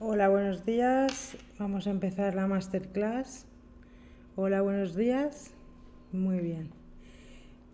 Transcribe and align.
Hola, 0.00 0.28
buenos 0.28 0.64
días. 0.64 1.36
Vamos 1.58 1.88
a 1.88 1.90
empezar 1.90 2.36
la 2.36 2.46
masterclass. 2.46 3.46
Hola, 4.36 4.62
buenos 4.62 4.94
días. 4.94 5.50
Muy 6.12 6.38
bien. 6.38 6.70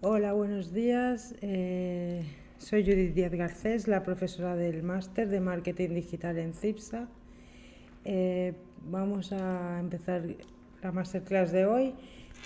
Hola, 0.01 0.33
buenos 0.33 0.73
días. 0.73 1.35
Eh, 1.43 2.25
soy 2.57 2.83
Judith 2.83 3.13
Díaz 3.13 3.33
Garcés, 3.33 3.89
la 3.89 4.03
profesora 4.03 4.57
del 4.57 4.83
máster 4.83 5.29
de 5.29 5.41
marketing 5.41 5.91
digital 5.91 6.39
en 6.39 6.55
CIPSA. 6.55 7.09
Eh, 8.07 8.55
vamos 8.89 9.31
a 9.33 9.79
empezar 9.79 10.23
la 10.83 10.93
masterclass 10.93 11.53
de 11.53 11.67
hoy, 11.67 11.95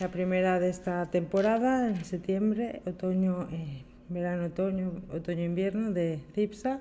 la 0.01 0.11
primera 0.11 0.59
de 0.59 0.71
esta 0.71 1.09
temporada, 1.09 1.87
en 1.87 2.05
septiembre, 2.05 2.83
otoño, 2.85 3.47
eh, 3.53 3.85
verano, 4.09 4.47
otoño, 4.47 4.91
otoño-invierno 5.13 5.93
de 5.93 6.19
CIPSA. 6.35 6.81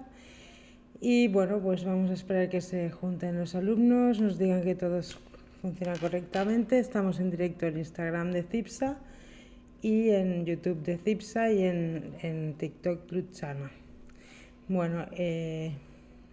Y 1.00 1.28
bueno, 1.28 1.60
pues 1.60 1.86
vamos 1.86 2.10
a 2.10 2.14
esperar 2.14 2.50
que 2.50 2.60
se 2.60 2.90
junten 2.90 3.38
los 3.38 3.54
alumnos, 3.54 4.20
nos 4.20 4.40
digan 4.40 4.64
que 4.64 4.74
todo 4.74 5.00
funciona 5.62 5.94
correctamente. 5.94 6.80
Estamos 6.80 7.20
en 7.20 7.30
directo 7.30 7.68
en 7.68 7.78
Instagram 7.78 8.32
de 8.32 8.42
CIPSA 8.42 8.98
y 9.84 10.10
en 10.10 10.46
YouTube 10.46 10.82
de 10.82 10.98
CIPSA 10.98 11.52
y 11.52 11.64
en, 11.66 12.16
en 12.24 12.56
TikTok 12.56 13.12
Luchana. 13.12 13.70
Bueno, 14.68 15.06
eh, 15.12 15.74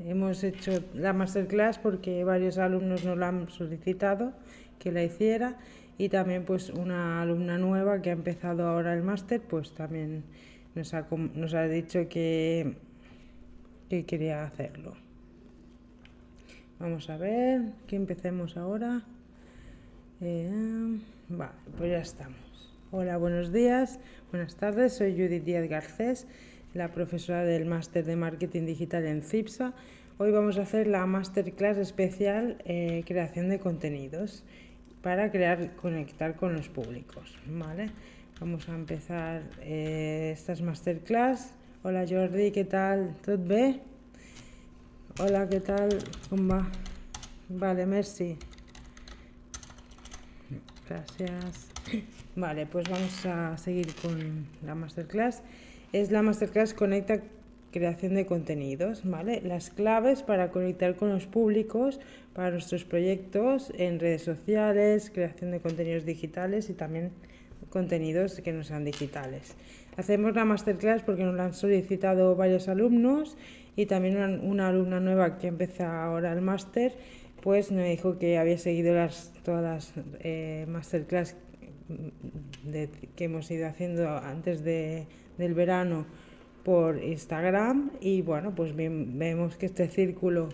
hemos 0.00 0.42
hecho 0.42 0.82
la 0.94 1.12
masterclass 1.12 1.78
porque 1.78 2.24
varios 2.24 2.56
alumnos 2.56 3.04
nos 3.04 3.18
la 3.18 3.28
han 3.28 3.50
solicitado 3.50 4.32
que 4.78 4.92
la 4.92 5.04
hiciera 5.04 5.58
y 5.98 6.08
también 6.08 6.46
pues 6.46 6.70
una 6.70 7.20
alumna 7.20 7.58
nueva 7.58 8.00
que 8.00 8.08
ha 8.08 8.14
empezado 8.14 8.66
ahora 8.66 8.94
el 8.94 9.02
máster 9.02 9.42
pues 9.42 9.72
también 9.74 10.24
nos 10.74 10.94
ha, 10.94 11.06
nos 11.34 11.52
ha 11.52 11.68
dicho 11.68 12.08
que 12.08 12.76
que 13.88 14.04
quería 14.04 14.44
hacerlo. 14.44 14.94
Vamos 16.78 17.08
a 17.10 17.16
ver, 17.16 17.72
que 17.86 17.96
empecemos 17.96 18.56
ahora. 18.56 19.02
Eh, 20.20 20.98
vale, 21.28 21.52
pues 21.76 21.90
ya 21.90 21.98
estamos. 21.98 22.38
Hola, 22.90 23.16
buenos 23.16 23.52
días, 23.52 23.98
buenas 24.30 24.56
tardes. 24.56 24.94
Soy 24.94 25.12
Judith 25.12 25.44
Díaz 25.44 25.68
Garcés, 25.68 26.26
la 26.74 26.92
profesora 26.92 27.44
del 27.44 27.64
máster 27.66 28.04
de 28.04 28.16
marketing 28.16 28.66
digital 28.66 29.04
en 29.06 29.22
CIPSA. 29.22 29.74
Hoy 30.16 30.30
vamos 30.30 30.58
a 30.58 30.62
hacer 30.62 30.86
la 30.86 31.04
masterclass 31.06 31.76
especial 31.76 32.58
eh, 32.64 33.02
creación 33.04 33.48
de 33.48 33.58
contenidos 33.58 34.44
para 35.02 35.30
crear, 35.30 35.74
conectar 35.74 36.36
con 36.36 36.54
los 36.54 36.68
públicos. 36.68 37.36
¿vale? 37.48 37.90
Vamos 38.40 38.68
a 38.68 38.74
empezar 38.74 39.42
eh, 39.60 40.30
estas 40.32 40.62
masterclass 40.62 41.54
Hola 41.86 42.06
Jordi, 42.08 42.50
¿qué 42.50 42.64
tal? 42.64 43.14
¿Tot 43.22 43.46
bé? 43.46 43.78
Hola, 45.20 45.46
¿qué 45.50 45.60
tal? 45.60 45.90
¿Cómo 46.30 46.54
va? 46.54 46.72
Vale, 47.50 47.84
merci. 47.84 48.38
Gracias. 50.88 51.68
Vale, 52.36 52.64
pues 52.64 52.88
vamos 52.88 53.26
a 53.26 53.58
seguir 53.58 53.94
con 54.00 54.46
la 54.64 54.74
masterclass. 54.74 55.42
Es 55.92 56.10
la 56.10 56.22
masterclass 56.22 56.72
Conecta 56.72 57.20
creación 57.70 58.14
de 58.14 58.24
contenidos, 58.24 59.02
¿vale? 59.04 59.42
Las 59.42 59.68
claves 59.68 60.22
para 60.22 60.50
conectar 60.50 60.96
con 60.96 61.10
los 61.10 61.26
públicos 61.26 62.00
para 62.32 62.50
nuestros 62.50 62.86
proyectos 62.86 63.70
en 63.76 64.00
redes 64.00 64.22
sociales, 64.22 65.10
creación 65.12 65.50
de 65.50 65.60
contenidos 65.60 66.06
digitales 66.06 66.70
y 66.70 66.72
también 66.72 67.10
contenidos 67.68 68.40
que 68.40 68.54
no 68.54 68.64
sean 68.64 68.86
digitales. 68.86 69.54
Hacemos 69.96 70.34
la 70.34 70.44
masterclass 70.44 71.02
porque 71.02 71.24
nos 71.24 71.34
la 71.34 71.46
han 71.46 71.54
solicitado 71.54 72.34
varios 72.36 72.68
alumnos 72.68 73.36
y 73.76 73.86
también 73.86 74.40
una, 74.42 74.68
alumna 74.68 75.00
nueva 75.00 75.38
que 75.38 75.48
empieza 75.48 76.04
ahora 76.04 76.32
el 76.32 76.40
máster, 76.40 76.96
pues 77.42 77.70
me 77.70 77.88
dijo 77.90 78.18
que 78.18 78.38
había 78.38 78.58
seguido 78.58 78.94
las, 78.94 79.32
todas 79.44 79.62
las 79.62 79.92
eh, 80.20 80.66
masterclass 80.68 81.36
que 83.16 83.24
hemos 83.24 83.50
ido 83.50 83.66
haciendo 83.68 84.08
antes 84.08 84.64
de, 84.64 85.06
del 85.38 85.54
verano 85.54 86.06
por 86.64 87.02
Instagram 87.02 87.90
y 88.00 88.22
bueno, 88.22 88.54
pues 88.54 88.74
vemos 88.74 89.56
que 89.56 89.66
este 89.66 89.86
círculo 89.88 90.48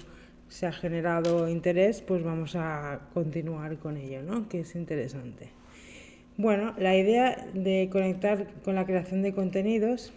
se 0.49 0.67
ha 0.67 0.73
generado 0.73 1.49
interés, 1.49 2.03
pues 2.03 2.25
vamos 2.25 2.57
a 2.57 3.09
continuar 3.15 3.79
con 3.79 3.97
ello, 3.97 4.21
¿no? 4.23 4.49
Que 4.49 4.61
es 4.61 4.75
interesante. 4.75 5.60
Bueno, 6.41 6.73
la 6.79 6.97
idea 6.97 7.37
de 7.53 7.91
conectar 7.93 8.47
con 8.65 8.75
la 8.75 8.87
creación 8.87 9.21
de 9.21 9.35
contenidos 9.35 10.11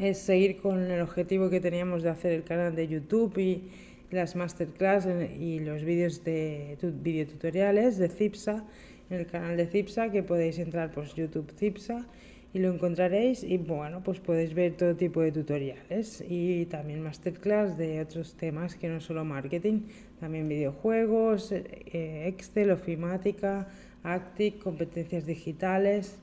es 0.00 0.18
seguir 0.18 0.58
con 0.58 0.88
el 0.88 1.00
objetivo 1.00 1.50
que 1.50 1.58
teníamos 1.58 2.04
de 2.04 2.10
hacer 2.10 2.30
el 2.30 2.44
canal 2.44 2.76
de 2.76 2.86
YouTube 2.86 3.36
y 3.38 3.64
las 4.12 4.36
masterclass 4.36 5.08
y 5.36 5.58
los 5.58 5.82
vídeos 5.82 6.22
de 6.22 6.78
videotutoriales 7.02 7.98
de 7.98 8.08
CIPSA, 8.08 8.64
en 9.10 9.18
el 9.18 9.26
canal 9.26 9.56
de 9.56 9.66
CIPSA, 9.66 10.12
que 10.12 10.22
podéis 10.22 10.60
entrar 10.60 10.92
pues 10.92 11.12
YouTube 11.16 11.50
CIPSA 11.58 12.06
y 12.52 12.58
lo 12.58 12.72
encontraréis 12.72 13.44
y 13.44 13.58
bueno, 13.58 14.02
pues 14.02 14.18
podéis 14.18 14.54
ver 14.54 14.76
todo 14.76 14.96
tipo 14.96 15.20
de 15.20 15.30
tutoriales 15.30 16.24
y 16.28 16.66
también 16.66 17.02
masterclass 17.02 17.78
de 17.78 18.00
otros 18.00 18.34
temas 18.34 18.74
que 18.74 18.88
no 18.88 19.00
solo 19.00 19.24
marketing, 19.24 19.82
también 20.18 20.48
videojuegos, 20.48 21.52
eh, 21.52 22.26
Excel, 22.26 22.72
ofimática, 22.72 23.68
ACTIC, 24.02 24.58
competencias 24.58 25.26
digitales. 25.26 26.18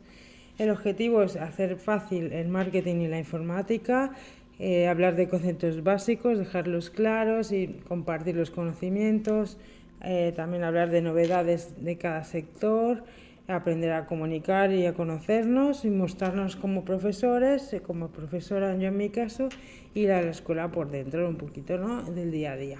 El 0.57 0.71
objetivo 0.71 1.23
es 1.23 1.35
hacer 1.35 1.77
fácil 1.77 2.33
el 2.33 2.49
marketing 2.49 2.95
y 2.97 3.07
la 3.07 3.19
informática, 3.19 4.13
eh, 4.59 4.87
hablar 4.87 5.15
de 5.15 5.29
conceptos 5.29 5.83
básicos, 5.83 6.39
dejarlos 6.39 6.89
claros 6.89 7.51
y 7.51 7.67
compartir 7.87 8.35
los 8.35 8.49
conocimientos, 8.49 9.57
eh, 10.03 10.33
también 10.35 10.63
hablar 10.63 10.89
de 10.89 11.01
novedades 11.01 11.83
de 11.83 11.97
cada 11.97 12.23
sector, 12.23 13.03
aprender 13.47 13.91
a 13.93 14.05
comunicar 14.05 14.71
y 14.71 14.85
a 14.85 14.93
conocernos 14.93 15.85
y 15.85 15.89
mostrarnos 15.89 16.55
como 16.55 16.83
profesores, 16.83 17.71
eh, 17.73 17.81
como 17.81 18.09
profesora 18.09 18.75
yo 18.75 18.89
en 18.89 18.97
mi 18.97 19.09
caso, 19.09 19.49
a 19.95 20.21
la 20.21 20.29
escuela 20.29 20.69
por 20.69 20.91
dentro 20.91 21.27
un 21.27 21.37
poquito 21.37 21.77
¿no? 21.77 22.03
del 22.03 22.31
día 22.31 22.51
a 22.51 22.57
día 22.57 22.79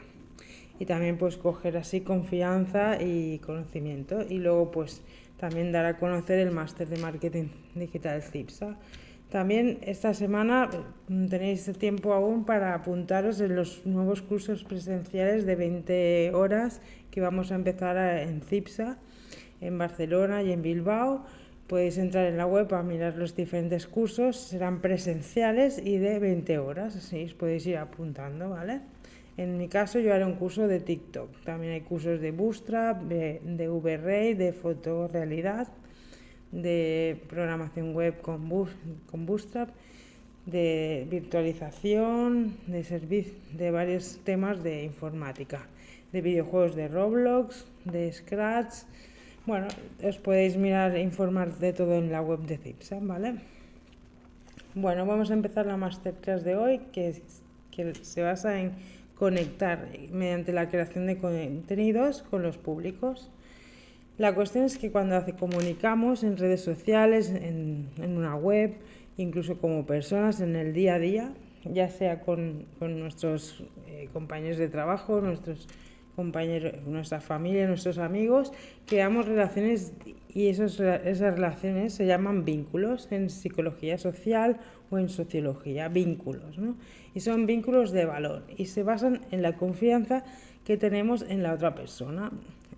y 0.80 0.86
también 0.86 1.18
pues 1.18 1.38
coger 1.38 1.78
así 1.78 2.02
confianza 2.02 3.02
y 3.02 3.40
conocimiento 3.40 4.22
y 4.28 4.38
luego 4.38 4.72
pues 4.72 5.02
también 5.38 5.72
dar 5.72 5.86
a 5.86 5.98
conocer 5.98 6.40
el 6.40 6.52
máster 6.52 6.88
de 6.88 6.98
marketing 6.98 7.50
digital 7.76 8.22
CIPSA. 8.22 8.78
También 9.30 9.80
esta 9.82 10.14
semana 10.14 10.70
mm, 11.10 11.28
tenéis 11.28 11.66
tiempo 11.78 12.14
aún 12.14 12.46
para 12.46 12.74
apuntaros 12.74 13.42
en 13.42 13.56
los 13.56 13.86
nuevos 13.86 14.22
cursos 14.22 14.64
presenciales 14.64 15.46
de 15.46 15.56
20 15.56 16.32
horas 16.34 16.82
que 17.12 17.20
vamos 17.20 17.52
a 17.52 17.56
empezar 17.56 17.98
en 18.20 18.42
CIPSA, 18.42 18.98
en 19.62 19.78
Barcelona 19.78 20.44
y 20.44 20.52
en 20.52 20.62
Bilbao. 20.62 21.26
Podéis 21.68 21.98
entrar 21.98 22.26
en 22.28 22.38
la 22.38 22.46
web 22.46 22.74
a 22.74 22.82
mirar 22.82 23.18
los 23.18 23.36
diferentes 23.36 23.88
cursos, 23.88 24.38
serán 24.38 24.80
presenciales 24.80 25.82
y 25.84 25.98
de 25.98 26.20
20 26.20 26.58
horas, 26.60 26.96
así 26.96 27.26
os 27.26 27.34
podéis 27.34 27.66
ir 27.68 27.78
apuntando, 27.78 28.50
¿vale? 28.50 28.82
En 29.38 29.58
mi 29.58 29.68
caso 29.68 30.00
yo 30.00 30.14
haré 30.14 30.26
un 30.26 30.36
curso 30.36 30.68
de 30.68 30.80
TikTok. 30.80 31.44
También 31.44 31.74
hay 31.74 31.82
cursos 31.82 32.20
de 32.20 32.32
Bootstrap, 32.32 33.04
de, 33.04 33.40
de 33.44 33.68
VRay, 33.68 34.34
de 34.34 34.52
fotorealidad, 34.52 35.68
de 36.52 37.22
programación 37.30 37.94
web 37.94 38.20
con, 38.22 38.50
con 39.06 39.26
Bootstrap, 39.26 39.70
de 40.48 41.06
virtualización, 41.10 42.58
de, 42.66 43.34
de 43.54 43.72
varios 43.72 44.20
temas 44.24 44.64
de 44.64 44.86
informática, 44.86 45.68
de 46.14 46.22
videojuegos 46.22 46.76
de 46.76 46.88
Roblox, 46.88 47.66
de 47.86 48.12
Scratch. 48.14 48.74
Bueno, 49.48 49.68
os 50.04 50.18
podéis 50.20 50.60
mirar 50.60 50.92
e 50.92 51.00
informar 51.00 51.56
de 51.56 51.72
todo 51.72 51.96
en 51.96 52.12
la 52.12 52.20
web 52.20 52.44
de 52.44 52.60
CIPSA, 52.60 53.00
¿vale? 53.00 53.40
Bueno, 54.76 55.06
vamos 55.06 55.32
a 55.32 55.36
empezar 55.40 55.66
la 55.66 55.78
masterclass 55.78 56.44
de 56.44 56.58
hoy 56.58 56.80
que, 56.92 57.24
que 57.72 57.96
se 57.96 58.22
basa 58.24 58.60
en 58.60 58.74
conectar 59.16 59.88
mediante 60.12 60.52
la 60.52 60.68
creación 60.68 61.08
de 61.08 61.16
contenidos 61.18 62.24
con 62.24 62.44
los 62.44 62.58
públicos. 62.58 63.32
La 64.18 64.36
cuestión 64.36 64.66
es 64.66 64.78
que 64.78 64.92
cuando 64.92 65.16
comunicamos 65.40 66.26
en 66.26 66.36
redes 66.36 66.60
sociales, 66.60 67.30
en, 67.30 67.88
una 68.04 68.36
web, 68.36 68.76
incluso 69.16 69.60
como 69.60 69.86
personas 69.86 70.42
en 70.42 70.58
el 70.58 70.74
día 70.74 70.96
a 70.96 71.00
día, 71.00 71.34
ya 71.64 71.88
sea 71.88 72.20
con, 72.20 72.66
nuestros 72.82 73.64
eh, 73.88 74.10
compañeros 74.12 74.58
de 74.58 74.68
trabajo, 74.68 75.22
nuestros 75.22 75.70
compañeros, 76.18 76.74
nuestra 76.88 77.22
familia, 77.22 77.68
nuestros 77.68 78.00
amigos, 78.00 78.52
creamos 78.88 79.28
relaciones 79.28 79.94
y 80.34 80.48
esos, 80.48 80.80
esas 80.80 81.36
relaciones 81.36 81.94
se 81.94 82.08
llaman 82.08 82.44
vínculos 82.44 83.08
en 83.12 83.30
psicología 83.30 84.00
social 84.00 84.58
o 84.90 84.98
en 84.98 85.10
sociología, 85.10 85.90
vínculos, 85.90 86.58
¿no? 86.58 86.76
Y 87.14 87.20
son 87.20 87.46
vínculos 87.46 87.92
de 87.92 88.06
valor 88.06 88.46
y 88.58 88.66
se 88.66 88.82
basan 88.82 89.22
en 89.30 89.44
la 89.44 89.58
confianza 89.58 90.24
que 90.66 90.76
tenemos 90.76 91.22
en 91.22 91.44
la 91.44 91.54
otra 91.54 91.76
persona. 91.76 92.32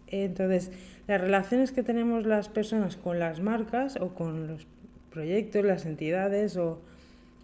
Entonces, 0.07 0.73
las 1.07 1.21
relaciones 1.21 1.71
que 1.71 1.81
tenemos 1.81 2.25
las 2.25 2.49
personas 2.49 2.97
con 2.97 3.19
las 3.19 3.39
marcas 3.39 3.95
o 4.01 4.09
con 4.09 4.47
los 4.47 4.67
proyectos, 5.11 5.63
las 5.63 5.85
entidades 5.85 6.57
o 6.57 6.81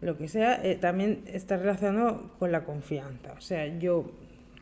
lo 0.01 0.17
que 0.17 0.27
sea, 0.27 0.59
eh, 0.61 0.75
también 0.75 1.21
está 1.25 1.55
relacionado 1.55 2.31
con 2.37 2.51
la 2.51 2.65
confianza. 2.65 3.31
O 3.37 3.41
sea, 3.41 3.65
yo 3.79 4.11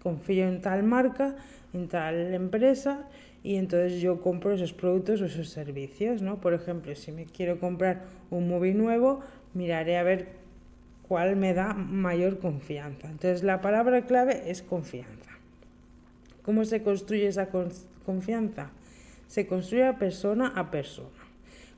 confío 0.03 0.47
en 0.47 0.61
tal 0.61 0.83
marca, 0.83 1.35
en 1.73 1.87
tal 1.87 2.33
empresa 2.33 3.07
y 3.43 3.55
entonces 3.55 4.01
yo 4.01 4.21
compro 4.21 4.53
esos 4.53 4.73
productos 4.73 5.21
o 5.21 5.25
esos 5.25 5.49
servicios, 5.49 6.21
¿no? 6.21 6.39
Por 6.39 6.53
ejemplo, 6.53 6.95
si 6.95 7.11
me 7.11 7.25
quiero 7.25 7.59
comprar 7.59 8.03
un 8.29 8.47
móvil 8.47 8.77
nuevo, 8.77 9.21
miraré 9.53 9.97
a 9.97 10.03
ver 10.03 10.27
cuál 11.07 11.35
me 11.35 11.53
da 11.53 11.73
mayor 11.73 12.39
confianza. 12.39 13.07
Entonces 13.09 13.43
la 13.43 13.61
palabra 13.61 14.05
clave 14.05 14.43
es 14.49 14.61
confianza. 14.61 15.31
¿Cómo 16.43 16.65
se 16.65 16.83
construye 16.83 17.27
esa 17.27 17.49
confianza? 18.05 18.69
Se 19.27 19.47
construye 19.47 19.91
persona 19.93 20.53
a 20.55 20.71
persona. 20.71 21.09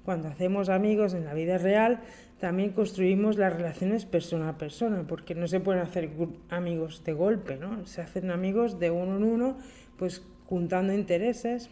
Cuando 0.03 0.27
hacemos 0.27 0.69
amigos 0.69 1.13
en 1.15 1.25
la 1.25 1.33
vida 1.33 1.57
real, 1.57 1.99
también 2.39 2.71
construimos 2.71 3.37
las 3.37 3.53
relaciones 3.53 4.05
persona 4.05 4.49
a 4.49 4.57
persona, 4.57 5.05
porque 5.07 5.35
no 5.35 5.47
se 5.47 5.59
pueden 5.59 5.81
hacer 5.81 6.09
amigos 6.49 7.03
de 7.05 7.13
golpe, 7.13 7.57
¿no? 7.57 7.85
Se 7.85 8.01
hacen 8.01 8.29
amigos 8.29 8.79
de 8.79 8.91
uno 8.91 9.17
en 9.17 9.23
uno, 9.23 9.57
pues 9.97 10.21
juntando 10.47 10.93
intereses, 10.93 11.69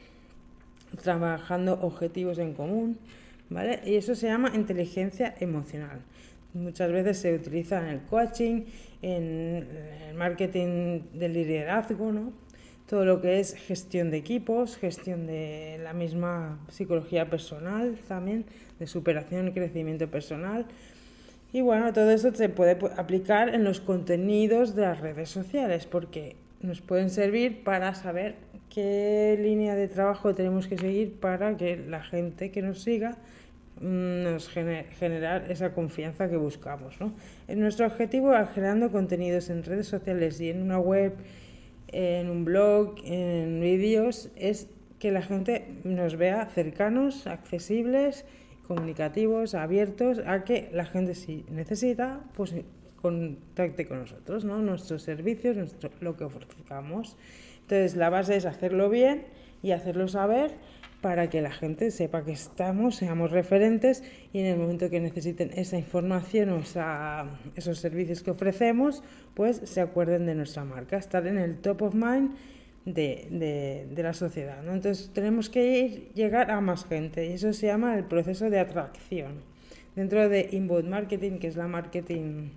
trabajando 1.01 1.73
objetivos 1.81 2.37
en 2.39 2.53
común, 2.53 2.97
¿vale? 3.49 3.81
Y 3.85 3.95
eso 3.95 4.15
se 4.15 4.27
llama 4.27 4.51
inteligencia 4.55 5.35
emocional. 5.39 5.99
Muchas 6.53 6.91
veces 6.91 7.17
se 7.17 7.35
utiliza 7.35 7.79
en 7.79 7.87
el 7.87 8.01
coaching, 8.01 8.63
en 9.01 9.67
el 10.07 10.15
marketing 10.15 11.01
del 11.13 11.33
liderazgo, 11.33 12.11
¿no? 12.11 12.31
Todo 12.87 13.05
lo 13.05 13.21
que 13.21 13.39
es 13.39 13.55
gestión 13.55 14.11
de 14.11 14.17
equipos, 14.17 14.77
gestión 14.77 15.25
de 15.25 15.79
la 15.83 15.93
misma 15.93 16.59
psicología 16.69 17.29
personal 17.29 17.97
también, 18.07 18.45
de 18.79 18.87
superación 18.87 19.47
y 19.47 19.51
crecimiento 19.53 20.07
personal. 20.09 20.65
Y 21.53 21.61
bueno, 21.61 21.93
todo 21.93 22.09
eso 22.09 22.33
se 22.33 22.49
puede 22.49 22.77
aplicar 22.97 23.53
en 23.53 23.63
los 23.63 23.79
contenidos 23.79 24.75
de 24.75 24.81
las 24.81 24.99
redes 24.99 25.29
sociales 25.29 25.85
porque 25.85 26.35
nos 26.61 26.81
pueden 26.81 27.09
servir 27.09 27.63
para 27.63 27.93
saber 27.93 28.35
qué 28.73 29.37
línea 29.39 29.75
de 29.75 29.87
trabajo 29.87 30.33
tenemos 30.33 30.67
que 30.67 30.77
seguir 30.77 31.19
para 31.19 31.55
que 31.55 31.77
la 31.77 32.01
gente 32.01 32.49
que 32.51 32.63
nos 32.63 32.81
siga 32.81 33.17
mm, 33.81 34.23
nos 34.23 34.49
genere, 34.49 34.85
generar 34.97 35.51
esa 35.51 35.73
confianza 35.73 36.27
que 36.27 36.37
buscamos. 36.37 36.99
¿no? 36.99 37.13
Nuestro 37.47 37.85
objetivo 37.85 38.31
generando 38.53 38.91
contenidos 38.91 39.51
en 39.51 39.63
redes 39.63 39.87
sociales 39.87 40.41
y 40.41 40.49
en 40.49 40.63
una 40.63 40.79
web, 40.79 41.13
en 41.93 42.29
un 42.29 42.43
blog, 42.43 42.95
en 43.05 43.61
vídeos, 43.61 44.29
es 44.35 44.67
que 44.99 45.11
la 45.11 45.21
gente 45.21 45.65
nos 45.83 46.15
vea 46.15 46.45
cercanos, 46.47 47.27
accesibles, 47.27 48.25
comunicativos, 48.67 49.53
abiertos, 49.55 50.19
a 50.25 50.43
que 50.43 50.69
la 50.73 50.85
gente 50.85 51.15
si 51.15 51.45
necesita, 51.51 52.21
pues 52.35 52.55
contacte 53.01 53.85
con 53.85 53.99
nosotros, 53.99 54.45
¿no? 54.45 54.59
nuestros 54.59 55.03
servicios, 55.03 55.57
nuestro, 55.57 55.91
lo 55.99 56.15
que 56.15 56.23
ofrecemos. 56.23 57.17
Entonces, 57.61 57.95
la 57.95 58.09
base 58.09 58.37
es 58.37 58.45
hacerlo 58.45 58.89
bien 58.89 59.25
y 59.61 59.71
hacerlo 59.71 60.07
saber 60.07 60.51
para 61.03 61.29
que 61.29 61.41
la 61.41 61.51
gente 61.51 61.91
sepa 61.91 62.23
que 62.23 62.31
estamos, 62.31 62.95
seamos 62.95 63.29
referentes 63.29 64.05
y 64.31 64.39
en 64.39 64.45
el 64.45 64.57
momento 64.57 64.89
que 64.89 65.01
necesiten 65.01 65.51
esa 65.53 65.77
información 65.77 66.49
o 66.49 66.61
esos 67.57 67.77
servicios 67.77 68.23
que 68.23 68.31
ofrecemos, 68.31 69.03
pues 69.33 69.57
se 69.65 69.81
acuerden 69.81 70.25
de 70.25 70.33
nuestra 70.33 70.63
marca, 70.63 70.95
estar 70.95 71.27
en 71.27 71.37
el 71.37 71.57
top 71.57 71.81
of 71.81 71.93
mind 71.93 72.31
de, 72.85 73.85
la 73.97 74.13
sociedad. 74.13 74.59
Entonces 74.61 75.11
tenemos 75.13 75.49
que 75.49 75.77
ir, 75.77 76.13
llegar 76.13 76.49
a 76.49 76.61
más 76.61 76.85
gente 76.85 77.27
y 77.27 77.33
eso 77.33 77.51
se 77.51 77.67
llama 77.67 77.97
el 77.97 78.05
proceso 78.05 78.49
de 78.49 78.61
atracción. 78.61 79.41
Dentro 79.97 80.29
de 80.29 80.47
inbound 80.53 80.87
marketing, 80.87 81.37
que 81.37 81.47
es 81.47 81.57
la 81.57 81.67
marketing 81.67 82.51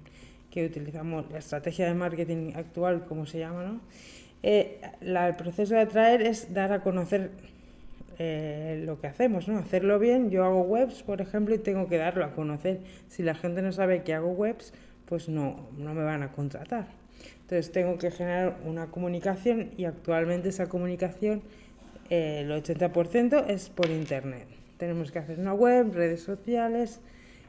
que 0.53 0.67
utilizamos, 0.67 1.29
la 1.33 1.39
estrategia 1.39 1.87
de 1.87 1.95
marketing 1.95 2.53
actual, 2.55 3.07
como 3.07 3.27
se 3.27 3.41
llama, 3.41 3.65
¿no? 3.65 3.81
Eh, 4.45 4.81
el 5.01 5.35
proceso 5.35 5.75
de 5.75 5.81
atraer 5.81 6.23
es 6.23 6.55
dar 6.55 6.73
a 6.73 6.83
conocer 6.83 7.33
eh, 8.19 8.83
lo 8.85 9.01
que 9.01 9.07
hacemos, 9.07 9.49
¿no? 9.49 9.59
Hacerlo 9.59 9.99
bien. 9.99 10.31
Yo 10.31 10.45
hago 10.45 10.63
webs, 10.63 11.03
por 11.03 11.21
ejemplo, 11.21 11.55
y 11.55 11.59
tengo 11.59 11.89
que 11.89 11.99
darlo 11.99 12.25
a 12.25 12.33
conocer. 12.33 12.81
Si 13.09 13.23
la 13.23 13.35
gente 13.35 13.63
no 13.63 13.73
sabe 13.73 14.03
que 14.03 14.15
hago 14.15 14.29
webs, 14.29 14.73
pues 15.07 15.29
no, 15.29 15.69
no 15.77 15.95
me 15.95 16.03
van 16.03 16.23
a 16.23 16.33
contratar. 16.33 16.87
Entonces 17.43 17.71
tengo 17.71 17.99
que 17.99 18.11
generar 18.11 18.59
una 18.65 18.87
comunicación 18.89 19.71
y 19.77 19.85
actualmente 19.85 20.49
esa 20.49 20.67
comunicación, 20.67 21.43
eh, 22.11 22.41
el 22.41 22.51
80% 22.51 23.47
es 23.49 23.69
por 23.69 23.89
internet. 23.91 24.49
Tenemos 24.79 25.13
que 25.13 25.19
hacer 25.19 25.39
una 25.39 25.55
web, 25.55 25.93
redes 25.95 26.23
sociales, 26.23 27.01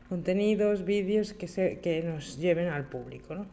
contenidos, 0.07 0.85
vídeos 0.85 1.33
que, 1.33 1.47
se, 1.47 1.79
que 1.79 2.03
nos 2.03 2.37
lleven 2.37 2.67
al 2.67 2.85
público. 2.85 3.35
¿no? 3.35 3.45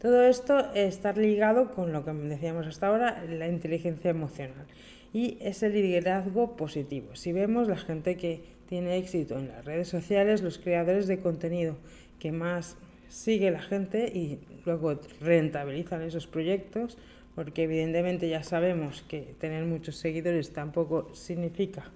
Todo 0.00 0.22
esto 0.24 0.72
está 0.74 1.12
ligado 1.12 1.70
con 1.70 1.92
lo 1.92 2.04
que 2.04 2.12
decíamos 2.12 2.66
hasta 2.66 2.86
ahora, 2.86 3.24
la 3.28 3.48
inteligencia 3.48 4.10
emocional. 4.10 4.66
Y 5.14 5.38
es 5.40 5.62
el 5.62 5.72
liderazgo 5.72 6.56
positivo. 6.56 7.14
Si 7.14 7.32
vemos 7.32 7.68
la 7.68 7.76
gente 7.76 8.16
que 8.16 8.42
tiene 8.68 8.98
éxito 8.98 9.38
en 9.38 9.48
las 9.48 9.64
redes 9.64 9.88
sociales, 9.88 10.42
los 10.42 10.58
creadores 10.58 11.06
de 11.06 11.20
contenido 11.20 11.76
que 12.18 12.32
más 12.32 12.76
sigue 13.08 13.52
la 13.52 13.62
gente 13.62 14.08
y 14.08 14.40
luego 14.66 15.00
rentabilizan 15.20 16.02
esos 16.02 16.26
proyectos, 16.26 16.98
porque 17.36 17.62
evidentemente 17.62 18.28
ya 18.28 18.42
sabemos 18.42 19.02
que 19.02 19.34
tener 19.38 19.64
muchos 19.64 19.96
seguidores 19.96 20.52
tampoco 20.52 21.14
significa 21.14 21.92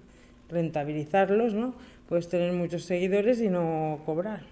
rentabilizarlos, 0.49 1.53
¿no? 1.53 1.75
Puedes 2.07 2.29
tener 2.29 2.53
muchos 2.53 2.85
seguidores 2.85 3.41
y 3.41 3.49
no 3.49 4.01
cobrar. 4.05 4.43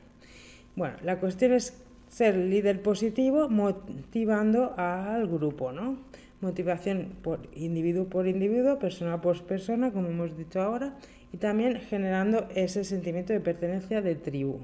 Bueno, 0.75 0.97
la 1.03 1.19
cuestión 1.19 1.53
es 1.53 1.81
ser 2.09 2.35
líder 2.35 2.81
positivo 2.81 3.47
motivando 3.49 4.73
al 4.77 5.25
grupo, 5.27 5.71
¿no? 5.71 5.97
Motivación 6.39 7.15
por 7.23 7.39
individuo 7.55 8.05
por 8.05 8.27
individuo, 8.27 8.77
persona 8.79 9.21
por 9.21 9.41
persona, 9.43 9.91
como 9.91 10.09
hemos 10.09 10.37
dicho 10.37 10.61
ahora, 10.61 10.95
y 11.33 11.37
también 11.37 11.79
generando 11.81 12.47
ese 12.53 12.83
sentimiento 12.83 13.33
de 13.33 13.39
pertenencia 13.39 14.01
de 14.01 14.15
tribu. 14.15 14.59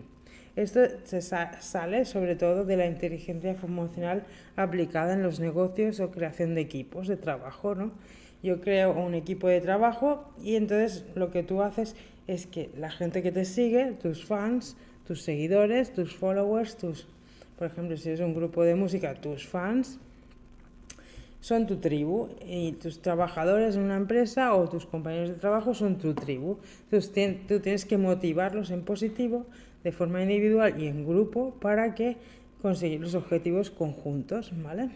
Esto 0.55 0.81
se 1.03 1.21
sale 1.21 2.05
sobre 2.05 2.35
todo 2.35 2.63
de 2.63 2.77
la 2.77 2.85
inteligencia 2.85 3.57
emocional 3.63 4.23
aplicada 4.55 5.13
en 5.13 5.23
los 5.23 5.39
negocios 5.39 5.99
o 5.99 6.11
creación 6.11 6.53
de 6.53 6.61
equipos 6.61 7.07
de 7.07 7.17
trabajo, 7.17 7.73
¿no? 7.73 7.91
Yo 8.43 8.61
creo 8.61 8.93
un 8.93 9.15
equipo 9.15 9.47
de 9.47 9.61
trabajo 9.61 10.31
y 10.43 10.55
entonces 10.55 11.05
lo 11.15 11.31
que 11.31 11.41
tú 11.41 11.63
haces 11.63 11.95
es 12.27 12.45
que 12.45 12.69
la 12.77 12.91
gente 12.91 13.23
que 13.23 13.31
te 13.31 13.45
sigue, 13.45 13.93
tus 13.93 14.25
fans, 14.25 14.77
tus 15.07 15.23
seguidores, 15.23 15.91
tus 15.91 16.15
followers, 16.15 16.77
tus, 16.77 17.07
por 17.57 17.67
ejemplo, 17.67 17.97
si 17.97 18.11
es 18.11 18.19
un 18.19 18.35
grupo 18.35 18.63
de 18.63 18.75
música, 18.75 19.15
tus 19.15 19.47
fans, 19.47 19.99
son 21.43 21.67
tu 21.67 21.75
tribu 21.75 22.29
y 22.47 22.71
tus 22.71 23.01
trabajadores 23.01 23.75
en 23.75 23.81
una 23.81 23.97
empresa 23.97 24.55
o 24.55 24.69
tus 24.69 24.85
compañeros 24.85 25.27
de 25.27 25.35
trabajo 25.35 25.73
son 25.73 25.97
tu 25.97 26.13
tribu. 26.13 26.57
Entonces 26.85 27.11
tú 27.45 27.59
tienes 27.59 27.83
que 27.83 27.97
motivarlos 27.97 28.71
en 28.71 28.83
positivo, 28.83 29.45
de 29.83 29.91
forma 29.91 30.21
individual 30.21 30.81
y 30.81 30.87
en 30.87 31.05
grupo, 31.05 31.53
para 31.59 31.95
que 31.95 32.15
conseguir 32.61 33.01
los 33.01 33.13
objetivos 33.13 33.71
conjuntos, 33.71 34.53
¿vale? 34.63 34.89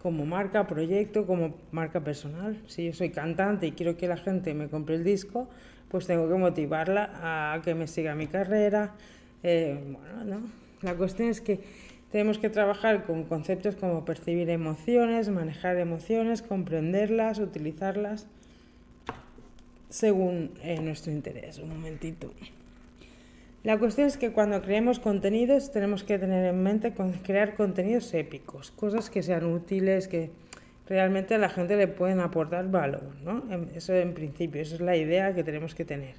como 0.00 0.24
marca, 0.24 0.68
proyecto, 0.68 1.26
como 1.26 1.56
marca 1.72 1.98
personal. 1.98 2.56
Si 2.68 2.86
yo 2.86 2.92
soy 2.92 3.10
cantante 3.10 3.66
y 3.66 3.72
quiero 3.72 3.96
que 3.96 4.06
la 4.06 4.16
gente 4.16 4.54
me 4.54 4.68
compre 4.68 4.94
el 4.94 5.02
disco, 5.02 5.48
pues 5.88 6.06
tengo 6.06 6.28
que 6.28 6.34
motivarla 6.34 7.10
a 7.54 7.60
que 7.62 7.74
me 7.74 7.88
siga 7.88 8.14
mi 8.14 8.28
carrera. 8.28 8.94
Eh, 9.42 9.80
bueno, 9.84 10.24
¿no? 10.24 10.62
La 10.82 10.94
cuestión 10.94 11.28
es 11.28 11.40
que 11.40 11.60
tenemos 12.12 12.38
que 12.38 12.50
trabajar 12.50 13.04
con 13.04 13.24
conceptos 13.24 13.74
como 13.74 14.04
percibir 14.04 14.50
emociones, 14.50 15.30
manejar 15.30 15.78
emociones, 15.78 16.42
comprenderlas, 16.42 17.38
utilizarlas 17.38 18.26
según 19.88 20.52
eh, 20.62 20.78
nuestro 20.80 21.10
interés. 21.10 21.58
Un 21.58 21.70
momentito. 21.70 22.30
La 23.64 23.78
cuestión 23.78 24.08
es 24.08 24.18
que 24.18 24.30
cuando 24.30 24.60
creemos 24.60 24.98
contenidos 24.98 25.72
tenemos 25.72 26.04
que 26.04 26.18
tener 26.18 26.44
en 26.44 26.62
mente 26.62 26.92
crear 27.22 27.54
contenidos 27.54 28.12
épicos, 28.12 28.70
cosas 28.72 29.08
que 29.08 29.22
sean 29.22 29.46
útiles, 29.46 30.06
que 30.06 30.30
realmente 30.88 31.36
a 31.36 31.38
la 31.38 31.48
gente 31.48 31.76
le 31.76 31.88
pueden 31.88 32.20
aportar 32.20 32.70
valor, 32.70 33.14
¿no? 33.24 33.42
Eso 33.74 33.94
en 33.94 34.12
principio, 34.12 34.60
esa 34.60 34.74
es 34.74 34.80
la 34.82 34.96
idea 34.96 35.34
que 35.34 35.44
tenemos 35.44 35.74
que 35.74 35.86
tener. 35.86 36.16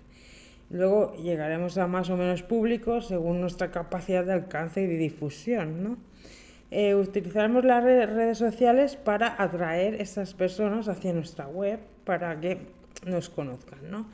Luego 0.73 1.15
llegaremos 1.15 1.77
a 1.77 1.87
más 1.87 2.09
o 2.09 2.17
menos 2.17 2.43
públicos 2.43 3.07
según 3.07 3.39
nuestra 3.39 3.71
capacidad 3.71 4.25
de 4.25 4.33
alcance 4.33 4.81
y 4.81 4.87
de 4.87 4.97
difusión, 4.97 5.83
¿no? 5.83 5.97
Eh, 6.71 6.95
utilizaremos 6.95 7.63
las 7.63 7.83
redes 7.83 8.37
sociales 8.37 8.97
para 8.97 9.41
atraer 9.41 10.01
esas 10.01 10.33
personas 10.33 10.89
hacia 10.89 11.13
nuestra 11.13 11.47
web 11.47 11.79
para 12.03 12.37
que 12.41 12.57
nos 13.05 13.29
conozcan, 13.29 13.79
¿no? 13.89 14.07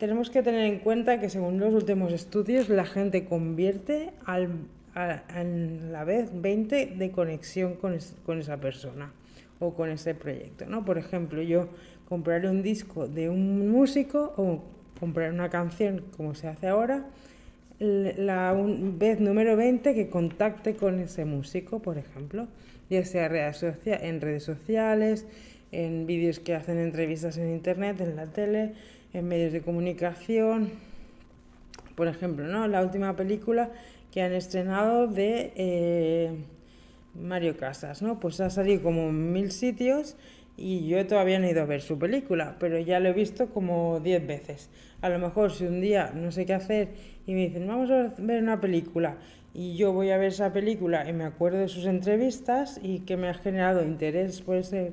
tenemos 0.00 0.30
que 0.30 0.42
tener 0.42 0.64
en 0.64 0.78
cuenta 0.78 1.20
que 1.20 1.28
según 1.28 1.60
los 1.60 1.74
últimos 1.74 2.10
estudios 2.14 2.70
la 2.70 2.86
gente 2.86 3.26
convierte 3.26 4.12
al, 4.24 4.48
a, 4.94 5.20
la 5.44 6.04
vez 6.04 6.30
20 6.32 6.86
de 6.96 7.10
conexión 7.10 7.74
con, 7.74 7.98
con, 8.24 8.38
esa 8.38 8.56
persona 8.56 9.12
o 9.58 9.74
con 9.74 9.90
ese 9.90 10.14
proyecto. 10.14 10.64
¿no? 10.64 10.86
Por 10.86 10.96
ejemplo, 10.96 11.42
yo 11.42 11.68
compraré 12.08 12.48
un 12.48 12.62
disco 12.62 13.08
de 13.08 13.28
un 13.28 13.70
músico 13.70 14.32
o 14.38 14.64
comprar 15.00 15.32
una 15.32 15.48
canción 15.48 16.04
como 16.16 16.34
se 16.34 16.46
hace 16.46 16.68
ahora 16.68 17.06
la 17.80 18.54
vez 18.98 19.20
número 19.20 19.56
20 19.56 19.94
que 19.94 20.10
contacte 20.10 20.76
con 20.76 21.00
ese 21.00 21.24
músico, 21.24 21.80
por 21.80 21.96
ejemplo, 21.96 22.46
ya 22.90 23.04
sea 23.04 23.26
en 23.26 24.20
redes 24.20 24.44
sociales, 24.44 25.26
en 25.72 26.06
vídeos 26.06 26.40
que 26.40 26.54
hacen 26.54 26.78
entrevistas 26.78 27.38
en 27.38 27.50
internet, 27.50 28.00
en 28.00 28.16
la 28.16 28.26
tele, 28.26 28.74
en 29.14 29.26
medios 29.26 29.52
de 29.52 29.62
comunicación. 29.62 30.70
Por 31.94 32.06
ejemplo, 32.06 32.46
¿no? 32.46 32.68
la 32.68 32.82
última 32.82 33.16
película 33.16 33.70
que 34.12 34.20
han 34.20 34.34
estrenado 34.34 35.06
de 35.06 35.52
eh, 35.56 36.30
Mario 37.14 37.56
Casas, 37.56 38.02
¿no? 38.02 38.20
Pues 38.20 38.40
ha 38.40 38.50
salido 38.50 38.82
como 38.82 39.08
en 39.08 39.32
mil 39.32 39.52
sitios 39.52 40.16
y 40.60 40.86
yo 40.86 41.04
todavía 41.06 41.38
no 41.38 41.46
he 41.46 41.50
ido 41.50 41.62
a 41.62 41.66
ver 41.66 41.80
su 41.80 41.98
película, 41.98 42.56
pero 42.60 42.78
ya 42.78 43.00
lo 43.00 43.08
he 43.08 43.12
visto 43.12 43.48
como 43.48 43.98
diez 44.00 44.24
veces. 44.26 44.68
A 45.00 45.08
lo 45.08 45.18
mejor 45.18 45.52
si 45.52 45.64
un 45.64 45.80
día 45.80 46.12
no 46.14 46.30
sé 46.30 46.44
qué 46.44 46.52
hacer 46.52 46.88
y 47.26 47.32
me 47.32 47.48
dicen, 47.48 47.66
vamos 47.66 47.90
a 47.90 48.14
ver 48.18 48.42
una 48.42 48.60
película, 48.60 49.16
y 49.52 49.76
yo 49.76 49.92
voy 49.92 50.10
a 50.10 50.18
ver 50.18 50.28
esa 50.28 50.52
película 50.52 51.08
y 51.08 51.12
me 51.12 51.24
acuerdo 51.24 51.58
de 51.58 51.68
sus 51.68 51.86
entrevistas 51.86 52.78
y 52.82 53.00
que 53.00 53.16
me 53.16 53.28
ha 53.28 53.34
generado 53.34 53.82
interés 53.82 54.42
por, 54.42 54.56
ese, 54.56 54.92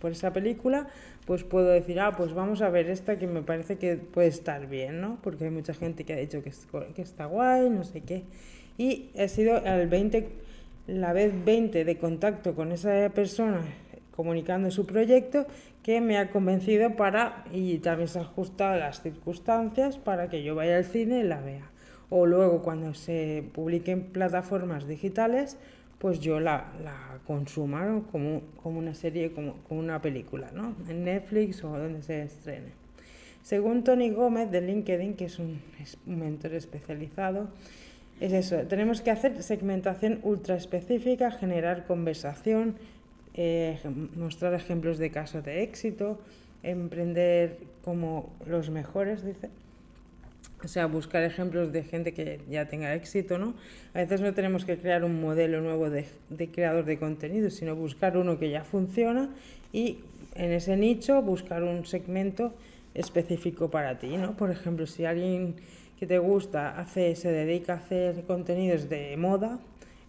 por 0.00 0.10
esa 0.10 0.32
película, 0.32 0.88
pues 1.26 1.44
puedo 1.44 1.68
decir, 1.68 2.00
ah, 2.00 2.12
pues 2.16 2.32
vamos 2.32 2.60
a 2.62 2.70
ver 2.70 2.90
esta 2.90 3.18
que 3.18 3.26
me 3.26 3.42
parece 3.42 3.76
que 3.76 3.96
puede 3.96 4.28
estar 4.28 4.66
bien, 4.66 5.00
¿no? 5.00 5.18
Porque 5.22 5.44
hay 5.44 5.50
mucha 5.50 5.74
gente 5.74 6.04
que 6.04 6.14
ha 6.14 6.16
dicho 6.16 6.42
que, 6.42 6.52
que 6.94 7.02
está 7.02 7.26
guay, 7.26 7.70
no 7.70 7.84
sé 7.84 8.00
qué. 8.00 8.24
Y 8.78 9.10
he 9.14 9.28
sido 9.28 9.58
el 9.64 9.86
20, 9.86 10.28
la 10.88 11.12
vez 11.12 11.32
20 11.44 11.84
de 11.84 11.96
contacto 11.96 12.54
con 12.54 12.72
esa 12.72 13.10
persona 13.10 13.62
comunicando 14.14 14.70
su 14.70 14.86
proyecto 14.86 15.46
que 15.82 16.00
me 16.00 16.18
ha 16.18 16.30
convencido 16.30 16.94
para, 16.96 17.44
y 17.52 17.78
también 17.78 18.08
se 18.08 18.20
ha 18.20 18.22
ajustado 18.22 18.78
las 18.78 19.02
circunstancias 19.02 19.98
para 19.98 20.28
que 20.28 20.42
yo 20.42 20.54
vaya 20.54 20.76
al 20.76 20.84
cine 20.84 21.20
y 21.20 21.22
la 21.24 21.40
vea. 21.40 21.70
O 22.10 22.26
luego 22.26 22.62
cuando 22.62 22.94
se 22.94 23.44
publiquen 23.52 24.04
plataformas 24.04 24.86
digitales, 24.86 25.56
pues 25.98 26.20
yo 26.20 26.38
la, 26.38 26.66
la 26.82 27.18
consuma 27.26 28.02
como, 28.12 28.42
como, 28.62 28.78
una 28.78 28.94
serie, 28.94 29.32
como, 29.32 29.54
como, 29.68 29.80
una 29.80 30.00
película, 30.00 30.50
¿no? 30.52 30.76
En 30.88 31.04
Netflix 31.04 31.64
o 31.64 31.70
donde 31.76 32.02
se 32.02 32.22
estrene. 32.22 32.72
Según 33.42 33.84
Tony 33.84 34.10
Gómez 34.10 34.50
de 34.50 34.60
LinkedIn, 34.60 35.14
que 35.14 35.24
es 35.26 35.38
un, 35.38 35.60
es 35.80 35.98
un 36.06 36.20
mentor 36.20 36.54
especializado, 36.54 37.48
es 38.20 38.32
eso, 38.32 38.58
tenemos 38.68 39.00
que 39.00 39.10
hacer 39.10 39.42
segmentación 39.42 40.20
ultra 40.22 40.54
específica, 40.54 41.30
generar 41.32 41.84
conversación, 41.84 42.76
eh, 43.34 43.78
mostrar 44.16 44.54
ejemplos 44.54 44.98
de 44.98 45.10
casos 45.10 45.44
de 45.44 45.62
éxito, 45.62 46.20
emprender 46.62 47.58
como 47.84 48.32
los 48.46 48.70
mejores, 48.70 49.24
dice. 49.24 49.50
O 50.62 50.68
sea, 50.68 50.86
buscar 50.86 51.22
ejemplos 51.22 51.72
de 51.72 51.82
gente 51.82 52.14
que 52.14 52.40
ya 52.48 52.68
tenga 52.68 52.94
éxito, 52.94 53.36
¿no? 53.36 53.54
A 53.92 53.98
veces 53.98 54.22
no 54.22 54.32
tenemos 54.32 54.64
que 54.64 54.78
crear 54.78 55.04
un 55.04 55.20
modelo 55.20 55.60
nuevo 55.60 55.90
de, 55.90 56.06
de 56.30 56.48
creador 56.48 56.86
de 56.86 56.98
contenido, 56.98 57.50
sino 57.50 57.76
buscar 57.76 58.16
uno 58.16 58.38
que 58.38 58.48
ya 58.48 58.64
funciona 58.64 59.28
y 59.72 59.98
en 60.34 60.52
ese 60.52 60.76
nicho 60.76 61.20
buscar 61.20 61.62
un 61.62 61.84
segmento 61.84 62.54
específico 62.94 63.70
para 63.70 63.98
ti, 63.98 64.16
¿no? 64.16 64.36
Por 64.36 64.50
ejemplo, 64.50 64.86
si 64.86 65.04
alguien 65.04 65.56
que 65.98 66.06
te 66.06 66.18
gusta 66.18 66.78
hace, 66.78 67.14
se 67.16 67.30
dedica 67.30 67.74
a 67.74 67.76
hacer 67.76 68.24
contenidos 68.24 68.88
de 68.88 69.16
moda 69.16 69.58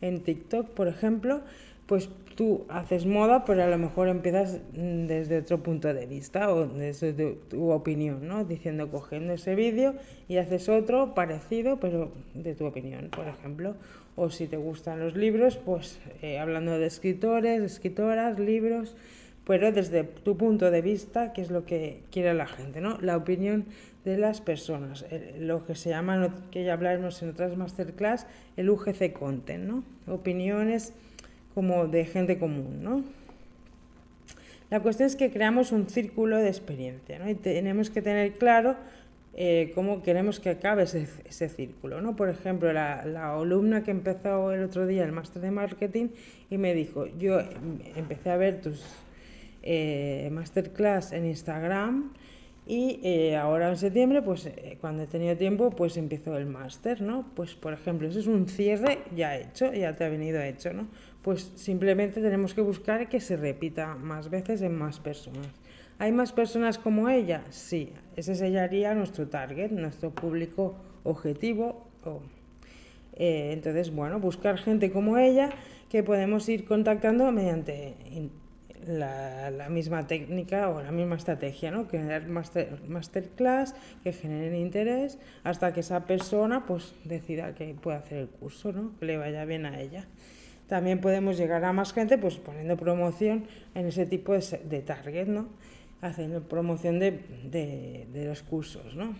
en 0.01 0.21
TikTok, 0.21 0.69
por 0.69 0.87
ejemplo, 0.87 1.41
pues 1.85 2.09
tú 2.35 2.65
haces 2.67 3.05
moda, 3.05 3.45
pero 3.45 3.63
a 3.63 3.67
lo 3.67 3.77
mejor 3.77 4.07
empiezas 4.09 4.59
mm, 4.73 5.07
desde 5.07 5.39
otro 5.39 5.63
punto 5.63 5.93
de 5.93 6.05
vista 6.05 6.53
o 6.53 6.67
desde 6.67 7.13
tu, 7.13 7.71
opinión, 7.71 8.27
¿no? 8.27 8.43
Diciendo, 8.43 8.89
cogiendo 8.89 9.33
ese 9.33 9.55
vídeo 9.55 9.95
y 10.27 10.37
haces 10.37 10.67
otro 10.69 11.13
parecido, 11.13 11.79
pero 11.79 12.11
de 12.33 12.55
tu 12.55 12.65
opinión, 12.65 13.09
por 13.09 13.27
ejemplo. 13.27 13.75
O 14.17 14.29
si 14.29 14.47
te 14.47 14.57
gustan 14.57 14.99
los 14.99 15.15
libros, 15.15 15.57
pues 15.57 15.99
eh, 16.21 16.39
hablando 16.39 16.77
de 16.77 16.85
escritores, 16.85 17.61
escritoras, 17.61 18.39
libros, 18.39 18.95
pero 19.45 19.71
desde 19.71 20.03
tu 20.03 20.37
punto 20.37 20.71
de 20.71 20.81
vista, 20.81 21.33
que 21.33 21.41
es 21.41 21.51
lo 21.51 21.65
que 21.65 22.01
quiere 22.11 22.33
la 22.33 22.47
gente, 22.47 22.81
¿no? 22.81 22.97
La 23.01 23.17
opinión 23.17 23.65
de 24.03 24.17
las 24.17 24.39
personas, 24.39 25.05
lo 25.39 25.65
que 25.65 25.75
se 25.75 25.89
llama, 25.89 26.33
que 26.51 26.63
ya 26.63 26.73
hablaremos 26.73 27.21
en 27.23 27.29
otras 27.29 27.57
masterclass, 27.57 28.27
el 28.55 28.69
UGC 28.69 29.13
Content, 29.13 29.65
¿no? 29.65 29.83
Opiniones 30.07 30.93
como 31.55 31.87
de 31.87 32.05
gente 32.05 32.37
común, 32.37 32.83
¿no? 32.83 33.03
La 34.69 34.81
cuestión 34.81 35.07
es 35.07 35.15
que 35.15 35.31
creamos 35.31 35.71
un 35.71 35.89
círculo 35.89 36.37
de 36.37 36.49
experiencia, 36.49 37.17
¿no? 37.17 37.29
Y 37.29 37.35
tenemos 37.35 37.89
que 37.89 38.01
tener 38.01 38.33
claro 38.33 38.75
eh, 39.33 39.71
cómo 39.73 40.01
queremos 40.03 40.39
que 40.39 40.49
acabe 40.49 40.83
ese, 40.83 41.49
círculo, 41.49 42.01
¿no? 42.01 42.15
Por 42.15 42.29
ejemplo, 42.29 42.71
la, 42.73 43.01
alumna 43.33 43.83
que 43.83 43.91
empezó 43.91 44.51
el 44.51 44.63
otro 44.63 44.85
día 44.85 45.03
el 45.03 45.11
máster 45.11 45.41
de 45.41 45.51
marketing 45.51 46.07
y 46.49 46.57
me 46.57 46.73
dijo, 46.73 47.07
yo 47.17 47.39
empecé 47.95 48.29
a 48.29 48.37
ver 48.37 48.61
tus 48.61 48.83
eh, 49.63 50.29
masterclass 50.31 51.13
en 51.13 51.25
Instagram 51.25 52.13
y 52.67 52.99
eh, 53.03 53.35
ahora 53.35 53.69
en 53.69 53.77
septiembre, 53.77 54.23
pues 54.23 54.47
eh, 54.47 54.77
cuando 54.81 55.03
he 55.03 55.07
tenido 55.07 55.37
tiempo, 55.37 55.69
pues 55.69 55.97
empiezo 55.97 56.35
el 56.35 56.47
máster, 56.47 56.99
¿no? 57.01 57.25
Pues 57.35 57.53
por 57.53 57.73
ejemplo, 57.73 58.07
eso 58.07 58.19
es 58.19 58.25
un 58.25 58.47
cierre 58.47 58.99
ya 59.15 59.37
hecho, 59.37 59.71
ya 59.71 59.95
te 59.95 60.03
ha 60.03 60.09
venido 60.09 60.41
hecho, 60.41 60.73
¿no? 60.73 60.87
Pues 61.21 61.51
simplemente 61.55 62.21
tenemos 62.21 62.55
que 62.55 62.61
buscar 62.61 63.07
que 63.07 63.19
se 63.19 63.37
repita 63.37 63.95
más 63.95 64.29
veces 64.31 64.61
en 64.63 64.75
más 64.75 64.99
personas. 64.99 65.47
¿Hay 65.99 66.11
más 66.11 66.31
personas 66.33 66.79
como 66.79 67.07
ella? 67.07 67.43
Sí, 67.51 67.93
ese 68.15 68.35
sería 68.35 68.95
nuestro 68.95 69.27
target, 69.27 69.69
nuestro 69.71 70.09
público 70.09 70.75
objetivo. 71.03 71.87
Eh, 73.13 73.51
entonces, 73.53 73.93
bueno, 73.93 74.19
buscar 74.19 74.57
gente 74.57 74.91
como 74.91 75.17
ella 75.17 75.51
que 75.89 76.03
podemos 76.03 76.49
ir 76.49 76.65
contactando 76.65 77.31
mediante 77.31 77.95
la, 78.87 79.67
misma 79.69 80.07
técnica 80.07 80.69
o 80.69 80.81
la 80.81 80.91
misma 80.91 81.15
estrategia, 81.15 81.71
¿no? 81.71 81.87
Crear 81.87 82.27
master, 82.27 82.79
masterclass 82.87 83.75
que 84.03 84.13
generen 84.13 84.55
interés 84.55 85.17
hasta 85.43 85.73
que 85.73 85.79
esa 85.79 86.05
persona 86.05 86.65
pues 86.65 86.93
decida 87.03 87.55
que 87.55 87.73
puede 87.73 87.97
hacer 87.97 88.17
el 88.19 88.27
curso, 88.27 88.71
¿no? 88.71 88.97
Que 88.99 89.05
le 89.05 89.17
vaya 89.17 89.45
bien 89.45 89.65
a 89.65 89.79
ella. 89.79 90.05
También 90.67 90.99
podemos 90.99 91.37
llegar 91.37 91.63
a 91.63 91.73
más 91.73 91.93
gente 91.93 92.17
pues 92.17 92.37
poniendo 92.37 92.77
promoción 92.77 93.45
en 93.75 93.87
ese 93.87 94.05
tipo 94.05 94.33
de, 94.33 94.59
de 94.69 94.81
target, 94.81 95.27
¿no? 95.27 95.47
Haciendo 96.01 96.43
promoción 96.43 96.99
de, 96.99 97.11
de, 97.49 98.07
de 98.11 98.25
los 98.25 98.43
cursos, 98.43 98.95
¿no? 98.95 99.15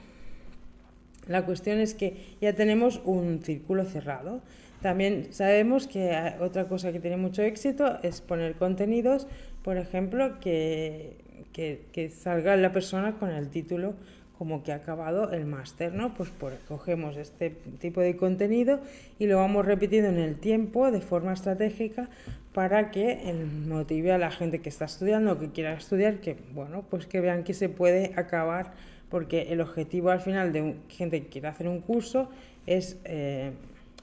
La 1.27 1.45
cuestión 1.45 1.79
es 1.79 1.95
que 1.95 2.35
ya 2.39 2.53
tenemos 2.53 3.01
un 3.03 3.41
círculo 3.41 3.85
cerrado. 3.85 4.41
También 4.81 5.33
sabemos 5.33 5.87
que 5.87 6.15
otra 6.39 6.67
cosa 6.67 6.91
que 6.91 6.99
tiene 6.99 7.17
mucho 7.17 7.41
éxito 7.41 7.97
es 8.03 8.21
poner 8.21 8.55
contenidos 8.55 9.25
por 9.65 9.77
ejemplo, 9.77 10.39
que, 10.39 11.17
que, 11.51 12.09
salga 12.11 12.55
la 12.55 12.71
persona 12.71 13.13
con 13.13 13.31
el 13.31 13.49
título 13.49 13.95
como 14.37 14.61
que 14.61 14.71
ha 14.71 14.75
acabado 14.75 15.31
el 15.31 15.47
máster, 15.47 15.91
¿no? 15.91 16.13
Pues 16.13 16.29
cogemos 16.67 17.17
este 17.17 17.49
tipo 17.79 17.99
de 18.01 18.15
contenido 18.15 18.79
y 19.17 19.25
lo 19.25 19.37
vamos 19.37 19.65
repitiendo 19.65 20.09
en 20.09 20.19
el 20.19 20.35
tiempo 20.35 20.91
de 20.91 21.01
forma 21.01 21.33
estratégica 21.33 22.09
para 22.53 22.91
que 22.91 23.33
motive 23.67 24.11
a 24.11 24.19
la 24.19 24.29
gente 24.29 24.61
que 24.61 24.69
está 24.69 24.85
estudiando 24.85 25.31
o 25.31 25.39
que 25.39 25.49
quiera 25.49 25.73
estudiar 25.73 26.19
que, 26.19 26.37
bueno, 26.53 26.85
pues 26.87 27.07
que 27.07 27.19
vean 27.19 27.43
que 27.43 27.55
se 27.55 27.67
puede 27.67 28.13
acabar, 28.17 28.73
porque 29.09 29.51
el 29.51 29.61
objetivo 29.61 30.11
al 30.11 30.21
final 30.21 30.53
de 30.53 30.75
gente 30.89 31.23
que 31.23 31.29
quiera 31.29 31.49
hacer 31.49 31.67
un 31.67 31.81
curso 31.81 32.29
es... 32.67 32.99
Eh, 33.05 33.51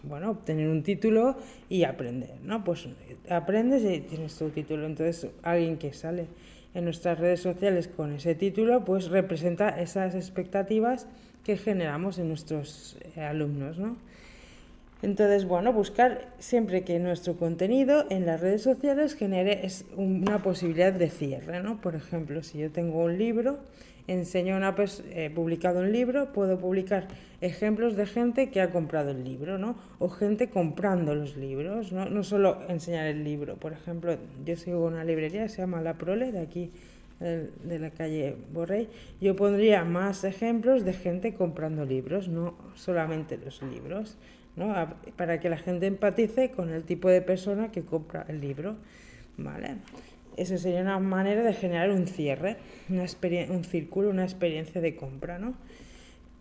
bueno, 0.03 0.31
obtener 0.31 0.69
un 0.69 0.83
título 0.83 1.37
y 1.69 1.85
aprender, 1.85 2.35
¿no? 2.43 2.65
Pues 2.65 2.89
aprendes 3.29 3.85
y 3.85 4.01
tienes 4.01 4.37
tu 4.37 4.51
título. 4.51 4.87
Entonces, 4.87 5.31
alguien 5.43 5.79
que 5.79 5.93
sale 5.93 6.27
en 6.75 6.85
nuestras 6.85 7.19
redes 7.19 7.41
sociales 7.41 7.89
con 7.89 8.13
ese 8.13 8.35
título, 8.35 8.85
pues 8.85 9.09
representa 9.09 9.69
esas 9.69 10.15
expectativas 10.15 11.07
que 11.45 11.57
generamos 11.57 12.19
en 12.19 12.29
nuestros 12.29 12.97
eh, 13.17 13.21
alumnos, 13.21 13.79
¿no? 13.79 13.97
Entonces, 15.03 15.47
bueno, 15.47 15.73
buscar 15.73 16.29
siempre 16.39 16.85
que 16.85 17.01
nuestro 17.01 17.37
contenido 17.37 18.07
en 18.09 18.25
las 18.25 18.41
redes 18.41 18.63
sociales 18.63 19.17
genere 19.17 19.67
una 19.97 20.41
posibilidad 20.43 20.93
de 20.93 21.11
cierre, 21.11 21.61
¿no? 21.61 21.81
Por 21.81 21.97
ejemplo, 21.97 22.45
si 22.45 22.59
yo 22.59 22.71
tengo 22.71 23.03
un 23.03 23.19
libro 23.19 23.59
enseño 24.07 24.57
una 24.57 24.75
he 25.11 25.31
publicado 25.31 25.81
un 25.81 25.93
libro, 25.93 26.33
puedo 26.33 26.59
publicar 26.59 27.09
ejemplos 27.41 27.97
de 27.97 28.07
gente 28.07 28.51
que 28.51 28.61
ha 28.61 28.71
comprado 28.71 29.11
el 29.11 29.25
libro, 29.25 29.59
¿no? 29.59 29.77
O 29.99 30.09
gente 30.09 30.49
comprando 30.49 31.15
los 31.15 31.37
libros, 31.37 31.93
¿no? 31.93 32.09
No 32.09 32.23
solo 32.23 32.63
enseñar 32.69 33.07
el 33.07 33.25
libro. 33.25 33.57
Por 33.57 33.73
ejemplo, 33.73 34.17
yo 34.45 34.57
sigo 34.57 34.87
una 34.87 35.05
librería, 35.05 35.49
se 35.49 35.59
llama 35.59 35.81
La 35.81 35.95
Prole, 35.95 36.33
de 36.33 36.41
aquí, 36.41 36.71
de 37.21 37.79
la 37.79 37.91
calle 37.91 38.37
Borrell. 38.53 38.89
Yo 39.21 39.37
pondría 39.37 39.85
más 39.85 40.25
ejemplos 40.25 40.85
de 40.85 40.93
gente 40.93 41.35
comprando 41.35 41.85
libros, 41.85 42.29
no 42.29 42.55
solamente 42.75 43.37
los 43.37 43.63
libros, 43.63 44.17
¿no? 44.57 44.75
Para 45.17 45.41
que 45.41 45.49
la 45.49 45.59
gente 45.59 45.87
empatice 45.87 46.51
con 46.51 46.71
el 46.71 46.85
tipo 46.85 47.09
de 47.09 47.23
persona 47.23 47.71
que 47.71 47.83
compra 47.83 48.25
el 48.29 48.41
libro, 48.41 48.77
¿vale? 49.37 49.77
Eso 50.37 50.57
sería 50.59 50.81
una 50.81 50.99
manera 50.99 51.43
de 51.43 51.53
generar 51.53 51.91
un 51.91 52.07
cierre, 52.07 52.57
una 52.89 53.05
un 53.51 53.65
círculo, 53.65 54.11
una 54.11 54.25
experiencia 54.25 54.81
de 54.81 54.97
compra, 54.97 55.39
¿no? 55.39 55.55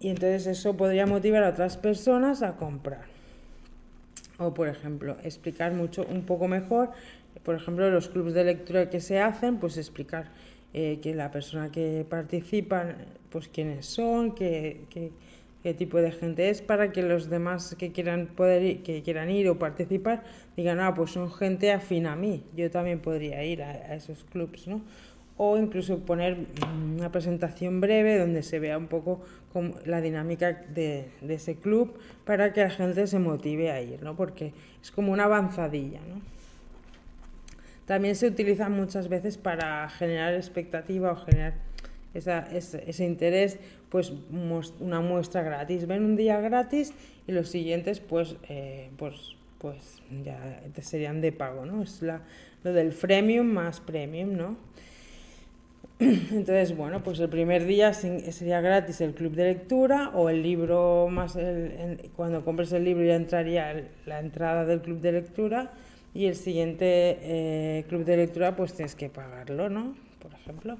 y 0.01 0.09
entonces 0.09 0.47
eso 0.47 0.75
podría 0.75 1.05
motivar 1.05 1.43
a 1.43 1.49
otras 1.49 1.77
personas 1.77 2.41
a 2.41 2.57
comprar. 2.57 3.05
O, 4.39 4.53
por 4.53 4.67
ejemplo, 4.67 5.15
explicar 5.23 5.73
mucho, 5.73 6.05
un 6.09 6.23
poco 6.23 6.47
mejor, 6.47 6.89
por 7.43 7.55
ejemplo, 7.55 7.89
los 7.91 8.09
clubes 8.09 8.33
de 8.33 8.43
lectura 8.43 8.89
que 8.89 8.99
se 8.99 9.19
hacen, 9.19 9.57
pues 9.57 9.77
explicar 9.77 10.31
eh, 10.73 10.99
que 11.03 11.13
la 11.13 11.29
persona 11.29 11.71
que 11.71 12.03
participa, 12.09 12.95
pues 13.29 13.47
quiénes 13.47 13.85
son, 13.85 14.33
qué, 14.33 15.11
qué, 15.63 15.73
tipo 15.73 15.97
de 15.99 16.11
gente 16.11 16.49
es, 16.49 16.61
para 16.61 16.91
que 16.91 17.03
los 17.03 17.29
demás 17.29 17.75
que 17.77 17.91
quieran, 17.91 18.27
poder 18.27 18.63
ir, 18.63 18.83
que 18.83 19.01
quieran 19.03 19.29
ir 19.29 19.49
o 19.49 19.59
participar 19.59 20.23
digan, 20.55 20.79
ah, 20.79 20.93
pues 20.93 21.11
son 21.11 21.31
gente 21.31 21.71
afín 21.71 22.05
a 22.05 22.15
mí, 22.15 22.43
yo 22.55 22.69
también 22.69 22.99
podría 22.99 23.43
ir 23.43 23.63
a, 23.63 23.69
a 23.69 23.95
esos 23.95 24.23
clubes, 24.23 24.67
¿no? 24.67 24.81
o 25.43 25.57
incluso 25.57 25.97
poner 26.05 26.37
una 26.95 27.11
presentación 27.11 27.81
breve 27.81 28.19
donde 28.19 28.43
se 28.43 28.59
vea 28.59 28.77
un 28.77 28.85
poco 28.85 29.21
la 29.85 29.99
dinámica 29.99 30.53
de, 30.53 31.09
ese 31.27 31.55
club 31.55 31.97
para 32.25 32.53
que 32.53 32.61
la 32.61 32.69
gente 32.69 33.07
se 33.07 33.17
motive 33.17 33.71
a 33.71 33.81
ir, 33.81 34.03
¿no? 34.03 34.15
porque 34.15 34.53
es 34.79 34.91
como 34.91 35.11
una 35.11 35.23
avanzadilla. 35.23 35.99
¿no? 36.07 36.21
También 37.87 38.15
se 38.15 38.27
utiliza 38.27 38.69
muchas 38.69 39.09
veces 39.09 39.39
para 39.39 39.89
generar 39.89 40.35
expectativa 40.35 41.11
o 41.11 41.15
generar 41.15 41.55
ese, 42.13 43.05
interés, 43.05 43.57
pues 43.89 44.13
una 44.79 45.01
muestra 45.01 45.41
gratis. 45.43 45.87
Ven 45.87 46.03
un 46.03 46.15
día 46.15 46.39
gratis 46.39 46.93
y 47.27 47.31
los 47.31 47.49
siguientes 47.49 47.99
pues, 47.99 48.35
eh, 48.49 48.89
pues, 48.97 49.35
pues 49.57 50.01
ya 50.23 50.61
serían 50.81 51.21
de 51.21 51.31
pago, 51.31 51.65
¿no? 51.65 51.83
Es 51.83 52.01
la, 52.01 52.21
lo 52.63 52.73
del 52.73 52.91
freemium 52.91 53.47
más 53.47 53.79
premium, 53.79 54.35
¿no? 54.35 54.57
Entonces, 55.99 56.75
bueno, 56.75 57.03
pues 57.03 57.19
el 57.19 57.29
primer 57.29 57.65
día 57.65 57.93
sería 57.93 58.59
gratis 58.59 59.01
el 59.01 59.13
club 59.13 59.33
de 59.33 59.45
lectura 59.45 60.09
o 60.15 60.29
el 60.29 60.41
libro 60.41 61.07
más, 61.09 61.37
cuando 62.15 62.43
compres 62.43 62.71
el 62.73 62.83
libro 62.83 63.05
ya 63.05 63.15
entraría 63.15 63.87
la 64.05 64.19
entrada 64.19 64.65
del 64.65 64.81
club 64.81 64.99
de 64.99 65.11
lectura 65.11 65.71
y 66.13 66.25
el 66.25 66.35
siguiente 66.35 67.19
eh, 67.21 67.85
club 67.87 68.03
de 68.03 68.17
lectura 68.17 68.55
pues 68.55 68.73
tienes 68.73 68.95
que 68.95 69.09
pagarlo, 69.09 69.69
¿no? 69.69 69.95
Por 70.19 70.33
ejemplo. 70.33 70.77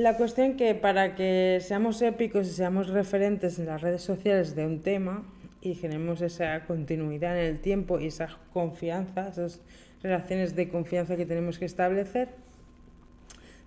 La 0.00 0.16
cuestión 0.16 0.56
que 0.56 0.74
para 0.74 1.14
que 1.14 1.58
seamos 1.60 2.00
épicos 2.00 2.48
y 2.48 2.52
seamos 2.52 2.88
referentes 2.88 3.58
en 3.58 3.66
las 3.66 3.82
redes 3.82 4.00
sociales 4.00 4.56
de 4.56 4.64
un 4.64 4.80
tema 4.80 5.30
y 5.60 5.74
generemos 5.74 6.22
esa 6.22 6.64
continuidad 6.64 7.38
en 7.38 7.44
el 7.44 7.60
tiempo 7.60 8.00
y 8.00 8.06
esa 8.06 8.38
confianza, 8.54 9.28
esas 9.28 9.60
relaciones 10.02 10.56
de 10.56 10.70
confianza 10.70 11.18
que 11.18 11.26
tenemos 11.26 11.58
que 11.58 11.66
establecer, 11.66 12.30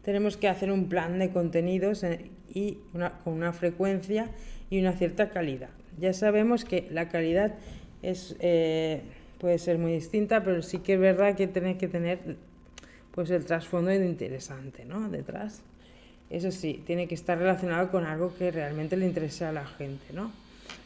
tenemos 0.01 0.35
que 0.35 0.47
hacer 0.47 0.71
un 0.71 0.89
plan 0.89 1.19
de 1.19 1.29
contenidos 1.29 2.03
eh, 2.03 2.31
y 2.51 2.79
con 3.23 3.33
una 3.33 3.53
frecuencia 3.53 4.31
y 4.71 4.79
una 4.79 4.93
cierta 4.93 5.29
calidad. 5.29 5.69
Ya 5.99 6.13
sabemos 6.13 6.65
que 6.65 6.87
la 6.89 7.09
calidad 7.09 7.53
es, 8.01 8.35
eh, 8.39 9.03
puede 9.37 9.59
ser 9.59 9.77
muy 9.77 9.91
distinta, 9.91 10.43
pero 10.43 10.63
sí 10.63 10.79
que 10.79 10.95
es 10.95 10.99
verdad 10.99 11.35
que 11.35 11.45
tiene 11.45 11.77
que 11.77 11.87
tener 11.87 12.37
pues 13.11 13.29
el 13.29 13.45
trasfondo 13.45 13.93
interesante 13.93 14.83
¿no? 14.83 15.09
detrás. 15.09 15.63
Eso 16.33 16.51
sí, 16.51 16.83
tiene 16.85 17.07
que 17.07 17.15
estar 17.15 17.37
relacionado 17.37 17.89
con 17.91 18.05
algo 18.05 18.33
que 18.35 18.51
realmente 18.51 18.97
le 18.97 19.05
interese 19.05 19.45
a 19.45 19.51
la 19.51 19.65
gente, 19.65 20.13
¿no? 20.13 20.31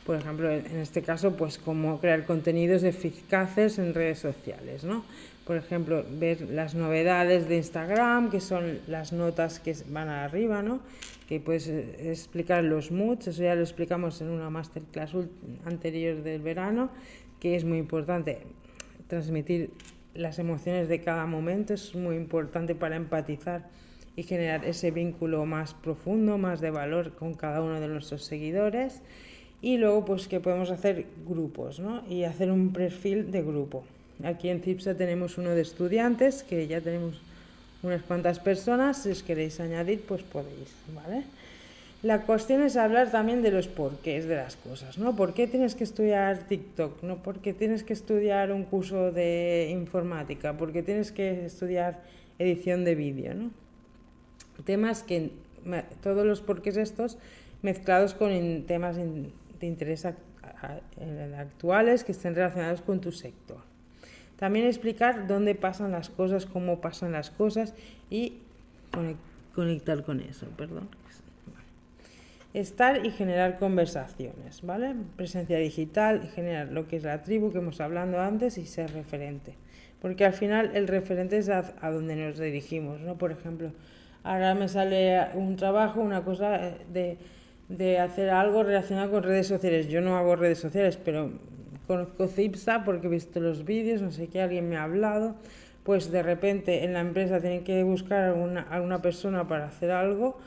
Por 0.06 0.18
ejemplo, 0.18 0.51
en 0.51 0.77
este 0.77 1.01
caso, 1.01 1.36
pues 1.36 1.58
cómo 1.58 2.00
crear 2.00 2.25
contenidos 2.25 2.84
eficaces 2.84 3.80
en 3.80 3.94
redes 3.94 4.20
sociales, 4.20 4.84
¿no? 4.84 5.04
por 5.48 5.56
ejemplo, 5.56 6.04
ver 6.20 6.42
las 6.42 6.75
novedades 6.75 7.48
de 7.48 7.56
Instagram, 7.56 8.30
que 8.30 8.42
son 8.42 8.80
las 8.86 9.13
notas 9.13 9.62
que 9.62 9.74
van 9.88 10.10
arriba, 10.10 10.62
¿no? 10.62 10.82
Que 11.30 11.39
puedes 11.39 11.70
eh, 11.70 12.12
explicar 12.12 12.66
los 12.66 12.92
moods, 12.92 13.27
eso 13.27 13.44
ya 13.44 13.56
lo 13.56 13.62
explicamos 13.62 14.20
en 14.20 14.27
una 14.27 14.50
masterclass 14.50 15.13
anterior 15.63 16.22
del 16.22 16.42
verano, 16.42 16.89
que 17.39 17.56
es 17.56 17.63
muy 17.63 17.77
importante 17.77 18.39
transmitir 19.08 19.72
las 20.13 20.38
emociones 20.38 20.89
de 20.89 21.00
cada 21.00 21.25
momento, 21.25 21.74
es 21.74 21.96
muy 21.96 22.18
importante 22.18 22.75
para 22.75 22.98
empatizar 22.98 23.70
y 24.17 24.24
generar 24.24 24.65
ese 24.65 24.89
vínculo 24.89 25.45
más 25.45 25.75
profundo, 25.75 26.39
más 26.39 26.60
de 26.60 26.71
valor 26.71 27.13
con 27.13 27.36
cada 27.36 27.62
uno 27.62 27.80
de 27.80 27.88
nuestros 27.88 28.25
seguidores. 28.25 29.01
Y 29.62 29.77
luego, 29.77 30.06
pues 30.06 30.27
que 30.27 30.39
podemos 30.39 30.71
hacer 30.71 31.06
grupos, 31.27 31.80
¿no? 31.80 32.03
Y 32.10 32.23
hacer 32.23 32.51
un 32.51 32.73
perfil 32.73 33.32
de 33.32 33.43
grupo. 33.43 33.84
Aquí 34.23 34.49
en 34.49 34.62
CIPSA 34.62 34.95
tenemos 34.95 35.38
uno 35.38 35.51
de 35.51 35.62
estudiantes, 35.62 36.41
que 36.41 36.67
ya 36.67 36.82
tenemos 36.82 37.21
unas 37.84 38.01
cuantas 38.01 38.39
personas. 38.39 39.03
Si 39.03 39.12
os 39.12 39.21
queréis 39.21 39.60
añadir, 39.60 40.01
pues 40.01 40.23
podéis, 40.23 40.73
¿vale? 40.95 41.23
La 42.01 42.23
cuestión 42.23 42.63
es 42.63 42.75
hablar 42.75 43.12
también 43.12 43.43
de 43.43 43.51
los 43.51 43.67
porqués 43.67 44.25
de 44.25 44.36
las 44.36 44.56
cosas, 44.56 44.97
¿no? 44.97 45.15
¿Por 45.15 45.36
qué 45.36 45.45
tienes 45.45 45.75
que 45.75 45.84
estudiar 45.84 46.47
TikTok? 46.47 47.03
¿No? 47.03 47.17
¿Por 47.17 47.39
qué 47.39 47.53
tienes 47.53 47.84
que 47.84 47.93
estudiar 47.93 48.51
un 48.51 48.63
curso 48.63 49.12
de 49.12 49.69
informática? 49.71 50.53
¿Por 50.53 50.71
qué 50.71 50.82
tienes 50.82 51.12
que 51.12 51.45
estudiar 51.45 52.01
edición 52.39 52.84
de 52.84 52.95
vídeo, 52.95 53.36
¿no? 53.36 53.66
Temas 54.65 55.04
que, 55.04 55.32
todos 56.02 56.26
los 56.26 56.41
porqués 56.41 56.78
estos, 56.78 57.17
mezclados 57.62 58.13
con 58.13 58.63
temas 58.63 58.96
de 58.96 59.65
interés 59.65 60.06
actuales 60.06 62.04
que 62.04 62.12
estén 62.12 62.36
relacionados 62.36 62.82
con 62.82 63.02
tu 63.02 63.12
sector. 63.12 63.60
También 64.38 64.67
explicar 64.67 65.28
dónde 65.28 65.56
pasan 65.56 65.91
las 65.91 66.10
cosas, 66.10 66.46
cómo 66.46 66.80
pasan 66.80 67.12
las 67.12 67.32
cosas 67.32 67.74
y 68.10 68.38
conectar 69.56 70.04
con 70.04 70.22
eso, 70.22 70.46
perdón. 70.56 70.88
Estar 72.54 73.06
y 73.06 73.12
generar 73.12 73.60
conversaciones, 73.60 74.62
¿vale? 74.62 74.96
Presencia 75.15 75.58
digital, 75.58 76.30
generar 76.34 76.72
lo 76.72 76.88
que 76.88 76.98
es 76.98 77.04
la 77.04 77.22
tribu 77.22 77.52
que 77.52 77.58
hemos 77.58 77.82
hablado 77.82 78.20
antes 78.20 78.58
y 78.58 78.65
ser 78.65 78.93
referente. 78.93 79.56
Porque 80.02 80.26
al 80.26 80.34
final 80.34 80.72
el 80.76 80.88
referente 80.88 81.38
es 81.38 81.50
a, 81.50 81.63
donde 81.91 82.15
nos 82.15 82.39
dirigimos, 82.39 83.02
¿no? 83.02 83.17
Por 83.17 83.32
ejemplo, 83.32 83.72
ahora 84.28 84.54
me 84.56 84.68
sale 84.68 85.28
un 85.34 85.56
trabajo, 85.56 86.02
una 86.02 86.24
cosa 86.24 86.60
de, 86.92 87.18
de 87.70 88.00
hacer 88.00 88.30
algo 88.30 88.63
relacionado 88.63 89.12
con 89.12 89.24
redes 89.24 89.48
sociales. 89.48 89.88
Yo 89.88 90.02
no 90.02 90.18
hago 90.18 90.36
redes 90.36 90.60
sociales, 90.60 90.98
pero 91.04 91.32
conozco 91.88 92.28
CIPSA 92.28 92.84
porque 92.84 93.08
he 93.08 93.10
visto 93.10 93.40
los 93.40 93.63
vídeos, 93.63 94.02
no 94.02 94.12
sé 94.12 94.28
qué, 94.28 94.42
alguien 94.42 94.68
me 94.70 94.76
ha 94.78 94.84
hablado, 94.84 95.36
pues 95.84 96.12
de 96.12 96.22
repente 96.22 96.84
en 96.84 96.94
la 96.94 97.00
empresa 97.00 97.40
tienen 97.40 97.63
que 97.63 97.82
buscar 97.84 98.36
a 98.36 98.76
alguna 98.76 99.02
persona 99.02 99.48
para 99.48 99.68
hacer 99.68 99.92
algo, 99.92 100.38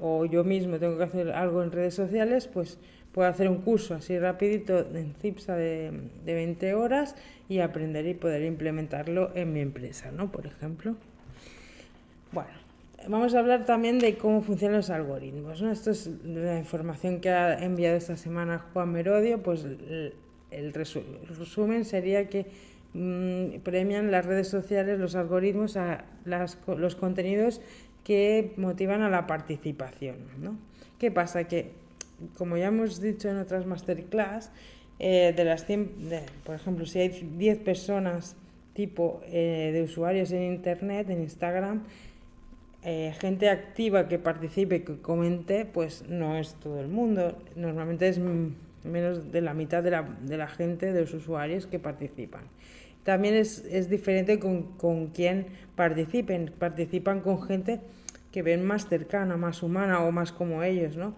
o 0.00 0.24
yo 0.24 0.44
mismo 0.44 0.78
tengo 0.78 0.96
que 0.96 1.04
hacer 1.04 1.30
algo 1.32 1.62
en 1.62 1.72
redes 1.72 1.94
sociales, 1.94 2.46
pues 2.46 2.78
puedo 3.12 3.28
hacer 3.28 3.48
un 3.48 3.58
curso 3.62 3.94
así 3.94 4.18
rapidito 4.18 4.78
en 4.94 5.14
CIPSA 5.14 5.56
de, 5.56 5.90
de 6.24 6.34
20 6.34 6.74
horas 6.74 7.16
y 7.48 7.58
aprender 7.58 8.06
y 8.06 8.14
poder 8.14 8.42
implementarlo 8.42 9.32
en 9.34 9.52
mi 9.52 9.60
empresa, 9.60 10.12
¿no? 10.12 10.30
Por 10.30 10.46
ejemplo. 10.46 10.96
Bueno, 12.32 12.65
vamos 13.08 13.34
a 13.34 13.38
hablar 13.38 13.64
también 13.64 13.98
de 13.98 14.16
cómo 14.16 14.42
funcionan 14.42 14.78
los 14.78 14.90
algoritmos. 14.90 15.62
¿no? 15.62 15.70
Esto 15.70 15.90
es 15.90 16.10
la 16.24 16.58
información 16.58 17.20
que 17.20 17.30
ha 17.30 17.62
enviado 17.62 17.96
esta 17.96 18.16
semana 18.16 18.66
Juan 18.72 18.92
Merodio, 18.92 19.42
pues 19.42 19.66
el 20.50 20.72
resumen 20.72 21.84
sería 21.84 22.28
que 22.28 22.46
mm, 22.94 23.60
premian 23.62 24.10
las 24.10 24.26
redes 24.26 24.48
sociales, 24.48 24.98
los 24.98 25.14
algoritmos, 25.14 25.76
a 25.76 26.04
los 26.24 26.96
contenidos 26.96 27.60
que 28.04 28.52
motivan 28.56 29.02
a 29.02 29.10
la 29.10 29.26
participación. 29.26 30.16
¿no? 30.40 30.56
¿Qué 30.98 31.10
pasa? 31.10 31.44
Que, 31.44 31.72
como 32.38 32.56
ya 32.56 32.68
hemos 32.68 33.00
dicho 33.00 33.28
en 33.28 33.38
otras 33.38 33.66
masterclass, 33.66 34.50
eh, 34.98 35.34
de 35.36 35.44
las 35.44 35.66
100, 35.66 35.90
por 36.44 36.54
ejemplo, 36.54 36.86
si 36.86 37.00
hay 37.00 37.08
10 37.08 37.58
personas 37.58 38.36
tipo 38.72 39.20
eh, 39.26 39.70
de 39.72 39.82
usuarios 39.82 40.30
en 40.32 40.42
Internet, 40.42 41.10
en 41.10 41.22
Instagram, 41.22 41.82
eh, 42.88 43.12
gente 43.18 43.50
activa 43.50 44.06
que 44.06 44.20
participe, 44.20 44.84
que 44.84 45.00
comente, 45.00 45.64
pues 45.64 46.04
no 46.08 46.36
es 46.36 46.54
todo 46.54 46.80
el 46.80 46.86
mundo. 46.86 47.36
Normalmente 47.56 48.06
es 48.06 48.20
menos 48.84 49.32
de 49.32 49.40
la 49.40 49.54
mitad 49.54 49.82
de 49.82 49.90
la, 49.90 50.02
de 50.22 50.36
la 50.36 50.46
gente, 50.46 50.92
de 50.92 51.00
los 51.00 51.12
usuarios 51.12 51.66
que 51.66 51.80
participan. 51.80 52.44
También 53.02 53.34
es, 53.34 53.64
es 53.68 53.90
diferente 53.90 54.38
con, 54.38 54.62
con 54.76 55.08
quién 55.08 55.46
participen. 55.74 56.52
Participan 56.56 57.22
con 57.22 57.42
gente 57.42 57.80
que 58.30 58.42
ven 58.42 58.64
más 58.64 58.88
cercana, 58.88 59.36
más 59.36 59.64
humana 59.64 60.04
o 60.04 60.12
más 60.12 60.30
como 60.30 60.62
ellos, 60.62 60.96
¿no? 60.96 61.16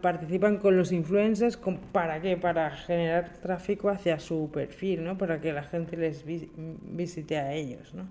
participan 0.00 0.58
con 0.58 0.76
los 0.76 0.92
influencers, 0.92 1.58
¿para 1.90 2.20
qué? 2.20 2.36
Para 2.36 2.70
generar 2.70 3.32
tráfico 3.42 3.88
hacia 3.88 4.20
su 4.20 4.48
perfil, 4.52 5.02
¿no? 5.02 5.18
Para 5.18 5.40
que 5.40 5.52
la 5.52 5.64
gente 5.64 5.96
les 5.96 6.24
visite 6.24 7.36
a 7.36 7.52
ellos, 7.52 7.92
¿no? 7.92 8.06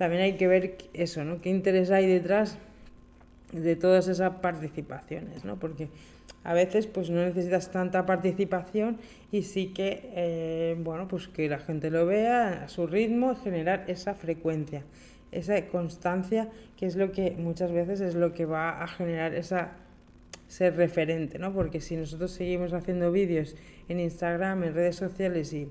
También 0.00 0.22
hay 0.22 0.38
que 0.38 0.48
ver 0.48 0.78
eso, 0.94 1.26
¿no? 1.26 1.42
¿Qué 1.42 1.50
interés 1.50 1.90
hay 1.90 2.06
detrás 2.06 2.56
de 3.52 3.76
todas 3.76 4.08
esas 4.08 4.36
participaciones, 4.36 5.44
¿no? 5.44 5.58
Porque 5.58 5.90
a 6.42 6.54
veces 6.54 6.86
pues 6.86 7.10
no 7.10 7.22
necesitas 7.22 7.70
tanta 7.70 8.06
participación 8.06 8.96
y 9.30 9.42
sí 9.42 9.74
que 9.74 10.10
eh, 10.14 10.76
bueno 10.78 11.06
pues 11.06 11.28
que 11.28 11.50
la 11.50 11.58
gente 11.58 11.90
lo 11.90 12.06
vea 12.06 12.64
a 12.64 12.68
su 12.70 12.86
ritmo 12.86 13.36
generar 13.36 13.84
esa 13.88 14.14
frecuencia 14.14 14.84
esa 15.32 15.66
constancia 15.66 16.48
que 16.78 16.86
es 16.86 16.96
lo 16.96 17.12
que 17.12 17.32
muchas 17.32 17.70
veces 17.70 18.00
es 18.00 18.14
lo 18.14 18.32
que 18.32 18.46
va 18.46 18.82
a 18.82 18.86
generar 18.88 19.34
esa 19.34 19.72
ser 20.48 20.76
referente, 20.76 21.38
¿no? 21.38 21.52
Porque 21.52 21.82
si 21.82 21.94
nosotros 21.94 22.30
seguimos 22.30 22.72
haciendo 22.72 23.12
vídeos 23.12 23.54
en 23.88 24.00
Instagram, 24.00 24.64
en 24.64 24.74
redes 24.74 24.96
sociales 24.96 25.52
y 25.52 25.68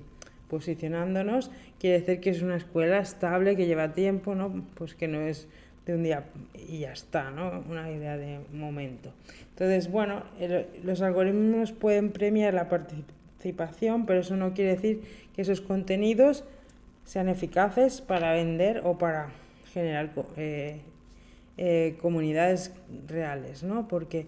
posicionándonos, 0.50 1.50
quiere 1.78 2.00
decir 2.00 2.20
que 2.20 2.30
es 2.30 2.42
una 2.42 2.56
escuela 2.56 2.98
estable, 2.98 3.56
que 3.56 3.66
lleva 3.66 3.92
tiempo, 3.92 4.34
¿no? 4.34 4.66
Pues 4.74 4.94
que 4.94 5.08
no 5.08 5.20
es 5.20 5.48
de 5.86 5.94
un 5.94 6.02
día 6.02 6.24
y 6.54 6.80
ya 6.80 6.92
está, 6.92 7.30
¿no? 7.30 7.64
Una 7.70 7.90
idea 7.90 8.16
de 8.18 8.40
momento. 8.52 9.14
Entonces, 9.50 9.90
bueno, 9.90 10.24
los 10.82 11.00
algoritmos 11.00 11.72
pueden 11.72 12.10
premiar 12.10 12.52
la 12.52 12.68
participación, 12.68 14.04
pero 14.04 14.20
eso 14.20 14.36
no 14.36 14.52
quiere 14.52 14.72
decir 14.72 15.02
que 15.34 15.42
esos 15.42 15.60
contenidos 15.60 16.44
sean 17.04 17.28
eficaces 17.28 18.00
para 18.00 18.32
vender 18.32 18.82
o 18.84 18.98
para 18.98 19.30
generar 19.72 20.10
eh, 20.36 20.80
eh, 21.56 21.96
comunidades 22.02 22.72
reales, 23.06 23.62
¿no? 23.62 23.88
Porque 23.88 24.26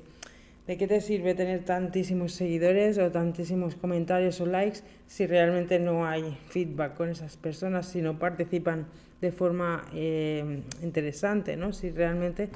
¿de 0.73 0.79
qué 0.79 0.87
te 0.87 1.03
sirve 1.03 1.35
tener 1.35 1.67
tantísimos 1.67 2.33
seguidores 2.33 2.97
o 2.97 3.11
tantísimos 3.11 3.75
comentarios 3.75 4.41
o 4.41 4.47
likes 4.47 4.81
si 5.07 5.27
realmente 5.27 5.79
no 5.79 6.07
hay 6.07 6.39
feedback 6.49 6.95
con 6.95 7.11
esas 7.11 7.37
personas, 7.37 7.85
si 7.85 8.01
no 8.01 8.19
participan 8.19 8.87
de 9.21 9.33
forma 9.33 9.85
eh, 9.93 10.63
interesante, 10.83 11.59
¿no? 11.59 11.75
Si 11.75 11.91
realmente 11.91 12.49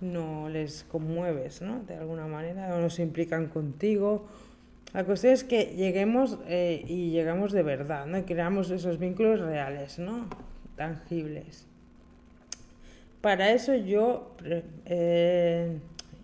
no 0.00 0.48
les 0.48 0.84
conmueves, 0.84 1.60
¿no? 1.60 1.82
De 1.82 1.96
alguna 1.96 2.26
manera, 2.26 2.74
o 2.74 2.80
no 2.80 2.88
se 2.88 3.02
implican 3.02 3.48
contigo. 3.48 4.24
La 4.94 5.04
cuestión 5.04 5.34
es 5.34 5.44
que 5.44 5.74
lleguemos 5.76 6.38
eh, 6.48 6.82
y 6.88 7.10
llegamos 7.10 7.52
de 7.52 7.64
verdad, 7.64 8.06
¿no? 8.06 8.24
Creamos 8.24 8.70
esos 8.70 8.98
vínculos 8.98 9.40
reales, 9.40 9.98
¿no? 9.98 10.26
Tangibles. 10.74 11.66
Para 13.20 13.52
eso 13.52 13.74
yo 13.74 14.34
eh, 14.86 15.76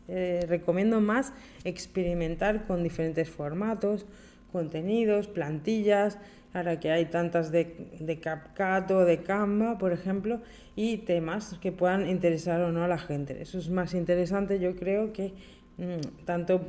eh, 0.08 0.44
recomiendo 0.48 1.00
más 1.00 1.32
experimentar 1.64 2.66
con 2.66 2.82
diferentes 2.82 3.28
formatos, 3.28 4.06
contenidos, 4.52 5.28
plantillas, 5.28 6.18
ahora 6.52 6.78
que 6.78 6.90
hay 6.90 7.06
tantas 7.06 7.50
de, 7.50 7.88
de 7.98 8.20
CapCut 8.20 8.90
o 8.92 9.04
de 9.04 9.18
Canva, 9.18 9.78
por 9.78 9.92
ejemplo, 9.92 10.40
y 10.76 10.98
temas 10.98 11.58
que 11.60 11.72
puedan 11.72 12.08
interesar 12.08 12.60
o 12.60 12.70
no 12.70 12.84
a 12.84 12.88
la 12.88 12.98
gente. 12.98 13.42
Eso 13.42 13.58
es 13.58 13.68
más 13.68 13.94
interesante, 13.94 14.60
yo 14.60 14.76
creo, 14.76 15.12
que 15.12 15.32
mm, 15.78 16.24
tanto 16.24 16.60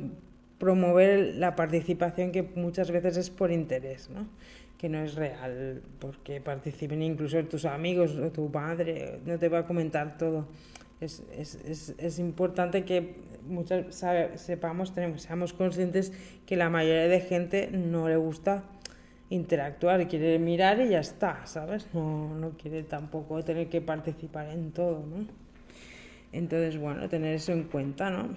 promover 0.58 1.36
la 1.36 1.54
participación 1.54 2.32
que 2.32 2.42
muchas 2.42 2.90
veces 2.90 3.16
es 3.16 3.30
por 3.30 3.52
interés, 3.52 4.10
¿no? 4.10 4.26
que 4.78 4.88
no 4.88 4.98
es 4.98 5.14
real, 5.14 5.82
porque 5.98 6.40
participen 6.40 7.02
incluso 7.02 7.42
tus 7.44 7.64
amigos 7.64 8.16
o 8.16 8.30
tu 8.30 8.50
padre, 8.50 9.20
no 9.24 9.38
te 9.38 9.48
va 9.48 9.60
a 9.60 9.66
comentar 9.66 10.18
todo. 10.18 10.46
Es, 11.00 11.22
es, 11.36 11.56
es, 11.56 11.94
es 11.98 12.18
importante 12.18 12.84
que 12.84 13.16
muchas 13.46 14.04
sepamos, 14.36 14.94
tenemos, 14.94 15.22
seamos 15.22 15.52
conscientes 15.52 16.12
que 16.46 16.56
la 16.56 16.70
mayoría 16.70 17.08
de 17.08 17.20
gente 17.20 17.68
no 17.70 18.08
le 18.08 18.16
gusta 18.16 18.64
interactuar, 19.30 20.06
quiere 20.08 20.38
mirar 20.38 20.80
y 20.80 20.90
ya 20.90 21.00
está, 21.00 21.44
¿sabes? 21.46 21.86
No, 21.92 22.34
no 22.34 22.50
quiere 22.50 22.82
tampoco 22.82 23.42
tener 23.42 23.68
que 23.68 23.80
participar 23.80 24.48
en 24.48 24.72
todo, 24.72 25.04
¿no? 25.06 25.26
Entonces, 26.32 26.78
bueno, 26.78 27.08
tener 27.08 27.34
eso 27.34 27.52
en 27.52 27.64
cuenta, 27.64 28.10
¿no? 28.10 28.28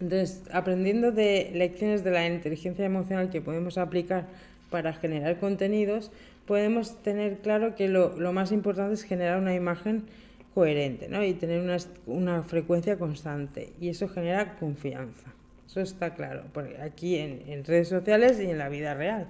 Entonces, 0.00 0.42
aprendiendo 0.52 1.12
de 1.12 1.50
lecciones 1.54 2.04
de 2.04 2.12
la 2.12 2.26
inteligencia 2.26 2.84
emocional 2.84 3.30
que 3.30 3.40
podemos 3.40 3.78
aplicar 3.78 4.26
para 4.70 4.92
generar 4.92 5.38
contenidos, 5.38 6.12
podemos 6.46 7.02
tener 7.02 7.38
claro 7.38 7.74
que 7.74 7.88
lo, 7.88 8.16
lo 8.16 8.32
más 8.32 8.52
importante 8.52 8.94
es 8.94 9.02
generar 9.02 9.38
una 9.38 9.54
imagen 9.54 10.04
coherente 10.58 11.08
¿no? 11.08 11.22
y 11.22 11.34
tener 11.34 11.60
una, 11.60 11.76
una, 12.06 12.42
frecuencia 12.42 12.98
constante. 12.98 13.74
Y 13.80 13.90
eso 13.90 14.08
genera 14.08 14.56
confianza. 14.58 15.32
Eso 15.68 15.80
está 15.80 16.14
claro, 16.14 16.42
porque 16.52 16.80
aquí 16.80 17.14
en, 17.14 17.44
en, 17.46 17.64
redes 17.64 17.86
sociales 17.86 18.40
y 18.40 18.50
en 18.50 18.58
la 18.58 18.68
vida 18.68 18.92
real. 18.94 19.28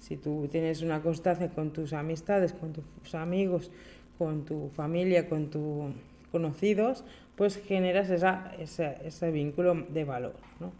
Si 0.00 0.18
tú 0.18 0.48
tienes 0.52 0.82
una 0.82 1.00
constancia 1.00 1.48
con 1.48 1.72
tus 1.72 1.94
amistades, 1.94 2.52
con 2.52 2.74
tus 2.74 3.14
amigos, 3.14 3.70
con 4.18 4.44
tu 4.44 4.68
familia, 4.68 5.30
con 5.30 5.48
tus 5.48 5.94
conocidos, 6.30 7.04
pues 7.36 7.56
generas 7.56 8.10
esa, 8.10 8.52
ese, 8.58 8.96
ese 9.02 9.30
vínculo 9.30 9.86
de 9.88 10.04
valor. 10.04 10.34
¿no? 10.60 10.72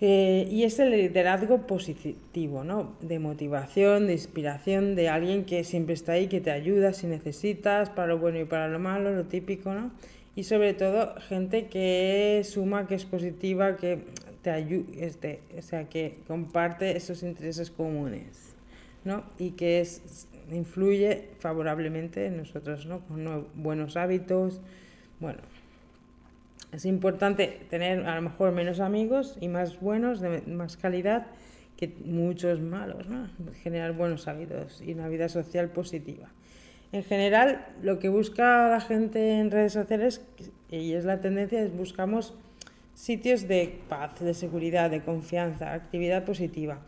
Eh, 0.00 0.46
y 0.50 0.64
es 0.64 0.78
el 0.78 0.90
liderazgo 0.90 1.66
positivo, 1.66 2.64
¿no? 2.64 2.92
De 3.00 3.18
motivación, 3.18 4.06
de 4.06 4.12
inspiración, 4.12 4.94
de 4.94 5.08
alguien 5.08 5.44
que 5.46 5.64
siempre 5.64 5.94
está 5.94 6.12
ahí, 6.12 6.26
que 6.26 6.42
te 6.42 6.50
ayuda 6.50 6.92
si 6.92 7.06
necesitas, 7.06 7.88
para 7.88 8.08
lo 8.08 8.18
bueno 8.18 8.38
y 8.38 8.44
para 8.44 8.68
lo 8.68 8.78
malo, 8.78 9.14
lo 9.14 9.24
típico, 9.24 9.72
¿no? 9.72 9.90
Y 10.34 10.44
sobre 10.44 10.74
todo, 10.74 11.14
gente 11.28 11.68
que 11.68 12.42
suma, 12.44 12.86
que 12.86 12.94
es 12.94 13.06
positiva, 13.06 13.76
que 13.76 14.00
te 14.42 14.50
ayuda, 14.50 14.86
este, 15.00 15.40
o 15.56 15.62
sea, 15.62 15.88
que 15.88 16.18
comparte 16.26 16.94
esos 16.94 17.22
intereses 17.22 17.70
comunes, 17.70 18.54
¿no? 19.04 19.24
Y 19.38 19.52
que 19.52 19.80
es, 19.80 20.28
influye 20.52 21.30
favorablemente 21.38 22.26
en 22.26 22.36
nosotros, 22.36 22.84
¿no? 22.84 23.00
Con 23.00 23.46
buenos 23.54 23.96
hábitos, 23.96 24.60
bueno, 25.20 25.38
es 26.72 26.84
importante 26.84 27.60
tener 27.70 28.06
a 28.06 28.16
lo 28.16 28.22
mejor 28.22 28.52
menos 28.52 28.80
amigos 28.80 29.36
y 29.40 29.48
más 29.48 29.80
buenos, 29.80 30.20
de 30.20 30.42
más 30.42 30.76
calidad, 30.76 31.26
que 31.76 31.92
muchos 32.04 32.60
malos, 32.60 33.06
¿no? 33.08 33.28
Generar 33.62 33.92
buenos 33.92 34.28
hábitos 34.28 34.80
y 34.80 34.92
una 34.92 35.08
vida 35.08 35.28
social 35.28 35.68
positiva. 35.68 36.28
En 36.92 37.04
general, 37.04 37.66
lo 37.82 37.98
que 37.98 38.08
busca 38.08 38.68
la 38.68 38.80
gente 38.80 39.38
en 39.38 39.50
redes 39.50 39.74
sociales, 39.74 40.24
y 40.70 40.92
es 40.92 41.04
la 41.04 41.20
tendencia, 41.20 41.60
es 41.60 41.76
buscamos 41.76 42.34
sitios 42.94 43.46
de 43.46 43.78
paz, 43.88 44.20
de 44.20 44.32
seguridad, 44.32 44.90
de 44.90 45.02
confianza, 45.02 45.74
actividad 45.74 46.24
positiva. 46.24 46.80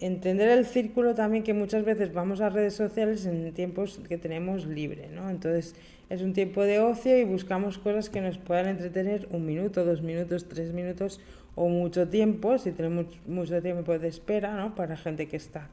Entender 0.00 0.48
el 0.48 0.64
círculo 0.64 1.14
también 1.14 1.42
que 1.44 1.52
muchas 1.52 1.84
veces 1.84 2.12
vamos 2.12 2.40
a 2.40 2.48
redes 2.48 2.74
sociales 2.74 3.26
en 3.26 3.52
tiempos 3.52 4.00
que 4.08 4.16
tenemos 4.16 4.66
libre, 4.66 5.08
¿no? 5.08 5.28
Entonces, 5.28 5.74
es 6.08 6.22
un 6.22 6.32
tiempo 6.32 6.62
de 6.62 6.78
ocio 6.78 7.18
y 7.18 7.24
buscamos 7.24 7.78
cosas 7.78 8.10
que 8.10 8.20
nos 8.20 8.38
puedan 8.38 8.68
entretener 8.68 9.26
un 9.30 9.44
minuto, 9.44 9.84
dos 9.84 10.02
minutos, 10.02 10.48
tres 10.48 10.72
minutos 10.72 11.20
o 11.54 11.68
mucho 11.68 12.08
tiempo, 12.08 12.58
si 12.58 12.70
tenemos 12.72 13.06
mucho 13.26 13.60
tiempo 13.60 13.98
de 13.98 14.08
espera, 14.08 14.54
¿no? 14.56 14.74
Para 14.74 14.96
gente 14.96 15.26
que 15.26 15.36
está, 15.36 15.68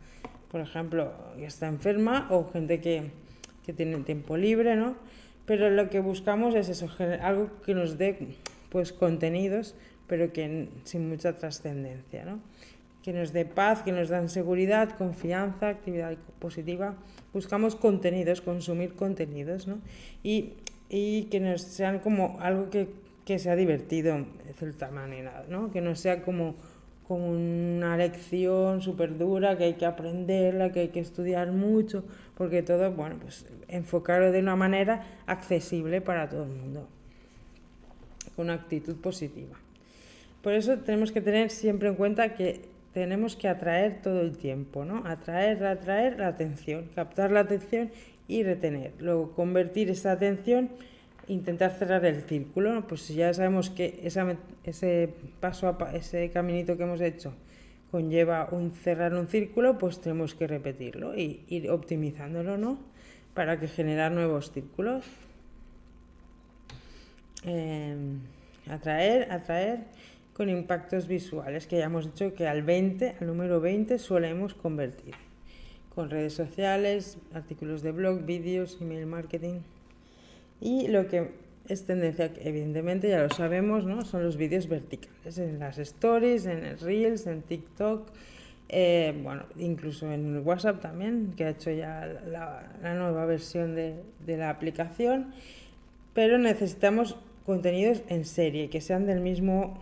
por 0.49 0.61
ejemplo, 0.61 1.13
que 1.37 1.45
está 1.45 1.67
enferma 1.67 2.27
o 2.31 2.49
gente 2.51 2.79
que, 2.79 3.11
que 3.65 3.73
tiene 3.73 3.97
tiempo 3.97 4.37
libre, 4.37 4.75
¿no? 4.75 4.95
Pero 5.45 5.69
lo 5.69 5.89
que 5.89 5.99
buscamos 5.99 6.55
es 6.55 6.69
eso, 6.69 6.89
algo 7.21 7.49
que 7.65 7.75
nos 7.75 7.97
dé 7.97 8.17
pues 8.69 8.93
contenidos, 8.93 9.75
pero 10.07 10.31
que 10.31 10.69
sin 10.83 11.09
mucha 11.09 11.37
trascendencia, 11.37 12.25
¿no? 12.25 12.39
Que 13.03 13.11
nos 13.11 13.33
dé 13.33 13.45
paz, 13.45 13.83
que 13.83 13.91
nos 13.91 14.07
dan 14.07 14.29
seguridad, 14.29 14.95
confianza, 14.95 15.67
actividad 15.67 16.15
positiva. 16.39 16.95
Buscamos 17.33 17.75
contenidos, 17.75 18.39
consumir 18.39 18.95
contenidos, 18.95 19.67
¿no? 19.67 19.79
Y, 20.23 20.53
y 20.89 21.25
que 21.25 21.41
nos 21.41 21.61
sean 21.61 21.99
como 21.99 22.39
algo 22.39 22.69
que, 22.69 22.87
que, 23.25 23.39
sea 23.39 23.57
divertido, 23.57 24.25
de 24.47 24.53
cierta 24.53 24.89
manera, 24.89 25.43
¿no? 25.49 25.69
Que 25.69 25.81
no 25.81 25.95
sea 25.95 26.23
como, 26.23 26.55
como 27.05 27.29
una 27.29 27.97
lección 27.97 28.81
súper 28.81 29.17
dura, 29.17 29.57
que 29.57 29.65
hay 29.65 29.73
que 29.73 29.85
aprenderla, 29.85 30.71
que 30.71 30.79
hay 30.79 30.87
que 30.87 31.01
estudiar 31.01 31.51
mucho, 31.51 32.05
porque 32.35 32.63
todo, 32.63 32.89
bueno, 32.93 33.17
pues 33.21 33.45
enfocarlo 33.67 34.31
de 34.31 34.39
una 34.39 34.55
manera 34.55 35.03
accesible 35.27 35.99
para 35.99 36.29
todo 36.29 36.43
el 36.43 36.51
mundo, 36.51 36.87
con 38.37 38.45
una 38.45 38.53
actitud 38.53 38.95
positiva. 38.95 39.57
Por 40.41 40.53
eso 40.53 40.77
tenemos 40.79 41.11
que 41.11 41.19
tener 41.19 41.49
siempre 41.49 41.89
en 41.89 41.95
cuenta 41.95 42.35
que 42.35 42.72
tenemos 42.93 43.35
que 43.35 43.47
atraer 43.47 44.01
todo 44.01 44.21
el 44.21 44.37
tiempo, 44.37 44.85
¿no? 44.85 45.03
Atraer, 45.05 45.65
atraer 45.65 46.19
la 46.19 46.27
atención, 46.27 46.89
captar 46.95 47.31
la 47.31 47.41
atención 47.41 47.91
y 48.27 48.43
retener. 48.43 48.93
Luego 48.99 49.31
convertir 49.33 49.89
esa 49.89 50.11
atención, 50.11 50.69
intentar 51.27 51.71
cerrar 51.71 52.05
el 52.05 52.21
círculo, 52.21 52.85
pues 52.87 53.01
si 53.01 53.15
ya 53.15 53.33
sabemos 53.33 53.69
que 53.69 53.99
ese 54.63 55.09
paso, 55.39 55.67
a, 55.67 55.91
ese 55.93 56.29
caminito 56.29 56.77
que 56.77 56.83
hemos 56.83 57.01
hecho 57.01 57.33
conlleva 57.91 58.49
un 58.51 58.71
cerrar 58.71 59.13
un 59.13 59.27
círculo, 59.27 59.77
pues 59.77 60.01
tenemos 60.01 60.33
que 60.33 60.47
repetirlo 60.47 61.15
y 61.15 61.43
ir 61.47 61.69
optimizándolo, 61.69 62.57
¿no? 62.57 62.79
Para 63.35 63.59
que 63.59 63.67
generar 63.67 64.11
nuevos 64.11 64.51
círculos. 64.51 65.05
Em, 67.45 68.19
atraer, 68.67 69.31
atraer 69.31 69.81
con 70.33 70.49
impactos 70.49 71.07
visuales, 71.07 71.67
que 71.67 71.77
ya 71.77 71.85
hemos 71.85 72.05
dicho 72.05 72.33
que 72.33 72.47
al 72.47 72.63
20, 72.63 73.15
al 73.19 73.27
número 73.27 73.61
20 73.61 73.99
solemos 73.99 74.53
convertir, 74.53 75.13
con 75.93 76.09
redes 76.09 76.33
sociales, 76.33 77.17
artículos 77.33 77.81
de 77.81 77.91
blog, 77.91 78.25
vídeos, 78.25 78.77
email 78.81 79.05
marketing. 79.05 79.59
Y 80.59 80.87
lo 80.87 81.07
que 81.07 81.31
es 81.67 81.85
tendencia, 81.85 82.31
evidentemente 82.41 83.09
ya 83.09 83.21
lo 83.21 83.29
sabemos, 83.29 83.85
¿no? 83.85 84.03
son 84.03 84.23
los 84.23 84.37
vídeos 84.37 84.67
verticales, 84.67 85.37
en 85.37 85.59
las 85.59 85.77
stories, 85.77 86.45
en 86.45 86.65
el 86.65 86.79
Reels, 86.79 87.27
en 87.27 87.41
TikTok, 87.41 88.09
eh, 88.69 89.13
bueno, 89.21 89.43
incluso 89.57 90.11
en 90.11 90.45
WhatsApp 90.45 90.81
también, 90.81 91.33
que 91.37 91.45
ha 91.45 91.49
hecho 91.49 91.69
ya 91.71 92.07
la, 92.27 92.71
la 92.81 92.95
nueva 92.95 93.25
versión 93.25 93.75
de, 93.75 94.01
de 94.25 94.37
la 94.37 94.49
aplicación, 94.49 95.33
pero 96.13 96.37
necesitamos 96.37 97.17
contenidos 97.45 98.01
en 98.07 98.25
serie, 98.25 98.69
que 98.69 98.81
sean 98.81 99.05
del 99.05 99.19
mismo, 99.19 99.79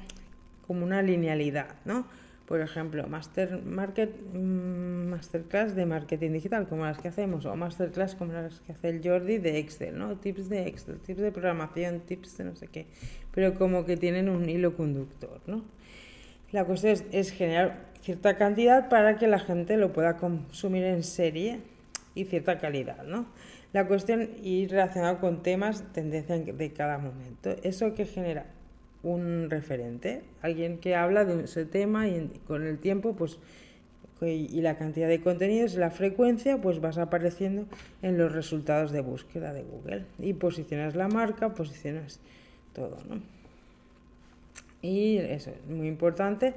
como 0.71 0.85
una 0.85 1.01
linealidad, 1.01 1.75
¿no? 1.83 2.05
Por 2.45 2.61
ejemplo, 2.61 3.05
master 3.05 3.61
market, 3.61 4.09
mm, 4.31 5.09
masterclass 5.09 5.75
de 5.75 5.85
marketing 5.85 6.31
digital, 6.31 6.65
como 6.65 6.85
las 6.85 6.97
que 6.97 7.09
hacemos, 7.09 7.45
o 7.45 7.53
masterclass 7.57 8.15
como 8.15 8.31
las 8.31 8.61
que 8.61 8.71
hace 8.71 8.87
el 8.87 9.01
Jordi 9.03 9.37
de 9.37 9.59
Excel, 9.59 9.99
¿no? 9.99 10.15
Tips 10.15 10.47
de 10.47 10.67
Excel, 10.69 10.97
tips 10.99 11.19
de 11.19 11.33
programación, 11.33 11.99
tips 11.99 12.37
de 12.37 12.43
no 12.45 12.55
sé 12.55 12.67
qué, 12.67 12.85
pero 13.33 13.53
como 13.55 13.83
que 13.83 13.97
tienen 13.97 14.29
un 14.29 14.47
hilo 14.47 14.77
conductor, 14.77 15.41
¿no? 15.45 15.65
La 16.53 16.63
cuestión 16.63 16.97
es, 17.11 17.31
generar 17.31 17.89
cierta 18.01 18.37
cantidad 18.37 18.87
para 18.87 19.17
que 19.17 19.27
la 19.27 19.39
gente 19.39 19.75
lo 19.75 19.91
pueda 19.91 20.15
consumir 20.15 20.85
en 20.85 21.03
serie 21.03 21.59
y 22.15 22.23
cierta 22.23 22.59
calidad, 22.59 23.03
¿no? 23.03 23.25
La 23.73 23.87
cuestión 23.87 24.29
ir 24.41 24.71
relacionado 24.71 25.19
con 25.19 25.43
temas, 25.43 25.83
tendencia 25.91 26.39
de 26.39 26.71
cada 26.71 26.97
momento. 26.97 27.57
Eso 27.61 27.93
que 27.93 28.05
genera 28.05 28.45
un 29.03 29.49
referente, 29.49 30.21
alguien 30.41 30.77
que 30.77 30.95
habla 30.95 31.25
de 31.25 31.43
ese 31.43 31.65
tema 31.65 32.07
y 32.07 32.29
con 32.47 32.65
el 32.65 32.77
tiempo, 32.77 33.15
pues 33.15 33.39
y 34.23 34.61
la 34.61 34.77
cantidad 34.77 35.07
de 35.07 35.19
contenidos, 35.19 35.73
la 35.73 35.89
frecuencia, 35.89 36.61
pues 36.61 36.79
vas 36.79 36.99
apareciendo 36.99 37.65
en 38.03 38.19
los 38.19 38.31
resultados 38.31 38.91
de 38.91 39.01
búsqueda 39.01 39.51
de 39.51 39.63
Google 39.63 40.05
y 40.19 40.33
posicionas 40.33 40.95
la 40.95 41.07
marca, 41.07 41.55
posicionas 41.55 42.19
todo, 42.73 42.97
¿no? 43.09 43.19
Y 44.83 45.17
eso 45.17 45.51
es 45.51 45.67
muy 45.67 45.87
importante, 45.87 46.53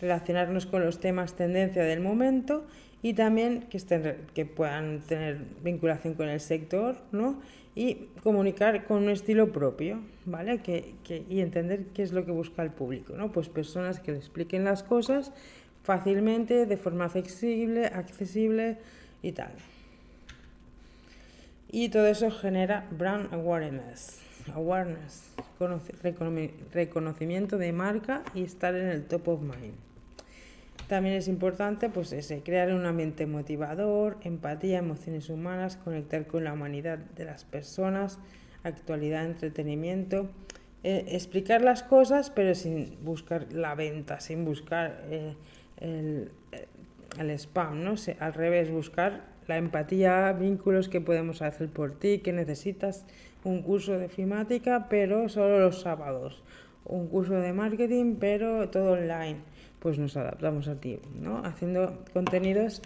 relacionarnos 0.00 0.66
con 0.66 0.84
los 0.84 0.98
temas 0.98 1.34
tendencia 1.34 1.84
del 1.84 2.00
momento 2.00 2.66
y 3.00 3.14
también 3.14 3.62
que, 3.70 3.76
estén, 3.76 4.16
que 4.34 4.44
puedan 4.44 5.00
tener 5.00 5.38
vinculación 5.62 6.14
con 6.14 6.28
el 6.28 6.40
sector, 6.40 6.96
¿no? 7.12 7.40
Y 7.74 8.08
comunicar 8.22 8.84
con 8.84 9.02
un 9.04 9.10
estilo 9.10 9.50
propio, 9.50 10.00
¿vale? 10.24 10.58
Que, 10.58 10.94
y 11.28 11.40
entender 11.40 11.86
qué 11.94 12.02
es 12.02 12.12
lo 12.12 12.24
que 12.24 12.30
busca 12.30 12.62
el 12.62 12.70
público, 12.70 13.14
¿no? 13.16 13.32
Pues 13.32 13.48
personas 13.48 14.00
que 14.00 14.12
le 14.12 14.18
expliquen 14.18 14.64
las 14.64 14.82
cosas 14.82 15.32
fácilmente, 15.82 16.66
de 16.66 16.76
forma 16.76 17.04
accesible, 17.06 17.86
accesible 17.86 18.78
y 19.22 19.32
tal. 19.32 19.52
Y 21.70 21.88
todo 21.88 22.06
eso 22.06 22.30
genera 22.30 22.86
brand 22.92 23.32
awareness, 23.34 24.20
awareness, 24.54 25.34
reconocimiento 26.72 27.58
de 27.58 27.72
marca 27.72 28.22
y 28.34 28.44
estar 28.44 28.76
en 28.76 28.88
el 28.88 29.04
top 29.04 29.28
of 29.28 29.40
mind. 29.40 29.74
También 30.88 31.14
es 31.14 31.28
importante 31.28 31.88
pues, 31.88 32.12
ese, 32.12 32.42
crear 32.42 32.72
un 32.72 32.84
ambiente 32.84 33.26
motivador, 33.26 34.18
empatía, 34.22 34.78
emociones 34.78 35.30
humanas, 35.30 35.76
conectar 35.76 36.26
con 36.26 36.44
la 36.44 36.52
humanidad 36.52 36.98
de 36.98 37.24
las 37.24 37.44
personas, 37.44 38.18
actualidad, 38.64 39.24
entretenimiento, 39.24 40.28
eh, 40.82 41.06
explicar 41.08 41.62
las 41.62 41.82
cosas 41.82 42.28
pero 42.28 42.54
sin 42.54 43.02
buscar 43.02 43.50
la 43.52 43.74
venta, 43.74 44.20
sin 44.20 44.44
buscar 44.44 45.04
eh, 45.10 45.34
el, 45.78 46.30
el, 47.18 47.30
spam, 47.30 47.82
¿no? 47.82 47.94
al 48.20 48.34
revés, 48.34 48.70
buscar 48.70 49.22
la 49.46 49.56
empatía, 49.56 50.32
vínculos 50.32 50.90
que 50.90 51.00
podemos 51.00 51.40
hacer 51.40 51.68
por 51.68 51.92
ti, 51.92 52.18
que 52.18 52.34
necesitas 52.34 53.06
un 53.42 53.62
curso 53.62 53.98
de 53.98 54.10
fimática 54.10 54.88
pero 54.90 55.30
solo 55.30 55.58
los 55.58 55.80
sábados, 55.80 56.42
un 56.84 57.08
curso 57.08 57.34
de 57.34 57.54
marketing 57.54 58.16
pero 58.20 58.68
todo 58.68 58.92
online 58.92 59.53
pues 59.84 59.98
nos 59.98 60.16
adaptamos 60.16 60.66
a 60.66 60.76
ti, 60.76 60.98
¿no? 61.20 61.44
Haciendo 61.44 61.98
contenidos 62.14 62.80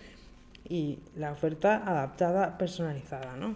y 0.69 0.99
la 1.15 1.31
oferta 1.31 1.77
adaptada, 1.87 2.59
personalizada, 2.59 3.37
¿no? 3.37 3.55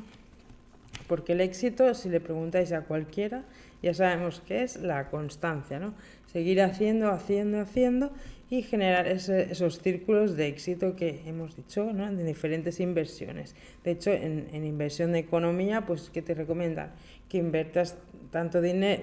Porque 1.12 1.32
el 1.34 1.42
éxito, 1.42 1.92
si 1.92 2.08
le 2.08 2.20
preguntáis 2.20 2.72
a 2.72 2.86
cualquiera, 2.86 3.44
ya 3.82 3.92
sabemos 3.92 4.40
que 4.40 4.62
es 4.62 4.76
la 4.80 5.10
constancia, 5.10 5.78
¿no? 5.78 5.92
Seguir 6.24 6.62
haciendo, 6.62 7.10
haciendo, 7.10 7.60
haciendo 7.60 8.12
y 8.48 8.62
generar 8.62 9.06
esos 9.06 9.78
círculos 9.82 10.38
de 10.38 10.46
éxito 10.46 10.96
que 10.96 11.20
hemos 11.26 11.54
dicho, 11.54 11.92
¿no? 11.92 12.10
De 12.10 12.24
diferentes 12.24 12.80
inversiones. 12.80 13.54
De 13.84 13.90
hecho, 13.90 14.10
en, 14.10 14.64
inversión 14.64 15.12
de 15.12 15.18
economía, 15.18 15.84
pues, 15.84 16.08
¿qué 16.08 16.22
te 16.22 16.32
recomiendan? 16.32 16.92
Que 17.28 17.36
inviertas 17.36 17.98
tanto 18.30 18.62
dinero, 18.62 19.02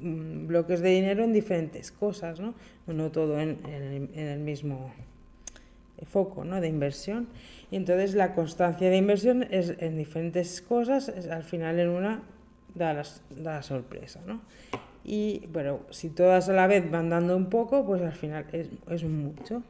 mm, 0.00 0.46
bloques 0.46 0.80
de 0.80 0.88
dinero 0.88 1.22
en 1.22 1.34
diferentes 1.34 1.92
cosas, 1.92 2.40
¿no? 2.40 2.54
No 2.86 3.10
todo 3.10 3.38
en, 3.38 3.58
el 4.14 4.38
mismo 4.38 4.90
foco 6.06 6.44
¿no? 6.44 6.60
de 6.60 6.68
inversión. 6.68 7.28
Y 7.70 7.76
entonces 7.76 8.14
la 8.14 8.34
constancia 8.34 8.90
de 8.90 8.96
inversión 8.96 9.46
es 9.50 9.74
en 9.78 9.96
diferentes 9.96 10.60
cosas, 10.60 11.08
es, 11.08 11.28
al 11.28 11.44
final 11.44 11.78
en 11.78 11.88
una 11.88 12.22
da, 12.74 12.94
da 12.94 13.54
la 13.54 13.62
sorpresa, 13.62 14.20
¿no? 14.26 14.40
Y 15.04 15.46
bueno, 15.52 15.80
si 15.90 16.10
todas 16.10 16.48
a 16.48 16.52
la 16.52 16.66
vez 16.66 16.88
van 16.90 17.08
dando 17.08 17.36
un 17.36 17.50
poco, 17.50 17.84
pues 17.84 18.02
al 18.02 18.12
final 18.12 18.46
es, 18.52 18.68
es 18.88 19.04
mucho. 19.04 19.62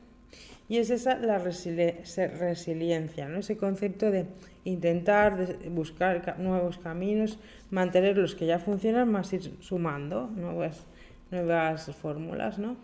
Y 0.68 0.78
es 0.78 0.90
esa 0.90 1.18
la 1.18 1.38
resiliencia, 1.38 3.28
¿no? 3.28 3.40
ese 3.40 3.56
concepto 3.56 4.10
de 4.10 4.26
intentar 4.64 5.58
buscar 5.70 6.38
nuevos 6.38 6.78
caminos, 6.78 7.38
mantener 7.70 8.16
los 8.16 8.34
que 8.34 8.46
ya 8.46 8.58
funcionan, 8.58 9.10
más 9.10 9.32
ir 9.32 9.54
sumando 9.60 10.28
nuevas, 10.28 10.86
nuevas 11.30 11.94
fórmulas. 11.94 12.58
¿no? 12.58 12.76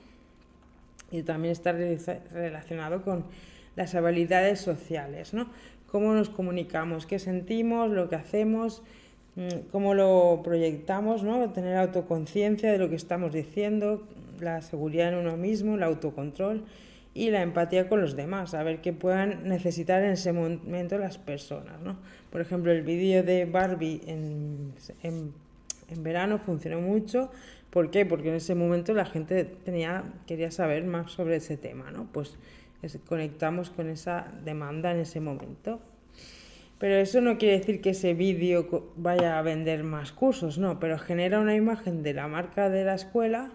Y 1.11 1.23
también 1.23 1.53
está 1.53 1.73
relacionado 1.73 3.03
con 3.03 3.25
las 3.77 3.95
habilidades 3.95 4.61
sociales, 4.61 5.33
¿no? 5.35 5.49
cómo 5.91 6.13
nos 6.13 6.29
comunicamos, 6.29 7.07
qué 7.07 7.19
sentimos, 7.19 7.91
lo 7.91 8.09
que 8.09 8.17
hacemos, 8.17 8.83
mm, 9.37 9.71
cómo 9.73 9.95
lo 9.95 10.41
proyectamos, 10.45 11.23
¿no? 11.23 11.51
tener 11.51 11.77
autoconciencia 11.77 12.71
de 12.71 12.79
lo 12.79 12.89
que 12.89 12.97
estamos 12.97 13.33
diciendo, 13.33 14.07
la 14.41 14.61
seguridad 14.63 15.09
en 15.09 15.27
uno 15.27 15.37
mismo, 15.37 15.77
el 15.77 15.83
autocontrol 15.83 16.65
y 17.15 17.31
la 17.31 17.43
empatía 17.43 17.89
con 17.89 18.01
los 18.01 18.15
demás, 18.15 18.55
a 18.55 18.63
ver 18.63 18.81
qué 18.81 18.93
puedan 18.93 19.49
necesitar 19.49 20.03
en 20.03 20.11
ese 20.11 20.33
momento 20.33 20.99
las 20.99 21.19
personas. 21.19 21.81
¿no? 21.81 21.97
Por 22.31 22.41
ejemplo, 22.41 22.71
el 22.71 22.83
vídeo 22.83 23.23
de 23.23 23.45
Barbie 23.45 24.03
en, 24.07 24.73
en, 25.03 25.33
en, 25.89 26.03
verano 26.03 26.39
funcionó 26.39 26.81
mucho. 26.81 27.31
¿Por 27.79 27.93
qué? 27.93 28.05
Porque 28.05 28.31
en 28.31 28.35
ese 28.35 28.57
momento 28.57 28.93
la 28.93 29.07
gente 29.07 29.45
tenía, 29.45 30.03
quería 30.27 30.51
saber 30.51 30.83
más 30.83 31.13
sobre 31.13 31.37
ese 31.37 31.57
tema. 31.57 31.93
¿no? 31.93 32.09
Pues 32.13 32.37
conectamos 33.07 33.71
con 33.71 33.89
esa 33.89 34.33
demanda 34.45 34.91
en 34.91 34.99
ese 34.99 35.21
momento. 35.21 35.79
Pero 36.81 36.97
eso 36.97 37.21
no 37.21 37.39
quiere 37.39 37.57
decir 37.57 37.81
que 37.81 37.91
ese 37.91 38.15
vídeo 38.15 38.91
vaya 38.97 39.39
a 39.39 39.43
vender 39.43 39.85
más 39.85 40.11
cursos, 40.11 40.59
no, 40.59 40.81
pero 40.81 40.99
genera 40.99 41.39
una 41.39 41.55
imagen 41.55 42.03
de 42.03 42.15
la 42.15 42.27
marca 42.27 42.69
de 42.69 42.83
la 42.83 42.97
escuela 42.97 43.53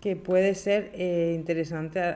que 0.00 0.14
puede 0.14 0.54
ser 0.54 0.92
eh, 0.94 1.32
interesante 1.34 2.14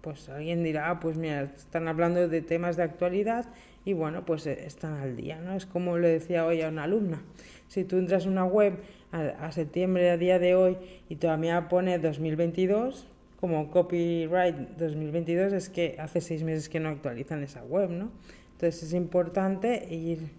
pues 0.00 0.28
alguien 0.28 0.64
dirá, 0.64 0.90
ah, 0.90 1.00
pues 1.00 1.16
mira, 1.16 1.42
están 1.42 1.86
hablando 1.86 2.28
de 2.28 2.40
temas 2.42 2.76
de 2.76 2.82
actualidad 2.82 3.46
y 3.84 3.92
bueno, 3.92 4.24
pues 4.24 4.46
eh, 4.46 4.64
están 4.66 4.94
al 4.94 5.16
día, 5.16 5.40
¿no? 5.40 5.54
Es 5.54 5.66
como 5.66 5.98
le 5.98 6.08
decía 6.08 6.44
hoy 6.44 6.62
a 6.62 6.68
una 6.68 6.84
alumna, 6.84 7.22
si 7.68 7.84
tú 7.84 7.98
entras 7.98 8.26
a 8.26 8.28
una 8.28 8.44
web 8.44 8.78
a, 9.12 9.50
septiembre, 9.52 10.10
a 10.10 10.16
día 10.16 10.38
de 10.38 10.54
hoy, 10.54 10.76
y 11.08 11.16
todavía 11.16 11.68
pone 11.68 11.98
2022, 11.98 13.06
como 13.40 13.70
copyright 13.70 14.56
2022, 14.76 15.52
es 15.52 15.68
que 15.68 15.96
hace 15.98 16.20
seis 16.20 16.42
meses 16.42 16.68
que 16.68 16.80
no 16.80 16.88
actualizan 16.88 17.42
esa 17.42 17.62
web, 17.64 17.90
¿no? 17.90 18.10
Entonces 18.52 18.82
es 18.82 18.92
importante 18.92 19.86
ir, 19.94 20.30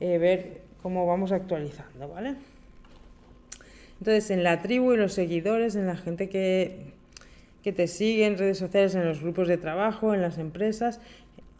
eh, 0.00 0.18
ver 0.18 0.62
cómo 0.82 1.06
vamos 1.06 1.32
actualizando, 1.32 2.08
¿vale? 2.08 2.36
Entonces, 4.00 4.30
en 4.30 4.44
la 4.44 4.62
tribu 4.62 4.92
y 4.92 4.96
los 4.96 5.12
seguidores, 5.12 5.76
en 5.76 5.86
la 5.86 5.96
gente 5.96 6.28
que 6.28 6.96
que 7.62 7.72
te 7.72 7.86
sigue 7.86 8.26
en 8.26 8.38
redes 8.38 8.58
sociales, 8.58 8.94
en 8.94 9.04
los 9.04 9.20
grupos 9.20 9.48
de 9.48 9.56
trabajo, 9.58 10.14
en 10.14 10.22
las 10.22 10.38
empresas, 10.38 11.00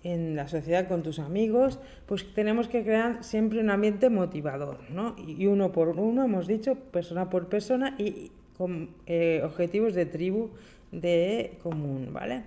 en 0.04 0.36
la 0.36 0.48
sociedad 0.48 0.86
con 0.88 1.02
tus 1.02 1.18
amigos, 1.18 1.78
pues 2.06 2.32
tenemos 2.34 2.68
que 2.68 2.84
crear 2.84 3.24
siempre 3.24 3.60
un 3.60 3.70
ambiente 3.70 4.10
motivador, 4.10 4.78
¿no? 4.90 5.16
Y 5.18 5.46
uno 5.46 5.72
por 5.72 5.88
uno, 5.88 6.24
hemos 6.24 6.46
dicho, 6.46 6.76
persona 6.76 7.28
por 7.30 7.48
persona 7.48 7.94
y 7.98 8.30
con 8.56 8.90
eh, 9.06 9.42
objetivos 9.44 9.94
de 9.94 10.06
tribu 10.06 10.50
de 10.92 11.58
común, 11.62 12.10
¿vale? 12.12 12.44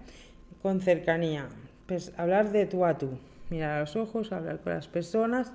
Con 0.61 0.81
cercanía, 0.81 1.49
pues 1.85 2.13
hablar 2.17 2.51
de 2.51 2.65
tú 2.65 2.85
a 2.85 2.97
tú, 2.97 3.09
mirar 3.49 3.77
a 3.77 3.79
los 3.81 3.95
ojos, 3.95 4.31
hablar 4.31 4.59
con 4.61 4.73
las 4.73 4.87
personas 4.87 5.53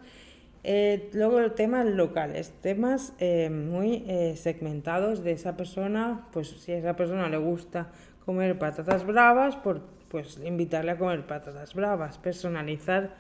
eh, 0.69 1.11
luego 1.13 1.53
temas 1.53 1.87
locales, 1.87 2.53
temas 2.61 3.13
eh, 3.21 3.51
muy 3.51 4.03
eh, 4.09 4.35
segmentados 4.35 5.23
de 5.23 5.31
esa 5.31 5.57
persona, 5.57 6.27
pues 6.33 6.49
si 6.49 6.73
a 6.73 6.79
esa 6.79 6.97
persona 6.97 7.29
le 7.29 7.37
gusta 7.37 7.93
comer 8.25 8.59
patatas 8.59 9.07
bravas, 9.07 9.55
por, 9.55 9.83
pues 10.11 10.39
invitarle 10.45 10.93
a 10.93 10.99
comer 10.99 11.27
patatas 11.27 11.75
bravas, 11.75 12.19
personalizar 12.19 13.15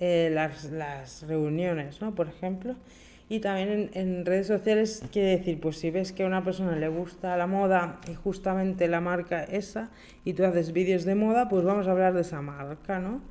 las, 0.00 0.64
las, 0.70 1.26
reuniones, 1.26 2.00
¿no? 2.00 2.14
Por 2.14 2.28
ejemplo. 2.28 2.74
Y 3.28 3.40
también 3.40 3.70
en, 3.70 3.90
en, 3.94 4.26
redes 4.26 4.46
sociales 4.46 5.02
quiere 5.10 5.38
decir, 5.38 5.58
pues 5.58 5.78
si 5.78 5.90
ves 5.90 6.12
que 6.12 6.24
a 6.24 6.26
una 6.26 6.44
persona 6.44 6.76
le 6.76 6.88
gusta 6.88 7.36
la 7.38 7.46
moda 7.46 8.00
y 8.10 8.14
justamente 8.14 8.86
la 8.86 9.00
marca 9.00 9.44
esa, 9.44 9.88
y 10.24 10.34
tú 10.34 10.44
haces 10.44 10.72
vídeos 10.72 11.04
de 11.04 11.14
moda, 11.14 11.48
pues 11.48 11.64
vamos 11.64 11.86
a 11.88 11.92
hablar 11.92 12.12
de 12.12 12.20
esa 12.20 12.42
marca, 12.42 12.98
¿no? 12.98 13.22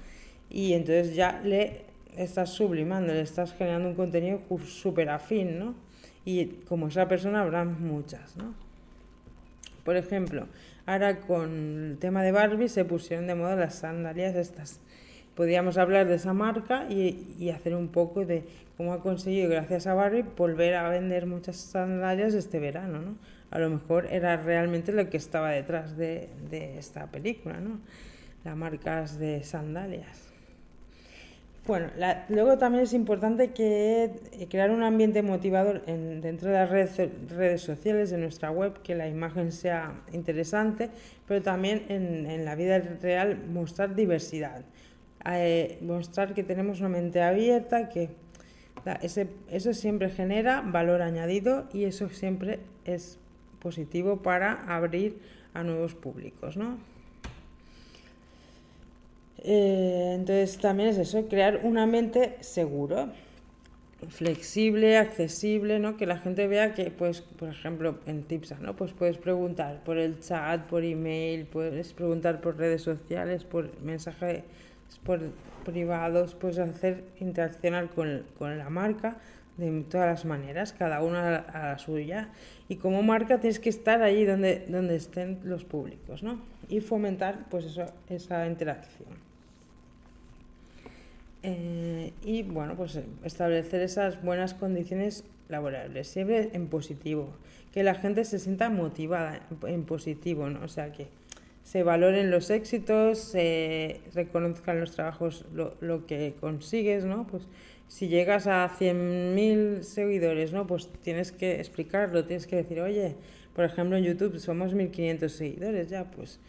Y 0.50 0.74
entonces 0.74 1.16
ya 1.16 1.42
le 1.44 1.86
estás 2.18 2.52
sublimando, 2.52 3.14
le 3.14 3.22
estás 3.22 3.54
generando 3.54 3.90
un 3.90 3.96
contenido 3.96 4.42
súper 4.66 5.10
afín, 5.10 5.60
¿no? 5.60 5.76
Y 6.26 6.46
como 6.68 6.88
esa 6.88 7.08
persona 7.08 7.42
habrá 7.42 7.64
muchas, 7.66 8.36
¿no? 8.38 8.54
Por 9.84 9.98
ejemplo, 9.98 10.48
ahora 10.86 11.20
con 11.22 11.92
el 11.92 11.98
tema 11.98 12.24
de 12.24 12.32
Barbie 12.32 12.70
se 12.70 12.86
pusieron 12.86 13.28
de 13.28 13.36
moda 13.36 13.56
las 13.56 13.76
sandalias 13.76 14.36
estas. 14.36 14.80
Podríamos 15.36 15.78
hablar 15.78 16.08
de 16.08 16.16
esa 16.16 16.34
marca 16.34 16.86
y, 16.90 17.36
y 17.40 17.50
hacer 17.50 17.76
un 17.76 17.88
poco 17.88 18.26
de 18.26 18.44
cómo 18.78 18.94
ha 18.94 19.02
conseguido, 19.02 19.50
gracias 19.50 19.88
a 19.88 19.94
Barbie, 19.94 20.26
volver 20.38 20.76
a 20.76 20.90
vender 20.90 21.26
muchas 21.26 21.58
sandalias 21.58 22.34
este 22.34 22.60
verano, 22.60 23.02
¿no? 23.02 23.16
A 23.50 23.60
lo 23.60 23.70
mejor 23.70 24.08
era 24.08 24.36
realmente 24.38 24.92
lo 24.92 25.10
que 25.10 25.18
estaba 25.18 25.52
detrás 25.52 25.96
de, 25.96 26.30
de 26.50 26.78
esta 26.78 27.08
película, 27.08 27.60
¿no? 27.60 27.80
Las 28.44 28.58
marcas 28.58 29.20
de 29.20 29.44
sandalias. 29.44 30.33
Bueno, 31.66 31.88
luego 32.28 32.58
también 32.58 32.84
es 32.84 32.92
importante 32.92 33.52
que 33.52 34.12
eh, 34.34 34.48
crear 34.50 34.70
un 34.70 34.84
ambiente 34.84 35.22
motivador 35.22 35.82
en, 35.88 36.20
dentro 36.20 36.50
de 36.50 36.56
las 36.56 36.70
redes, 36.70 36.98
redes, 37.30 37.62
sociales, 37.62 38.10
de 38.10 38.18
nuestra 38.18 38.52
web, 38.52 38.82
que 38.82 38.96
la 38.96 39.08
imagen 39.08 39.54
sea 39.54 40.02
interesante, 40.12 40.90
pero 41.26 41.42
también 41.42 41.86
en, 41.88 42.26
en 42.30 42.44
la 42.44 42.56
vida 42.56 42.80
real 42.80 43.46
mostrar 43.48 43.96
diversidad, 43.96 44.66
eh, 45.26 45.78
mostrar 45.80 46.34
que 46.34 46.44
tenemos 46.44 46.82
una 46.82 46.90
mente 46.90 47.22
abierta, 47.22 47.88
que 47.88 48.10
ese, 49.02 49.30
eso 49.50 49.74
siempre 49.74 50.10
genera 50.10 50.62
valor 50.62 51.02
añadido 51.02 51.70
y 51.72 51.86
eso 51.86 52.10
siempre 52.10 52.60
es 52.84 53.20
positivo 53.60 54.22
para 54.22 54.66
abrir 54.68 55.18
a 55.54 55.64
nuevos 55.64 55.96
públicos, 55.96 56.58
¿no? 56.58 56.78
Eh, 59.44 60.14
entonces 60.16 60.58
también 60.58 60.90
es 60.90 60.98
eso, 60.98 61.28
crear 61.28 61.62
un 61.64 61.78
ambiente 61.78 62.38
seguro, 62.40 63.10
flexible, 64.10 64.98
accesible, 64.98 65.80
¿no? 65.80 65.98
Que 65.98 66.06
la 66.06 66.18
gente 66.18 66.48
vea 66.48 66.74
que, 66.74 66.92
pues, 66.92 67.22
por 67.22 67.50
ejemplo, 67.50 68.00
en 68.06 68.24
Tipsa, 68.24 68.58
¿no? 68.60 68.76
Pues 68.76 68.94
puedes 68.94 69.18
preguntar 69.18 69.84
por 69.84 69.98
el 69.98 70.20
chat, 70.20 70.66
por 70.68 70.84
email, 70.84 71.46
puedes 71.46 71.94
preguntar 71.94 72.42
por 72.42 72.58
redes 72.58 72.82
sociales, 72.82 73.44
por 73.44 73.82
mensajes 73.82 74.44
por 75.04 75.20
privados, 75.66 76.36
puedes 76.36 76.60
hacer 76.60 77.04
interaccionar 77.20 77.90
con, 77.90 78.24
con 78.38 78.58
la 78.58 78.70
marca 78.70 79.18
de 79.58 79.84
todas 79.84 80.08
las 80.08 80.26
maneras, 80.26 80.74
cada 80.74 81.02
una 81.02 81.38
a 81.38 81.72
la 81.72 81.78
suya. 81.78 82.30
Y 82.68 82.78
como 82.78 83.04
marca 83.04 83.40
tienes 83.40 83.60
que 83.60 83.70
estar 83.70 84.02
allí 84.02 84.26
donde, 84.26 84.66
donde 84.68 84.96
estén 84.96 85.40
los 85.44 85.64
públicos, 85.64 86.24
¿no? 86.24 86.42
Y 86.70 86.82
fomentar 86.82 87.46
pues 87.50 87.66
eso, 87.66 87.86
esa 88.10 88.48
interacción. 88.48 89.33
Eh, 91.44 92.14
y 92.24 92.44
bueno, 92.44 92.76
pues 92.76 93.00
establecer 93.24 93.82
esas 93.82 94.22
buenas 94.24 94.54
condiciones 94.54 95.26
laborables, 95.50 96.08
siempre 96.08 96.50
en 96.54 96.68
positivo, 96.68 97.30
que 97.74 97.84
la 97.84 97.96
gente 97.96 98.24
se 98.24 98.40
sienta 98.40 98.70
motivada 98.70 99.42
en 99.68 99.84
positivo, 99.84 100.50
¿no? 100.50 100.64
O 100.64 100.70
sea, 100.70 100.92
que 100.94 101.08
se 101.64 101.84
valoren 101.84 102.32
los 102.32 102.50
éxitos, 102.50 103.20
se 103.20 104.00
reconozcan 104.14 104.80
los 104.80 104.92
trabajos, 104.92 105.46
lo, 105.54 105.76
lo 105.82 106.06
que 106.06 106.36
consigues, 106.40 107.06
¿no? 107.06 107.28
Pues 107.28 107.44
si 107.88 108.08
llegas 108.08 108.48
a 108.48 108.70
100.000 108.70 109.82
seguidores, 109.82 110.54
¿no? 110.54 110.66
Pues 110.66 110.90
tienes 111.02 111.32
que 111.32 111.60
explicarlo, 111.60 112.26
tienes 112.26 112.48
que 112.48 112.56
decir, 112.56 112.80
oye, 112.82 113.16
por 113.56 113.66
ejemplo 113.66 113.98
en 113.98 114.04
YouTube 114.04 114.40
somos 114.40 114.74
1.500 114.74 115.28
seguidores 115.30 115.90
ya, 115.90 116.06
pues 116.06 116.40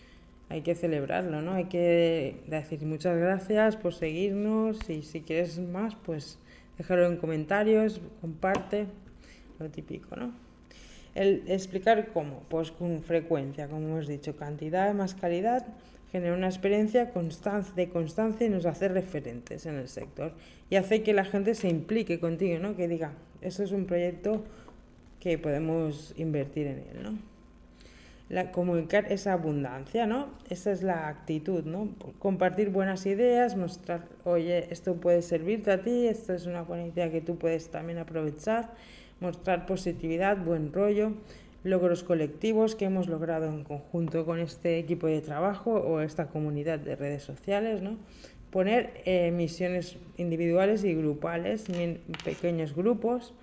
hay 0.49 0.63
que 0.63 0.75
celebrarlo, 0.75 1.43
¿no? 1.43 1.53
Hay 1.53 1.65
que 1.65 2.37
decir 2.47 2.85
muchas 2.85 3.17
gracias 3.19 3.77
por 3.77 3.95
seguirnos 3.95 4.89
y 4.89 5.03
si 5.03 5.21
quieres 5.23 5.59
más, 5.59 5.95
pues 5.95 6.39
déjalo 6.79 7.07
en 7.07 7.17
comentarios, 7.17 8.01
comparte, 8.21 8.87
lo 9.59 9.71
típico, 9.71 10.17
¿no? 10.17 10.33
El 11.15 11.45
explicar 11.47 12.09
cómo, 12.13 12.43
pues 12.49 12.73
con 12.73 13.03
frecuencia, 13.03 13.69
como 13.69 13.89
hemos 13.89 14.09
dicho, 14.09 14.37
cantidad 14.37 14.93
más 14.95 15.15
calidad, 15.15 15.67
genera 16.11 16.35
una 16.35 16.49
experiencia 16.49 17.07
de 17.07 17.89
constancia 17.89 18.47
y 18.47 18.51
nos 18.51 18.67
hace 18.67 18.89
referentes 18.89 19.67
en 19.67 19.77
el 19.77 19.89
sector 19.89 20.33
y 20.71 20.77
hace 20.77 21.03
que 21.03 21.13
la 21.13 21.25
gente 21.25 21.55
se 21.55 21.69
implique 21.69 22.21
contigo, 22.21 22.59
¿no? 22.59 22.77
Que 22.77 22.89
diga, 22.89 23.13
eso 23.41 23.63
es 23.63 23.73
un 23.73 23.87
proyecto 23.87 24.45
que 25.21 25.39
podemos 25.39 26.15
invertir 26.17 26.67
en 26.67 26.79
él, 26.79 27.03
¿no? 27.03 27.34
La, 28.29 28.53
comunicar 28.53 29.13
esa 29.13 29.33
abundancia, 29.33 30.07
¿no? 30.07 30.29
Esa 30.49 30.73
es 30.73 30.83
la 30.83 31.09
actitud, 31.09 31.65
¿no? 31.65 31.91
Compartir 32.19 32.71
buenas 32.71 33.07
ideas, 33.07 33.57
mostrar, 33.57 34.07
oye, 34.25 34.67
esto 34.71 34.95
puede 34.95 35.23
servirte 35.23 35.71
a 35.71 35.83
ti, 35.83 36.07
esto 36.07 36.33
es 36.33 36.47
una 36.47 36.63
buena 36.63 36.87
idea 36.87 37.11
que 37.11 37.21
tú 37.21 37.37
puedes 37.37 37.71
también 37.71 37.99
aprovechar, 37.99 38.73
mostrar 39.21 39.67
positividad, 39.67 40.39
buen 40.39 40.73
rollo, 40.73 41.13
logros 41.65 42.03
colectivos 42.03 42.75
que 42.75 42.87
hemos 42.87 43.09
logrado 43.09 43.47
en 43.47 43.65
conjunto 43.65 44.25
con 44.25 44.39
este 44.39 44.79
equipo 44.79 45.07
de 45.07 45.21
trabajo 45.21 45.73
o 45.73 46.01
esta 46.01 46.27
comunidad 46.29 46.79
de 46.79 46.97
redes 46.97 47.23
sociales, 47.23 47.83
¿no? 47.83 47.97
Poner 48.51 49.03
eh, 49.05 49.33
misiones 49.33 49.97
individuales 50.17 50.85
y 50.85 50.95
grupales, 50.95 51.65
pequeños 52.25 52.75
grupos, 52.75 53.35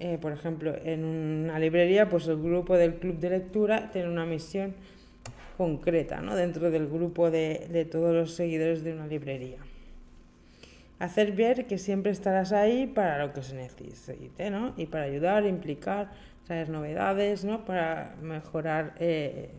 eh, 0.00 0.18
por 0.20 0.32
ejemplo, 0.32 0.74
en 0.84 1.04
una 1.04 1.58
librería, 1.58 2.08
pues 2.08 2.26
el 2.28 2.40
grupo 2.40 2.76
del 2.76 2.94
club 2.94 3.18
de 3.18 3.30
lectura 3.30 3.90
tiene 3.90 4.08
una 4.08 4.26
misión 4.26 4.74
concreta 5.56 6.20
¿no? 6.20 6.36
dentro 6.36 6.70
del 6.70 6.86
grupo 6.88 7.30
de, 7.30 7.66
de 7.70 7.84
todos 7.84 8.14
los 8.14 8.34
seguidores 8.34 8.84
de 8.84 8.92
una 8.92 9.06
librería. 9.06 9.58
Hacer 10.98 11.32
ver 11.32 11.66
que 11.66 11.78
siempre 11.78 12.12
estarás 12.12 12.52
ahí 12.52 12.86
para 12.86 13.24
lo 13.24 13.32
que 13.32 13.42
se 13.42 13.54
necesite, 13.54 14.50
¿no? 14.50 14.74
Y 14.76 14.86
para 14.86 15.04
ayudar, 15.04 15.46
implicar, 15.46 16.10
traer 16.44 16.70
novedades, 16.70 17.44
¿no? 17.44 17.64
Para 17.64 18.16
mejorar, 18.20 18.94
eh, 18.98 19.50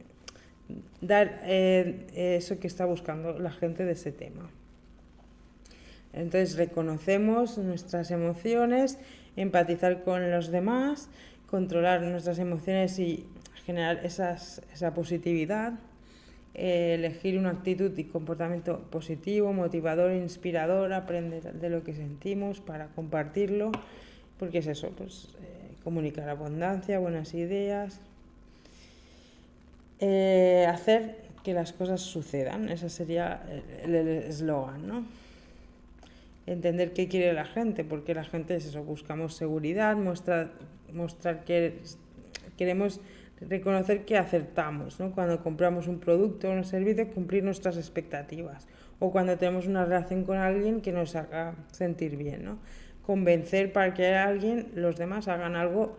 dar 0.99 1.39
eh, 1.43 2.07
eso 2.13 2.59
que 2.59 2.67
está 2.67 2.83
buscando 2.85 3.39
la 3.39 3.51
gente 3.51 3.85
de 3.85 3.93
ese 3.93 4.11
tema. 4.11 4.49
Entonces 6.13 6.57
reconocemos 6.57 7.57
nuestras 7.57 8.11
emociones 8.11 8.97
empatizar 9.35 10.03
con 10.03 10.29
los 10.31 10.51
demás, 10.51 11.09
controlar 11.49 12.01
nuestras 12.01 12.39
emociones 12.39 12.99
y 12.99 13.25
generar 13.65 14.05
esas, 14.05 14.61
esa 14.73 14.93
positividad, 14.93 15.73
eh, 16.55 16.95
elegir 16.95 17.37
una 17.37 17.51
actitud 17.51 17.95
y 17.97 18.05
comportamiento 18.05 18.79
positivo, 18.89 19.53
motivador, 19.53 20.11
inspirador, 20.11 20.93
aprender 20.93 21.53
de 21.53 21.69
lo 21.69 21.83
que 21.83 21.93
sentimos 21.93 22.59
para 22.59 22.87
compartirlo, 22.87 23.71
porque 24.37 24.57
es 24.57 24.67
eso, 24.67 24.89
pues 24.89 25.29
eh, 25.41 25.75
comunicar 25.83 26.27
abundancia, 26.27 26.99
buenas 26.99 27.33
ideas, 27.33 28.01
eh, 29.99 30.65
hacer 30.67 31.29
que 31.43 31.53
las 31.53 31.71
cosas 31.71 32.01
sucedan, 32.01 32.69
ese 32.69 32.89
sería 32.89 33.41
el 33.83 33.95
eslogan, 33.95 34.87
¿no? 34.87 35.18
Entender 36.49 36.93
qué 36.93 37.07
quiere 37.07 37.31
la 37.33 37.45
gente, 37.45 37.83
porque 37.83 38.13
la 38.15 38.23
gente 38.23 38.55
es 38.55 38.65
eso, 38.65 38.83
buscamos 38.83 39.35
seguridad, 39.35 39.95
mostrar, 39.95 40.51
mostrar 40.91 41.43
que 41.45 41.79
queremos 42.57 42.99
reconocer 43.39 44.03
que 44.03 44.17
acertamos, 44.17 44.99
¿no? 44.99 45.11
Cuando 45.11 45.41
compramos 45.43 45.87
un 45.87 45.99
producto 45.99 46.49
o 46.49 46.51
un 46.51 46.65
servicio, 46.65 47.07
cumplir 47.11 47.43
nuestras 47.43 47.77
expectativas. 47.77 48.67
O 48.99 49.11
cuando 49.11 49.37
tenemos 49.37 49.67
una 49.67 49.85
relación 49.85 50.25
con 50.25 50.37
alguien 50.37 50.81
que 50.81 50.91
nos 50.91 51.15
haga 51.15 51.55
sentir 51.71 52.17
bien, 52.17 52.43
¿no? 52.43 52.57
Convencer 53.05 53.71
para 53.71 53.93
que 53.93 54.07
alguien, 54.15 54.71
los 54.73 54.97
demás 54.97 55.27
hagan 55.27 55.55
algo 55.55 55.97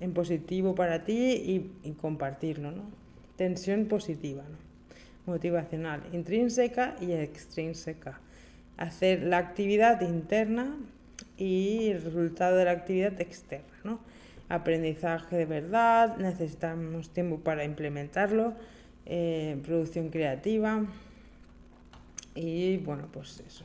en 0.00 0.12
positivo 0.12 0.74
para 0.74 1.04
ti 1.04 1.14
y, 1.14 1.88
y 1.88 1.92
compartirlo, 1.92 2.72
¿no? 2.72 2.82
Tensión 3.36 3.86
positiva, 3.86 4.42
¿no? 4.42 5.32
Motivacional, 5.32 6.02
intrínseca 6.12 6.96
y 7.00 7.12
extrínseca 7.12 8.20
hacer 8.76 9.22
la 9.22 9.38
actividad 9.38 10.00
interna 10.02 10.76
y 11.36 11.88
el 11.88 12.02
resultado 12.02 12.56
de 12.56 12.64
la 12.64 12.72
actividad 12.72 13.20
externa. 13.20 13.66
¿no? 13.84 14.00
Aprendizaje 14.48 15.36
de 15.36 15.46
verdad, 15.46 16.16
necesitamos 16.18 17.10
tiempo 17.10 17.38
para 17.38 17.64
implementarlo, 17.64 18.54
eh, 19.06 19.58
producción 19.64 20.10
creativa 20.10 20.84
y 22.34 22.76
bueno, 22.78 23.08
pues 23.12 23.42
eso. 23.46 23.64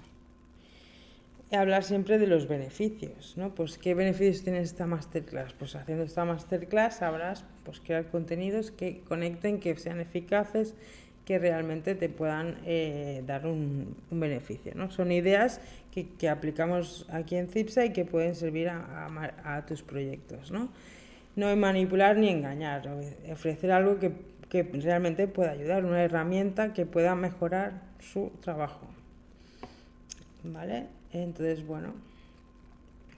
Hablar 1.52 1.84
siempre 1.84 2.18
de 2.18 2.28
los 2.28 2.48
beneficios, 2.48 3.34
¿no? 3.36 3.54
Pues 3.54 3.78
qué 3.78 3.94
beneficios 3.94 4.42
tiene 4.42 4.62
esta 4.62 4.86
masterclass. 4.86 5.52
Pues 5.52 5.76
haciendo 5.76 6.06
esta 6.06 6.24
masterclass 6.24 6.96
sabrás 6.96 7.44
pues 7.66 7.82
crear 7.82 8.06
contenidos 8.06 8.72
que 8.72 9.02
conecten, 9.02 9.60
que 9.60 9.76
sean 9.76 10.00
eficaces 10.00 10.76
que 11.26 11.40
realmente 11.40 11.96
te 11.96 12.10
puedan 12.10 12.58
eh, 12.66 13.24
dar 13.26 13.46
un, 13.46 13.96
beneficio. 14.10 14.74
¿no? 14.76 14.92
Son 14.92 15.12
ideas 15.12 15.62
que, 15.92 16.10
que, 16.10 16.30
aplicamos 16.30 17.06
aquí 17.12 17.36
en 17.36 17.48
CIPSA 17.48 17.86
y 17.86 17.94
que 17.94 18.06
pueden 18.06 18.36
servir 18.36 18.70
a, 18.70 19.64
tus 19.68 19.84
proyectos. 19.84 20.52
¿no? 20.52 20.70
no 21.36 21.56
manipular 21.56 22.18
ni 22.18 22.30
engañar, 22.30 22.90
ofrecer 23.32 23.72
algo 23.72 24.00
que, 24.00 24.12
que 24.50 24.64
realmente 24.64 25.28
pueda 25.28 25.52
ayudar, 25.52 25.86
una 25.86 26.04
herramienta 26.04 26.74
que 26.74 26.86
pueda 26.86 27.16
mejorar 27.16 27.82
su 28.00 28.32
trabajo. 28.42 28.88
¿Vale? 30.44 30.88
Entonces, 31.14 31.66
bueno, 31.66 31.94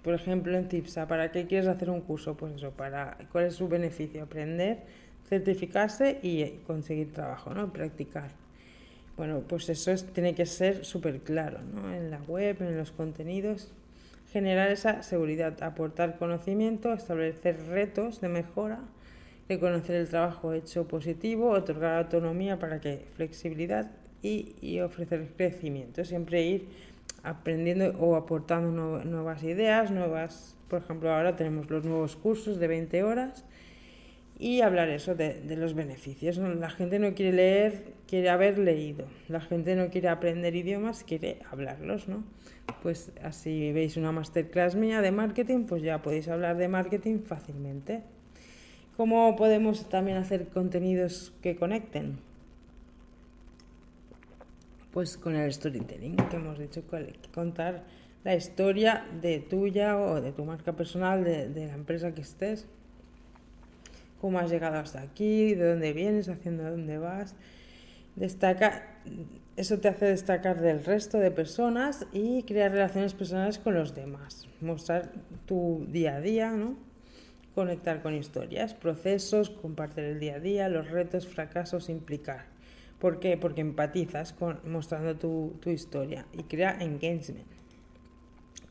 por 0.04 0.14
ejemplo, 0.14 0.58
en 0.58 0.68
TIPSA, 0.68 1.08
¿para 1.08 1.32
qué 1.32 1.47
quieres 1.47 1.68
hacer 1.68 1.89
un 1.89 2.01
curso? 2.01 2.36
Pues 2.36 2.56
eso, 2.56 2.72
para 2.72 3.18
¿cuál 3.32 3.45
es 3.45 3.56
su 3.56 3.70
beneficio? 3.70 4.24
Aprender, 4.24 4.80
certificarse 5.28 6.19
y 6.21 6.45
conseguir 6.67 7.13
trabajo, 7.13 7.53
¿no? 7.53 7.71
Practicar. 7.71 8.32
Bueno, 9.15 9.41
pues 9.47 9.69
eso 9.69 9.93
tiene 10.13 10.34
que 10.34 10.45
ser 10.45 10.86
súper 10.86 11.19
claro, 11.19 11.59
¿no? 11.61 11.93
En 11.93 12.09
la 12.09 12.19
web, 12.24 12.57
en 12.61 12.78
los 12.78 12.91
contenidos. 12.91 13.71
Generar 14.32 14.71
esa 14.71 15.03
seguridad, 15.03 15.61
aportar 15.61 16.17
conocimiento, 16.17 16.91
establecer 16.93 17.67
retos 17.67 18.19
de 18.21 18.30
mejora, 18.30 18.80
reconocer 19.47 19.95
el 19.95 20.07
trabajo 20.07 20.53
hecho 20.53 20.88
positivo, 20.88 21.51
otorgar 21.51 21.99
autonomía 21.99 22.57
para 22.57 22.82
que 22.82 23.05
flexibilidad 23.15 23.91
y, 24.24 24.55
y 24.61 24.80
ofrecer 24.80 25.28
crecimiento. 25.38 26.03
Siempre 26.03 26.43
ir 26.43 26.67
aprendiendo 27.21 27.89
o 27.99 28.15
aportando 28.15 29.03
nuevas 29.03 29.43
ideas, 29.43 29.91
nuevas, 29.91 30.55
por 30.67 30.82
ejemplo, 30.82 31.13
ahora 31.13 31.36
tenemos 31.36 31.69
los 31.69 31.86
nuevos 31.86 32.15
cursos 32.15 32.59
de 32.59 32.67
20 32.67 33.03
horas 33.03 33.45
y 34.43 34.61
hablar 34.61 34.89
eso 34.89 35.15
de, 35.15 35.41
los 35.55 35.73
beneficios. 35.73 36.37
La 36.37 36.69
gente 36.69 36.99
no 36.99 37.13
quiere 37.13 37.31
leer, 37.31 37.93
quiere 38.07 38.29
haber 38.29 38.57
leído. 38.59 39.05
La 39.29 39.39
gente 39.39 39.75
no 39.75 39.89
quiere 39.89 40.09
aprender 40.09 40.55
idiomas, 40.55 41.03
quiere 41.03 41.39
hablarlos, 41.49 42.09
¿no? 42.09 42.23
Pues 42.81 43.11
así 43.23 43.71
veis 43.71 43.95
una 43.95 44.11
masterclass 44.11 44.75
mía 44.75 45.01
de 45.01 45.11
marketing, 45.11 45.63
pues 45.65 45.81
ya 45.81 46.01
podéis 46.01 46.27
hablar 46.27 46.57
de 46.57 46.67
marketing 46.67 47.19
fácilmente. 47.19 48.01
¿Cómo 48.97 49.35
podemos 49.37 49.87
también 49.87 50.17
hacer 50.17 50.47
contenidos 50.49 51.33
que 51.41 51.55
conecten? 51.55 52.19
pues 54.93 55.17
con 55.17 55.35
el 55.35 55.51
storytelling 55.51 56.15
que 56.15 56.35
hemos 56.35 56.59
dicho, 56.59 56.83
contar 57.33 57.83
la 58.23 58.35
historia 58.35 59.05
de 59.21 59.39
tuya 59.39 59.97
o 59.97 60.21
de 60.21 60.31
tu 60.31 60.45
marca 60.45 60.73
personal, 60.73 61.23
de, 61.23 61.65
la 61.65 61.73
empresa 61.73 62.13
que 62.13 62.21
estés, 62.21 62.67
cómo 64.24 64.39
has 64.39 64.49
llegado 64.49 64.78
hasta 64.78 65.01
aquí, 65.01 65.53
de 65.53 65.71
dónde 65.71 65.91
vienes, 65.91 66.30
haciendo 66.30 66.63
dónde 66.63 66.97
vas. 66.97 67.36
Destaca, 68.15 69.01
eso 69.57 69.80
te 69.80 69.89
hace 69.89 70.05
destacar 70.05 70.61
del 70.61 70.82
resto 70.86 71.17
de 71.17 71.30
personas 71.30 72.07
y 72.13 72.43
crear 72.43 72.71
relaciones 72.71 73.13
personales 73.13 73.57
con 73.57 73.74
los 73.74 73.95
demás. 73.95 74.47
Mostrar 74.61 75.11
tu 75.45 75.86
día 75.89 76.15
a 76.15 76.21
día, 76.21 76.51
¿no? 76.51 76.78
Conectar 77.53 78.01
con 78.01 78.15
historias, 78.15 78.74
procesos, 78.74 79.49
compartir 79.49 80.05
el 80.05 80.21
día 80.21 80.36
a 80.36 80.39
día, 80.39 80.69
los 80.69 80.89
retos, 80.89 81.28
fracasos, 81.28 81.89
implicar. 81.89 82.45
¿Por 82.99 83.19
qué? 83.19 83.36
Porque 83.36 83.59
empatizas 83.59 84.32
con, 84.32 84.61
mostrando 84.63 85.17
tu, 85.17 85.57
tu 85.59 85.69
historia 85.69 86.26
y 86.32 86.43
crea 86.43 86.78
engagement, 86.80 87.51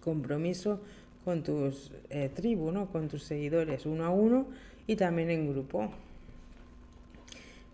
compromiso 0.01 0.81
con 1.27 1.43
tus 1.43 1.93
eh, 2.09 2.31
tribu, 2.35 2.73
¿no? 2.73 2.91
con 2.91 3.09
tus 3.09 3.23
seguidores 3.23 3.85
uno 3.85 4.07
a 4.07 4.11
uno 4.11 4.47
y 4.87 4.97
también 4.97 5.31
en 5.31 5.51
grupo. 5.51 5.91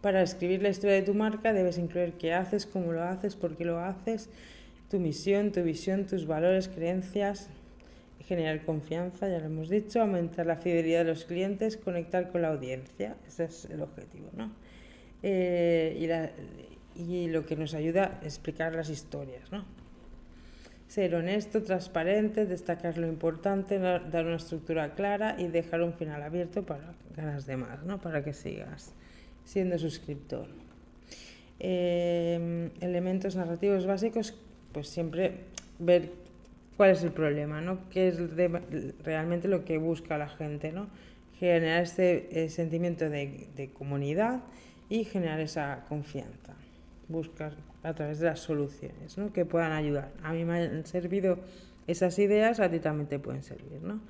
Para 0.01 0.23
escribir 0.23 0.63
la 0.63 0.69
historia 0.69 0.97
de 0.97 1.03
tu 1.03 1.15
marca 1.15 1.53
debes 1.53 1.79
incluir 1.79 2.13
qué 2.15 2.33
haces, 2.33 2.67
cómo 2.67 2.93
lo 2.93 3.03
haces, 3.03 3.35
por 3.35 3.57
qué 3.57 3.65
lo 3.65 3.81
haces, 3.81 4.31
tu 4.91 5.01
misión, 5.01 5.53
tu 5.53 5.63
visión, 5.63 6.07
tus 6.07 6.27
valores, 6.27 6.69
creencias, 6.69 7.51
generar 8.29 8.65
confianza, 8.65 9.29
ya 9.29 9.39
lo 9.39 9.47
hemos 9.47 9.69
dicho, 9.69 10.01
aumentar 10.01 10.47
la 10.47 10.57
fidelidad 10.57 11.01
de 11.01 11.11
los 11.11 11.25
clientes, 11.25 11.77
conectar 11.77 12.31
con 12.31 12.43
la 12.43 12.49
audiencia, 12.49 13.17
ese 13.27 13.45
es 13.45 13.65
el 13.67 13.81
objetivo, 13.83 14.29
¿no? 14.37 14.53
Eh, 15.23 16.31
y, 16.95 17.29
lo 17.29 17.47
que 17.47 17.57
nos 17.57 17.75
ayuda 17.75 18.19
a 18.21 18.25
explicar 18.25 18.75
las 18.75 18.91
historias. 18.91 19.51
¿no? 19.53 19.65
Ser 20.89 21.15
honesto, 21.15 21.63
transparente, 21.63 22.47
destacar 22.47 22.97
lo 22.97 23.07
importante, 23.07 23.79
dar 23.79 24.25
una 24.25 24.37
estructura 24.37 24.95
clara 24.95 25.37
y 25.39 25.49
dejar 25.49 25.83
un 25.83 25.93
final 25.93 26.23
abierto 26.23 26.65
para 26.65 26.95
ganas 27.15 27.47
de 27.47 27.59
más, 27.59 27.85
¿no? 27.85 28.01
para 28.01 28.25
que 28.25 28.33
sigas 28.33 28.95
siendo 29.45 29.79
suscriptor. 29.79 30.49
Eh, 31.61 32.71
elementos 32.81 33.37
narrativos 33.37 33.85
básicos, 33.85 34.35
pues 34.73 34.89
siempre 34.89 35.45
ver 35.79 36.11
cuál 36.77 36.91
es 36.91 37.03
el 37.03 37.13
problema, 37.13 37.61
¿no? 37.61 37.89
qué 37.91 38.09
es 38.09 38.19
realmente 39.05 39.47
lo 39.49 39.65
que 39.65 39.77
busca 39.77 40.17
la 40.17 40.29
gente, 40.29 40.73
¿no? 40.73 40.89
generar 41.39 41.83
este 41.83 42.45
eh, 42.45 42.49
sentimiento 42.49 43.11
de, 43.11 43.49
de 43.55 43.71
comunidad 43.71 44.41
y 44.89 45.05
generar 45.05 45.41
esa 45.41 45.85
confianza. 45.89 46.55
Buscar 47.09 47.53
a 47.89 47.95
través 47.95 48.19
de 48.19 48.27
las 48.27 48.41
soluciones 48.41 49.17
¿no? 49.17 49.33
que 49.33 49.45
puedan 49.45 49.73
ayudar. 49.73 50.13
A 50.23 50.33
mí 50.33 50.45
me 50.45 50.59
han 50.59 50.87
servido 50.87 51.39
esas 51.87 52.19
ideas, 52.19 52.61
a 52.61 52.71
ti 52.71 52.81
también 52.81 53.09
te 53.09 53.19
pueden 53.19 53.43
servir. 53.43 53.81
¿no? 53.83 54.01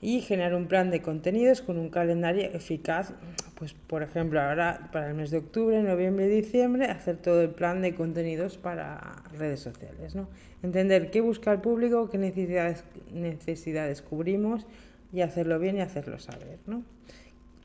Y 0.00 0.20
generar 0.20 0.54
un 0.54 0.66
plan 0.66 0.90
de 0.90 1.02
contenidos 1.02 1.60
con 1.60 1.76
un 1.76 1.90
calendario 1.90 2.44
eficaz. 2.52 3.12
Pues, 3.56 3.74
por 3.74 4.02
ejemplo, 4.02 4.40
ahora 4.40 4.88
para 4.92 5.08
el 5.08 5.14
mes 5.14 5.30
de 5.30 5.38
octubre, 5.38 5.82
noviembre 5.82 6.26
y 6.26 6.28
diciembre, 6.28 6.86
hacer 6.86 7.16
todo 7.16 7.42
el 7.42 7.50
plan 7.50 7.82
de 7.82 7.94
contenidos 7.94 8.56
para 8.56 9.22
redes 9.36 9.60
sociales. 9.60 10.14
¿no? 10.14 10.28
Entender 10.62 11.10
qué 11.10 11.20
busca 11.20 11.52
el 11.52 11.60
público, 11.60 12.08
qué 12.08 12.18
necesidades, 12.18 12.84
necesidades 13.12 14.02
cubrimos 14.02 14.66
y 15.12 15.22
hacerlo 15.22 15.58
bien 15.58 15.76
y 15.76 15.80
hacerlo 15.80 16.18
saber. 16.18 16.58
¿no? 16.66 16.84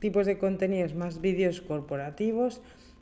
tipos 0.00 0.26
de 0.26 0.38
contenidos, 0.38 0.94
más 0.94 1.20
vídeos 1.20 1.60
corporativos, 1.60 2.60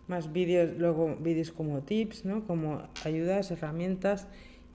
más 0.09 0.32
vídeos, 0.32 0.76
luego 0.78 1.16
vídeos 1.20 1.52
como 1.52 1.80
tips, 1.80 2.24
¿no? 2.24 2.46
como 2.46 2.82
ayudas, 3.05 3.50
herramientas 3.50 4.26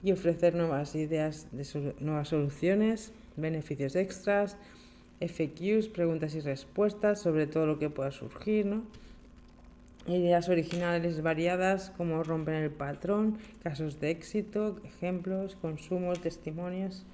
y 0.02 0.12
ofrecer 0.12 0.54
nuevas 0.54 0.94
ideas 0.94 1.48
de 1.52 1.94
nuevas 2.00 2.28
soluciones, 2.28 3.12
beneficios 3.36 3.96
extras, 3.96 4.56
FAQs, 5.20 5.88
preguntas 5.88 6.34
y 6.34 6.40
respuestas 6.40 7.20
sobre 7.20 7.46
todo 7.46 7.66
lo 7.66 7.78
que 7.78 7.90
pueda 7.90 8.10
surgir, 8.10 8.66
¿no? 8.66 8.82
ideas 10.06 10.48
originales 10.48 11.22
variadas 11.22 11.90
como 11.96 12.22
romper 12.22 12.54
el 12.54 12.70
patrón, 12.70 13.38
casos 13.62 14.00
de 14.00 14.10
éxito, 14.10 14.80
ejemplos, 14.84 15.56
consumos, 15.60 16.20
testimonios, 16.20 17.04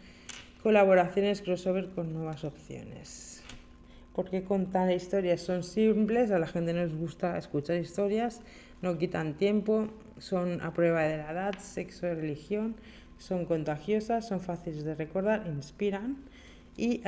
colaboraciones 0.62 1.42
crossover 1.42 1.88
con 1.90 2.14
nuevas 2.14 2.44
opciones 2.44 3.42
porque 4.16 4.42
contar 4.42 4.90
historias 4.90 5.42
son 5.42 5.62
simples, 5.62 6.30
a 6.30 6.38
la 6.38 6.46
gente 6.46 6.72
nos 6.72 6.94
gusta 6.94 7.36
escuchar 7.36 7.76
historias, 7.76 8.40
no 8.80 8.96
quitan 8.96 9.34
tiempo, 9.34 9.88
son 10.18 10.62
a 10.62 10.72
prueba 10.72 11.02
de 11.02 11.18
la 11.18 11.30
edad, 11.30 11.58
sexo 11.58 12.06
religión, 12.14 12.76
son 13.18 13.44
contagiosas, 13.44 14.26
son 14.26 14.40
fáciles 14.40 14.84
de 14.84 14.94
recordar, 14.94 15.46
inspiran 15.46 16.16
y 16.78 17.02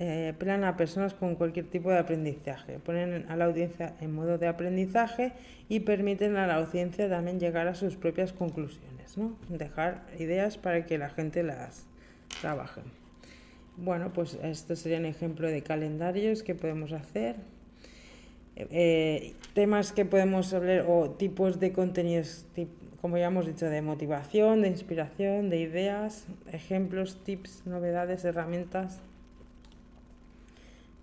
eh, 0.00 0.32
apelan 0.34 0.64
a 0.64 0.76
personas 0.76 1.14
con 1.14 1.36
cualquier 1.36 1.66
tipo 1.66 1.92
de 1.92 1.98
aprendizaje, 1.98 2.80
ponen 2.80 3.26
a 3.28 3.36
la 3.36 3.44
audiencia 3.44 3.94
en 4.00 4.12
modo 4.12 4.36
de 4.36 4.48
aprendizaje 4.48 5.34
y 5.68 5.80
permiten 5.80 6.36
a 6.36 6.48
la 6.48 6.56
audiencia 6.56 7.08
también 7.08 7.38
llegar 7.38 7.68
a 7.68 7.76
sus 7.76 7.94
propias 7.94 8.32
conclusiones, 8.32 9.16
¿no? 9.16 9.36
dejar 9.48 10.06
ideas 10.18 10.58
para 10.58 10.86
que 10.86 10.98
la 10.98 11.08
gente 11.08 11.44
las 11.44 11.86
trabaje. 12.40 12.82
Bueno, 13.80 14.12
pues 14.12 14.36
esto 14.42 14.74
sería 14.74 14.98
un 14.98 15.04
ejemplo 15.04 15.46
de 15.46 15.62
calendarios 15.62 16.42
que 16.42 16.56
podemos 16.56 16.90
hacer. 16.90 17.36
Eh, 18.56 19.34
temas 19.54 19.92
que 19.92 20.04
podemos 20.04 20.52
hablar 20.52 20.84
o 20.88 21.10
tipos 21.10 21.60
de 21.60 21.72
contenidos, 21.72 22.44
como 23.00 23.18
ya 23.18 23.26
hemos 23.26 23.46
dicho, 23.46 23.66
de 23.66 23.80
motivación, 23.80 24.62
de 24.62 24.68
inspiración, 24.68 25.48
de 25.48 25.60
ideas, 25.60 26.26
ejemplos, 26.50 27.22
tips, 27.22 27.62
novedades, 27.66 28.24
herramientas. 28.24 28.98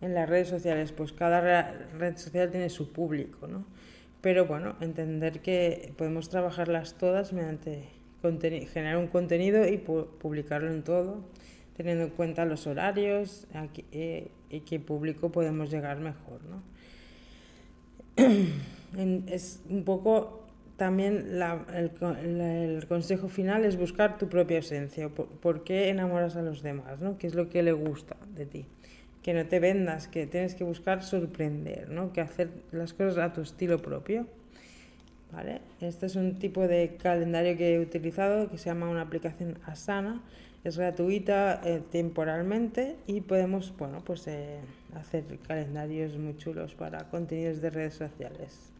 En 0.01 0.13
las 0.13 0.27
redes 0.27 0.49
sociales, 0.49 0.91
pues 0.91 1.13
cada 1.13 1.71
red 1.97 2.17
social 2.17 2.51
tiene 2.51 2.69
su 2.69 2.91
público, 2.91 3.47
¿no? 3.47 3.63
Pero 4.19 4.47
bueno, 4.47 4.75
entender 4.81 5.39
que 5.39 5.93
podemos 5.97 6.27
trabajarlas 6.27 6.95
todas 6.95 7.31
mediante 7.31 7.83
generar 8.73 8.97
un 8.97 9.07
contenido 9.07 9.65
y 9.65 9.77
publicarlo 9.77 10.71
en 10.71 10.83
todo 10.83 11.23
teniendo 11.75 12.05
en 12.05 12.09
cuenta 12.11 12.45
los 12.45 12.67
horarios 12.67 13.47
eh, 13.91 14.29
y 14.49 14.61
qué 14.61 14.79
público 14.79 15.31
podemos 15.31 15.69
llegar 15.69 15.99
mejor. 15.99 16.41
¿no? 16.45 16.63
es 19.27 19.61
un 19.69 19.83
poco 19.83 20.45
también 20.77 21.41
el, 21.73 22.85
consejo 22.87 23.29
final 23.29 23.65
es 23.65 23.77
buscar 23.77 24.17
tu 24.17 24.27
propia 24.27 24.59
esencia. 24.59 25.09
Por, 25.09 25.63
qué 25.63 25.89
enamoras 25.89 26.35
a 26.35 26.41
los 26.41 26.61
demás? 26.63 27.01
¿no? 27.01 27.17
¿Qué 27.17 27.27
es 27.27 27.35
lo 27.35 27.49
que 27.49 27.61
le 27.63 27.73
gusta 27.73 28.15
de 28.35 28.45
ti? 28.45 28.65
Que 29.21 29.33
no 29.33 29.45
te 29.45 29.59
vendas, 29.59 30.07
que 30.07 30.27
tienes 30.27 30.55
que 30.55 30.63
buscar 30.63 31.03
sorprender, 31.03 31.89
¿no? 31.89 32.13
que 32.13 32.21
hacer 32.21 32.49
las 32.71 32.93
cosas 32.93 33.17
a 33.17 33.33
tu 33.33 33.41
estilo 33.41 33.79
propio. 33.79 34.27
¿Vale? 35.31 35.59
Este 35.81 36.05
es 36.05 36.15
un 36.15 36.39
tipo 36.39 36.65
de 36.67 36.95
calendario 37.01 37.57
que 37.57 37.75
he 37.75 37.79
utilizado 37.79 38.49
que 38.49 38.57
se 38.57 38.65
llama 38.65 38.87
una 38.87 39.01
aplicación 39.01 39.57
Asana 39.65 40.21
es 40.65 40.77
gratuita 40.79 41.61
eh, 41.63 41.79
temporalmente 41.91 42.95
y 43.05 43.21
podemos 43.21 43.71
bueno, 43.77 44.01
pues, 44.03 44.27
eh, 44.27 44.57
hacer 44.95 45.23
calendarios 45.47 46.17
muy 46.17 46.35
chulos 46.37 46.73
para 46.73 47.07
contenidos 47.09 47.61
de 47.61 47.69
redes 47.69 47.93
sociales. 47.93 48.71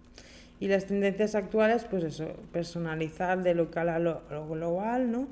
Y 0.60 0.68
las 0.68 0.86
tendencias 0.88 1.36
actuales, 1.36 1.84
pues 1.84 2.04
eso, 2.04 2.34
personalizar 2.52 3.44
de 3.44 3.54
local 3.54 3.90
a 3.90 4.00
lo, 4.00 4.24
global, 4.50 5.12
¿no? 5.12 5.28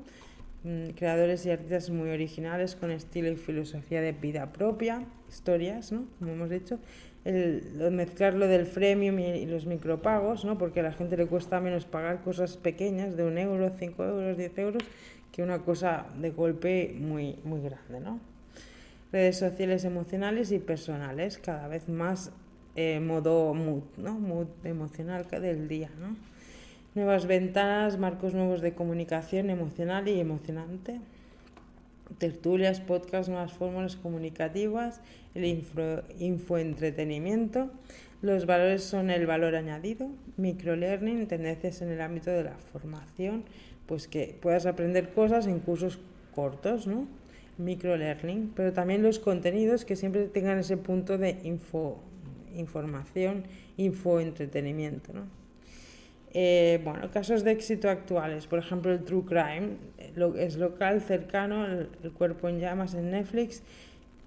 mm, 0.62 0.90
creadores 0.90 1.44
y 1.44 1.50
artistas 1.50 1.90
muy 1.90 2.10
originales 2.10 2.76
con 2.76 2.92
estilo 2.92 3.32
y 3.32 3.36
filosofía 3.36 4.00
de 4.00 4.12
vida 4.12 4.52
propia, 4.52 5.02
historias, 5.28 5.90
¿no? 5.90 6.04
Como 6.20 6.34
hemos 6.34 6.50
dicho, 6.50 6.78
el, 7.24 7.90
mezclar 7.90 8.34
lo 8.34 8.46
del 8.46 8.66
freemium 8.66 9.18
y, 9.18 9.46
los 9.46 9.66
micropagos, 9.66 10.44
¿no? 10.44 10.58
Porque 10.58 10.80
a 10.80 10.82
la 10.84 10.92
gente 10.92 11.16
le 11.16 11.26
cuesta 11.26 11.58
menos 11.58 11.84
pagar 11.86 12.20
cosas 12.22 12.56
pequeñas 12.56 13.16
de 13.16 13.24
un 13.24 13.38
euro, 13.38 13.72
cinco 13.76 14.04
euros, 14.04 14.36
diez 14.36 14.56
euros, 14.58 14.82
que 15.34 15.42
una 15.42 15.58
cosa 15.58 16.06
de 16.16 16.30
golpe 16.30 16.94
muy, 16.96 17.36
muy 17.42 17.60
grande, 17.60 17.98
¿no? 17.98 18.20
Redes 19.10 19.38
sociales 19.38 19.84
emocionales 19.84 20.52
y 20.52 20.60
personales, 20.60 21.38
cada 21.38 21.66
vez 21.66 21.88
más 21.88 22.30
eh, 22.76 23.00
modo 23.00 23.52
mood, 23.52 23.82
¿no? 23.96 24.14
Mood 24.14 24.46
emocional 24.62 25.26
del 25.28 25.66
día, 25.66 25.90
¿no? 25.98 26.14
Nuevas 26.94 27.26
ventanas, 27.26 27.98
marcos 27.98 28.32
nuevos 28.32 28.60
de 28.60 28.74
comunicación 28.74 29.50
emocional 29.50 30.06
y 30.06 30.20
emocionante. 30.20 31.00
Tertulias, 32.18 32.80
podcasts, 32.80 33.28
nuevas 33.28 33.52
fórmulas 33.52 33.96
comunicativas, 33.96 35.00
el 35.34 35.46
info, 35.46 36.02
infoentretenimiento. 36.20 37.70
Los 38.22 38.46
valores 38.46 38.84
son 38.84 39.10
el 39.10 39.26
valor 39.26 39.56
añadido, 39.56 40.08
microlearning, 40.36 41.26
tendencias 41.26 41.82
en 41.82 41.90
el 41.90 42.00
ámbito 42.00 42.30
de 42.30 42.44
la 42.44 42.56
formación, 42.72 43.44
pues 43.86 44.08
que 44.08 44.36
puedas 44.40 44.66
aprender 44.66 45.10
cosas 45.10 45.46
en 45.46 45.60
cursos 45.60 45.98
cortos, 46.34 46.86
¿no? 46.86 47.06
Microlearning, 47.58 48.52
pero 48.54 48.72
también 48.72 49.02
los 49.02 49.18
contenidos 49.18 49.84
que 49.84 49.94
siempre 49.94 50.26
tengan 50.26 50.58
ese 50.58 50.76
punto 50.76 51.18
de 51.18 51.38
info, 51.44 52.00
información, 52.56 53.44
infoentretenimiento. 53.76 55.12
¿no? 55.12 55.22
Eh, 56.32 56.80
bueno, 56.82 57.10
casos 57.12 57.44
de 57.44 57.52
éxito 57.52 57.88
actuales, 57.88 58.48
por 58.48 58.58
ejemplo 58.58 58.90
el 58.90 59.04
True 59.04 59.24
Crime, 59.24 59.76
es 60.36 60.56
local, 60.56 61.00
cercano, 61.00 61.66
el, 61.66 62.12
cuerpo 62.12 62.48
en 62.48 62.58
llamas 62.58 62.94
en 62.94 63.10
Netflix. 63.10 63.62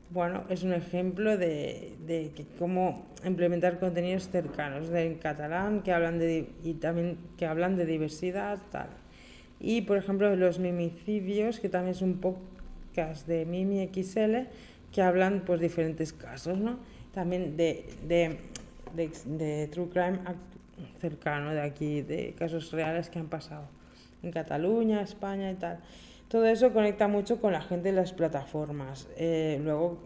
Bueno, 0.10 0.46
es 0.50 0.64
un 0.64 0.72
ejemplo 0.72 1.38
de, 1.38 1.96
de 2.06 2.32
cómo 2.58 3.08
implementar 3.26 3.78
contenidos 3.78 4.30
cercanos 4.30 4.90
en 4.90 5.16
catalán 5.16 5.84
que 5.84 5.92
hablan 5.92 6.18
de, 6.18 6.48
y 6.64 6.76
también 6.76 7.18
que 7.38 7.46
hablan 7.46 7.76
de 7.76 7.86
diversidad, 7.86 8.58
tal. 8.72 8.88
Y 9.60 9.82
por 9.82 9.98
ejemplo 9.98 10.36
los 10.36 10.60
mimicidios, 10.60 11.60
que 11.60 11.70
también 11.70 11.96
es 11.96 12.02
un 12.02 12.20
podcast 12.20 13.28
de 13.28 13.46
Mimi 13.46 13.90
XL, 13.94 14.48
que 14.92 15.02
hablan 15.02 15.44
pues 15.46 15.60
diferentes 15.60 16.14
casos, 16.14 16.58
¿no? 16.58 16.78
también 17.18 17.58
de, 17.58 17.84
de, 18.08 18.38
de, 19.26 19.68
true 19.70 19.90
crime 19.90 20.20
cercano 21.02 21.52
de 21.52 21.62
aquí, 21.62 22.04
de 22.04 22.36
casos 22.38 22.72
reales 22.72 23.10
que 23.10 23.18
han 23.18 23.26
pasado 23.26 23.64
en 24.22 24.32
Cataluña, 24.32 25.02
España 25.02 25.50
y 25.50 25.56
tal. 25.56 25.80
Todo 26.28 26.46
eso 26.46 26.72
conecta 26.74 27.08
mucho 27.08 27.42
con 27.42 27.54
la 27.54 27.62
gente 27.62 27.90
de 27.90 27.96
las 27.96 28.14
plataformas. 28.14 29.08
Eh, 29.18 29.60
luego 29.64 29.98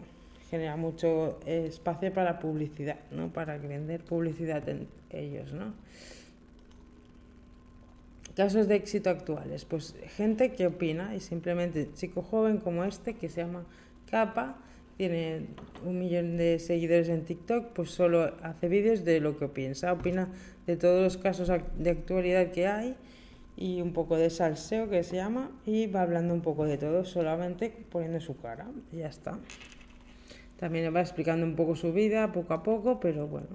genera 0.48 0.76
mucho 0.76 1.38
espacio 1.44 2.14
para 2.14 2.38
publicidad, 2.38 2.96
¿no? 3.10 3.28
Para 3.28 3.58
vender 3.58 4.02
publicidad 4.02 4.66
en 4.70 4.88
ellos, 5.10 5.52
¿no? 5.52 5.74
Casos 8.34 8.66
de 8.66 8.76
éxito 8.76 9.10
actuales, 9.10 9.66
pues 9.66 9.94
gente 10.16 10.52
que 10.52 10.66
opina 10.66 11.14
y 11.14 11.20
simplemente 11.20 11.92
chico 11.92 12.22
joven 12.22 12.58
como 12.58 12.82
este 12.84 13.14
que 13.14 13.28
se 13.28 13.42
llama 13.42 13.66
Capa 14.10 14.56
tiene 14.96 15.48
un 15.84 15.98
millón 15.98 16.38
de 16.38 16.58
seguidores 16.58 17.08
en 17.10 17.24
TikTok, 17.24 17.72
pues 17.74 17.90
solo 17.90 18.32
hace 18.42 18.68
vídeos 18.68 19.04
de 19.04 19.20
lo 19.20 19.38
que 19.38 19.48
piensa, 19.48 19.92
opina 19.92 20.28
de 20.66 20.76
todos 20.76 21.02
los 21.02 21.16
casos 21.18 21.50
de 21.76 21.90
actualidad 21.90 22.52
que 22.52 22.66
hay 22.66 22.96
y 23.56 23.82
un 23.82 23.92
poco 23.92 24.16
de 24.16 24.30
salseo 24.30 24.88
que 24.88 25.02
se 25.02 25.16
llama 25.16 25.50
y 25.66 25.86
va 25.86 26.02
hablando 26.02 26.32
un 26.32 26.40
poco 26.40 26.64
de 26.64 26.78
todo, 26.78 27.04
solamente 27.04 27.70
poniendo 27.90 28.20
su 28.20 28.36
cara 28.38 28.66
y 28.92 28.98
ya 28.98 29.08
está. 29.08 29.38
También 30.56 30.94
va 30.94 31.00
explicando 31.00 31.44
un 31.44 31.56
poco 31.56 31.74
su 31.76 31.92
vida 31.92 32.32
poco 32.32 32.54
a 32.54 32.62
poco, 32.62 33.00
pero 33.00 33.26
bueno. 33.26 33.48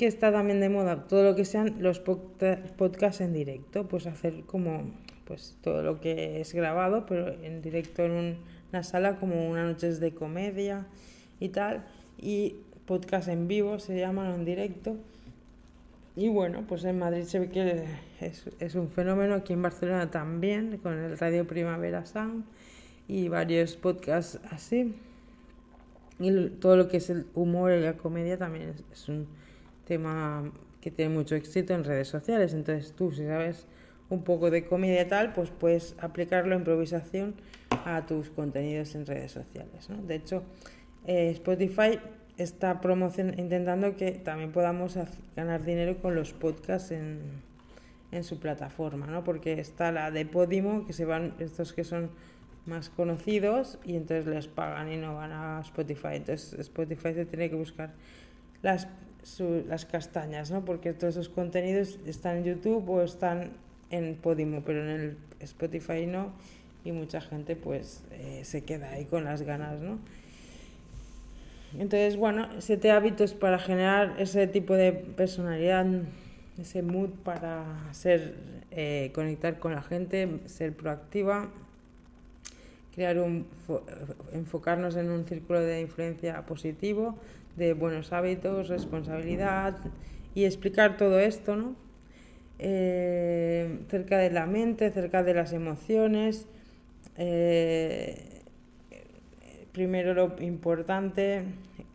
Que 0.00 0.06
está 0.06 0.32
también 0.32 0.60
de 0.60 0.70
moda 0.70 1.06
todo 1.06 1.22
lo 1.22 1.36
que 1.36 1.44
sean 1.44 1.76
los 1.82 2.00
podcasts 2.00 3.20
en 3.20 3.34
directo, 3.34 3.86
pues 3.86 4.06
hacer 4.06 4.44
como 4.46 4.90
pues 5.26 5.58
todo 5.60 5.82
lo 5.82 6.00
que 6.00 6.40
es 6.40 6.54
grabado, 6.54 7.04
pero 7.06 7.28
en 7.44 7.60
directo 7.60 8.02
en 8.04 8.10
un 8.12 8.36
una 8.72 8.82
sala 8.82 9.16
como 9.18 9.48
una 9.48 9.64
noches 9.64 10.00
de 10.00 10.12
comedia 10.12 10.86
y 11.38 11.48
tal, 11.48 11.84
y 12.18 12.56
podcast 12.86 13.28
en 13.28 13.48
vivo 13.48 13.78
se 13.78 13.98
llaman 13.98 14.32
en 14.34 14.44
directo. 14.44 14.96
Y 16.16 16.28
bueno, 16.28 16.64
pues 16.68 16.84
en 16.84 16.98
Madrid 16.98 17.24
se 17.24 17.38
ve 17.38 17.50
que 17.50 17.84
es, 18.20 18.74
un 18.74 18.88
fenómeno, 18.88 19.34
aquí 19.34 19.52
en 19.52 19.62
Barcelona 19.62 20.10
también, 20.10 20.78
con 20.78 20.98
el 20.98 21.16
Radio 21.16 21.46
Primavera 21.46 22.04
Sound 22.04 22.44
y 23.08 23.28
varios 23.28 23.76
podcasts 23.76 24.40
así. 24.50 24.94
Y 26.18 26.48
todo 26.60 26.76
lo 26.76 26.88
que 26.88 26.98
es 26.98 27.08
el 27.10 27.26
humor 27.34 27.72
y 27.72 27.80
la 27.80 27.94
comedia 27.94 28.36
también 28.36 28.74
es 28.92 29.08
un 29.08 29.26
tema 29.84 30.50
que 30.80 30.90
tiene 30.90 31.14
mucho 31.14 31.34
éxito 31.34 31.74
en 31.74 31.84
redes 31.84 32.08
sociales. 32.08 32.54
Entonces 32.54 32.92
tú, 32.92 33.12
si 33.12 33.24
sabes 33.24 33.66
un 34.08 34.22
poco 34.22 34.50
de 34.50 34.64
comedia 34.64 35.06
tal, 35.08 35.32
pues 35.32 35.50
puedes 35.50 35.94
aplicarlo 36.00 36.54
a 36.54 36.58
improvisación 36.58 37.34
a 37.84 38.06
tus 38.06 38.30
contenidos 38.30 38.94
en 38.94 39.06
redes 39.06 39.32
sociales. 39.32 39.88
De 40.06 40.14
hecho, 40.14 40.42
eh, 41.06 41.30
Spotify 41.30 41.98
está 42.36 42.80
promocion 42.80 43.38
intentando 43.38 43.96
que 43.96 44.12
también 44.12 44.52
podamos 44.52 44.98
ganar 45.36 45.64
dinero 45.64 46.00
con 46.00 46.14
los 46.14 46.32
podcasts 46.32 46.90
en, 46.90 47.20
en 48.12 48.24
su 48.24 48.40
plataforma, 48.40 49.06
¿no? 49.06 49.24
porque 49.24 49.60
está 49.60 49.92
la 49.92 50.10
de 50.10 50.26
Podimo, 50.26 50.86
que 50.86 50.92
se 50.92 51.04
van, 51.04 51.34
estos 51.38 51.72
que 51.72 51.84
son 51.84 52.10
más 52.66 52.90
conocidos, 52.90 53.78
y 53.84 53.96
entonces 53.96 54.26
les 54.26 54.48
pagan 54.48 54.92
y 54.92 54.96
no 54.96 55.14
van 55.14 55.32
a 55.32 55.60
Spotify. 55.60 56.14
Entonces 56.14 56.58
Spotify 56.58 57.14
se 57.14 57.26
tiene 57.26 57.48
que 57.48 57.56
buscar 57.56 57.92
las, 58.62 58.88
las 59.66 59.84
castañas, 59.84 60.50
¿no? 60.50 60.64
porque 60.64 60.92
todos 60.92 61.14
esos 61.16 61.28
contenidos 61.28 61.98
están 62.06 62.38
en 62.38 62.44
YouTube 62.44 62.88
o 62.88 63.02
están 63.02 63.50
en 63.90 64.16
Podimo, 64.16 64.62
pero 64.64 64.82
en 64.82 64.88
el 64.88 65.16
Spotify 65.40 66.06
no, 66.06 66.32
y 66.84 66.92
mucha 66.92 67.20
gente 67.20 67.56
pues 67.56 68.02
eh, 68.12 68.42
se 68.44 68.62
queda 68.62 68.90
ahí 68.90 69.04
con 69.04 69.24
las 69.24 69.42
ganas, 69.42 69.80
¿no? 69.80 69.98
Entonces, 71.78 72.16
bueno, 72.16 72.48
siete 72.58 72.90
hábitos 72.90 73.34
para 73.34 73.58
generar 73.58 74.16
ese 74.18 74.48
tipo 74.48 74.74
de 74.74 74.92
personalidad, 74.92 75.86
ese 76.58 76.82
mood 76.82 77.10
para 77.22 77.64
ser, 77.92 78.34
eh, 78.72 79.12
conectar 79.14 79.60
con 79.60 79.74
la 79.74 79.82
gente, 79.82 80.40
ser 80.46 80.72
proactiva, 80.74 81.48
crear 82.92 83.20
un, 83.20 83.46
enfocarnos 84.32 84.96
en 84.96 85.10
un 85.10 85.24
círculo 85.26 85.60
de 85.60 85.80
influencia 85.80 86.44
positivo, 86.44 87.16
de 87.56 87.74
buenos 87.74 88.12
hábitos, 88.12 88.68
responsabilidad 88.68 89.76
y 90.34 90.44
explicar 90.44 90.96
todo 90.96 91.18
esto, 91.18 91.56
¿no? 91.56 91.74
Eh, 92.58 93.80
cerca 93.88 94.18
de 94.18 94.30
la 94.30 94.46
mente, 94.46 94.90
cerca 94.90 95.22
de 95.22 95.34
las 95.34 95.52
emociones. 95.52 96.46
Eh, 97.16 98.42
primero 99.72 100.14
lo 100.14 100.36
importante, 100.40 101.44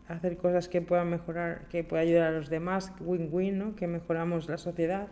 hacer 0.08 0.36
cosas 0.36 0.68
que 0.68 0.80
puedan 0.80 1.10
mejorar, 1.10 1.68
que 1.68 1.84
pueda 1.84 2.02
ayudar 2.02 2.28
a 2.28 2.30
los 2.32 2.48
demás, 2.48 2.92
win-win, 3.00 3.58
¿no? 3.58 3.76
que 3.76 3.86
mejoramos 3.86 4.48
la 4.48 4.58
sociedad, 4.58 5.08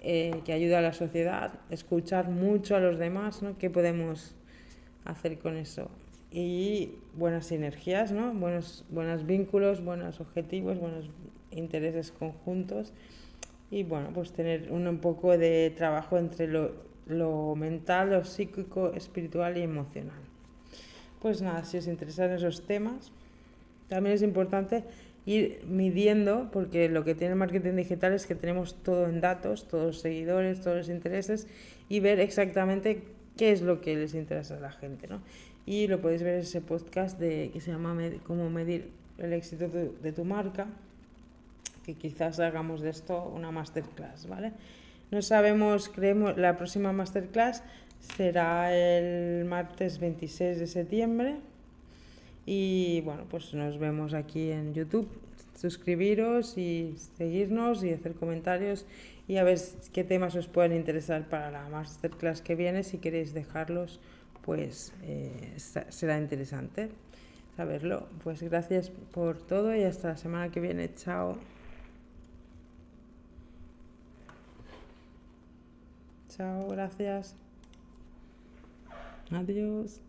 eh, 0.00 0.40
que 0.44 0.52
ayuda 0.52 0.78
a 0.78 0.82
la 0.82 0.92
sociedad, 0.92 1.52
escuchar 1.70 2.28
mucho 2.28 2.76
a 2.76 2.80
los 2.80 2.98
demás, 2.98 3.42
¿no? 3.42 3.58
¿Qué 3.58 3.68
podemos 3.68 4.34
hacer 5.04 5.38
con 5.38 5.56
eso? 5.56 5.90
Y 6.32 6.94
buenas 7.14 7.46
sinergias, 7.46 8.12
¿no? 8.12 8.32
buenos, 8.32 8.84
buenos 8.88 9.26
vínculos, 9.26 9.82
buenos 9.82 10.20
objetivos, 10.20 10.78
buenos 10.78 11.10
intereses 11.50 12.12
conjuntos 12.12 12.92
y 13.70 13.82
bueno, 13.82 14.10
pues 14.12 14.32
tener 14.32 14.70
un, 14.70 14.98
poco 14.98 15.36
de 15.36 15.72
trabajo 15.76 16.18
entre 16.18 16.46
lo, 16.46 16.72
lo, 17.06 17.54
mental, 17.56 18.10
lo 18.10 18.24
psíquico, 18.24 18.92
espiritual 18.94 19.56
y 19.56 19.62
emocional. 19.62 20.20
Pues 21.20 21.42
nada, 21.42 21.64
si 21.64 21.78
os 21.78 21.86
interesan 21.86 22.30
esos 22.30 22.66
temas, 22.66 23.12
también 23.88 24.14
es 24.14 24.22
importante 24.22 24.84
ir 25.26 25.62
midiendo, 25.68 26.48
porque 26.52 26.88
lo 26.88 27.04
que 27.04 27.14
tiene 27.14 27.32
el 27.32 27.38
marketing 27.38 27.76
digital 27.76 28.12
es 28.12 28.26
que 28.26 28.34
tenemos 28.34 28.74
todo 28.82 29.06
en 29.06 29.20
datos, 29.20 29.68
todos 29.68 29.86
los 29.86 30.00
seguidores, 30.00 30.60
todos 30.60 30.78
los 30.78 30.88
intereses, 30.88 31.46
y 31.88 32.00
ver 32.00 32.20
exactamente 32.20 33.02
qué 33.36 33.52
es 33.52 33.62
lo 33.62 33.80
que 33.80 33.96
les 33.96 34.14
interesa 34.14 34.56
a 34.56 34.60
la 34.60 34.72
gente, 34.72 35.06
¿no? 35.06 35.20
Y 35.66 35.86
lo 35.86 36.00
podéis 36.00 36.22
ver 36.22 36.34
en 36.34 36.40
ese 36.40 36.60
podcast 36.60 37.18
de, 37.18 37.50
que 37.52 37.60
se 37.60 37.70
llama 37.70 37.96
Cómo 38.26 38.50
medir 38.50 38.90
el 39.18 39.32
éxito 39.32 39.68
de 39.68 40.12
tu 40.12 40.24
marca, 40.24 40.66
que 41.84 41.94
quizás 41.94 42.40
hagamos 42.40 42.80
de 42.80 42.90
esto 42.90 43.30
una 43.34 43.50
masterclass, 43.50 44.28
¿vale? 44.28 44.52
No 45.10 45.22
sabemos, 45.22 45.88
creemos, 45.88 46.36
la 46.36 46.56
próxima 46.56 46.92
masterclass 46.92 47.62
será 48.16 48.74
el 48.76 49.44
martes 49.44 49.98
26 49.98 50.58
de 50.58 50.66
septiembre 50.66 51.36
y 52.46 53.00
bueno, 53.02 53.24
pues 53.28 53.52
nos 53.54 53.78
vemos 53.78 54.14
aquí 54.14 54.50
en 54.50 54.72
YouTube. 54.72 55.08
Suscribiros 55.56 56.56
y 56.56 56.94
seguirnos 57.18 57.84
y 57.84 57.92
hacer 57.92 58.14
comentarios 58.14 58.86
y 59.28 59.36
a 59.36 59.44
ver 59.44 59.58
qué 59.92 60.04
temas 60.04 60.34
os 60.34 60.48
pueden 60.48 60.72
interesar 60.72 61.28
para 61.28 61.50
la 61.50 61.68
masterclass 61.68 62.40
que 62.40 62.54
viene. 62.54 62.82
Si 62.82 62.98
queréis 62.98 63.34
dejarlos, 63.34 64.00
pues 64.50 64.92
eh, 65.04 65.54
será 65.90 66.18
interesante 66.18 66.90
saberlo. 67.56 68.08
Pues 68.24 68.42
gracias 68.42 68.90
por 68.90 69.40
todo 69.40 69.76
y 69.76 69.84
hasta 69.84 70.08
la 70.08 70.16
semana 70.16 70.50
que 70.50 70.58
viene. 70.58 70.92
Chao. 70.92 71.38
Chao, 76.30 76.66
gracias. 76.68 77.36
Adiós. 79.30 80.00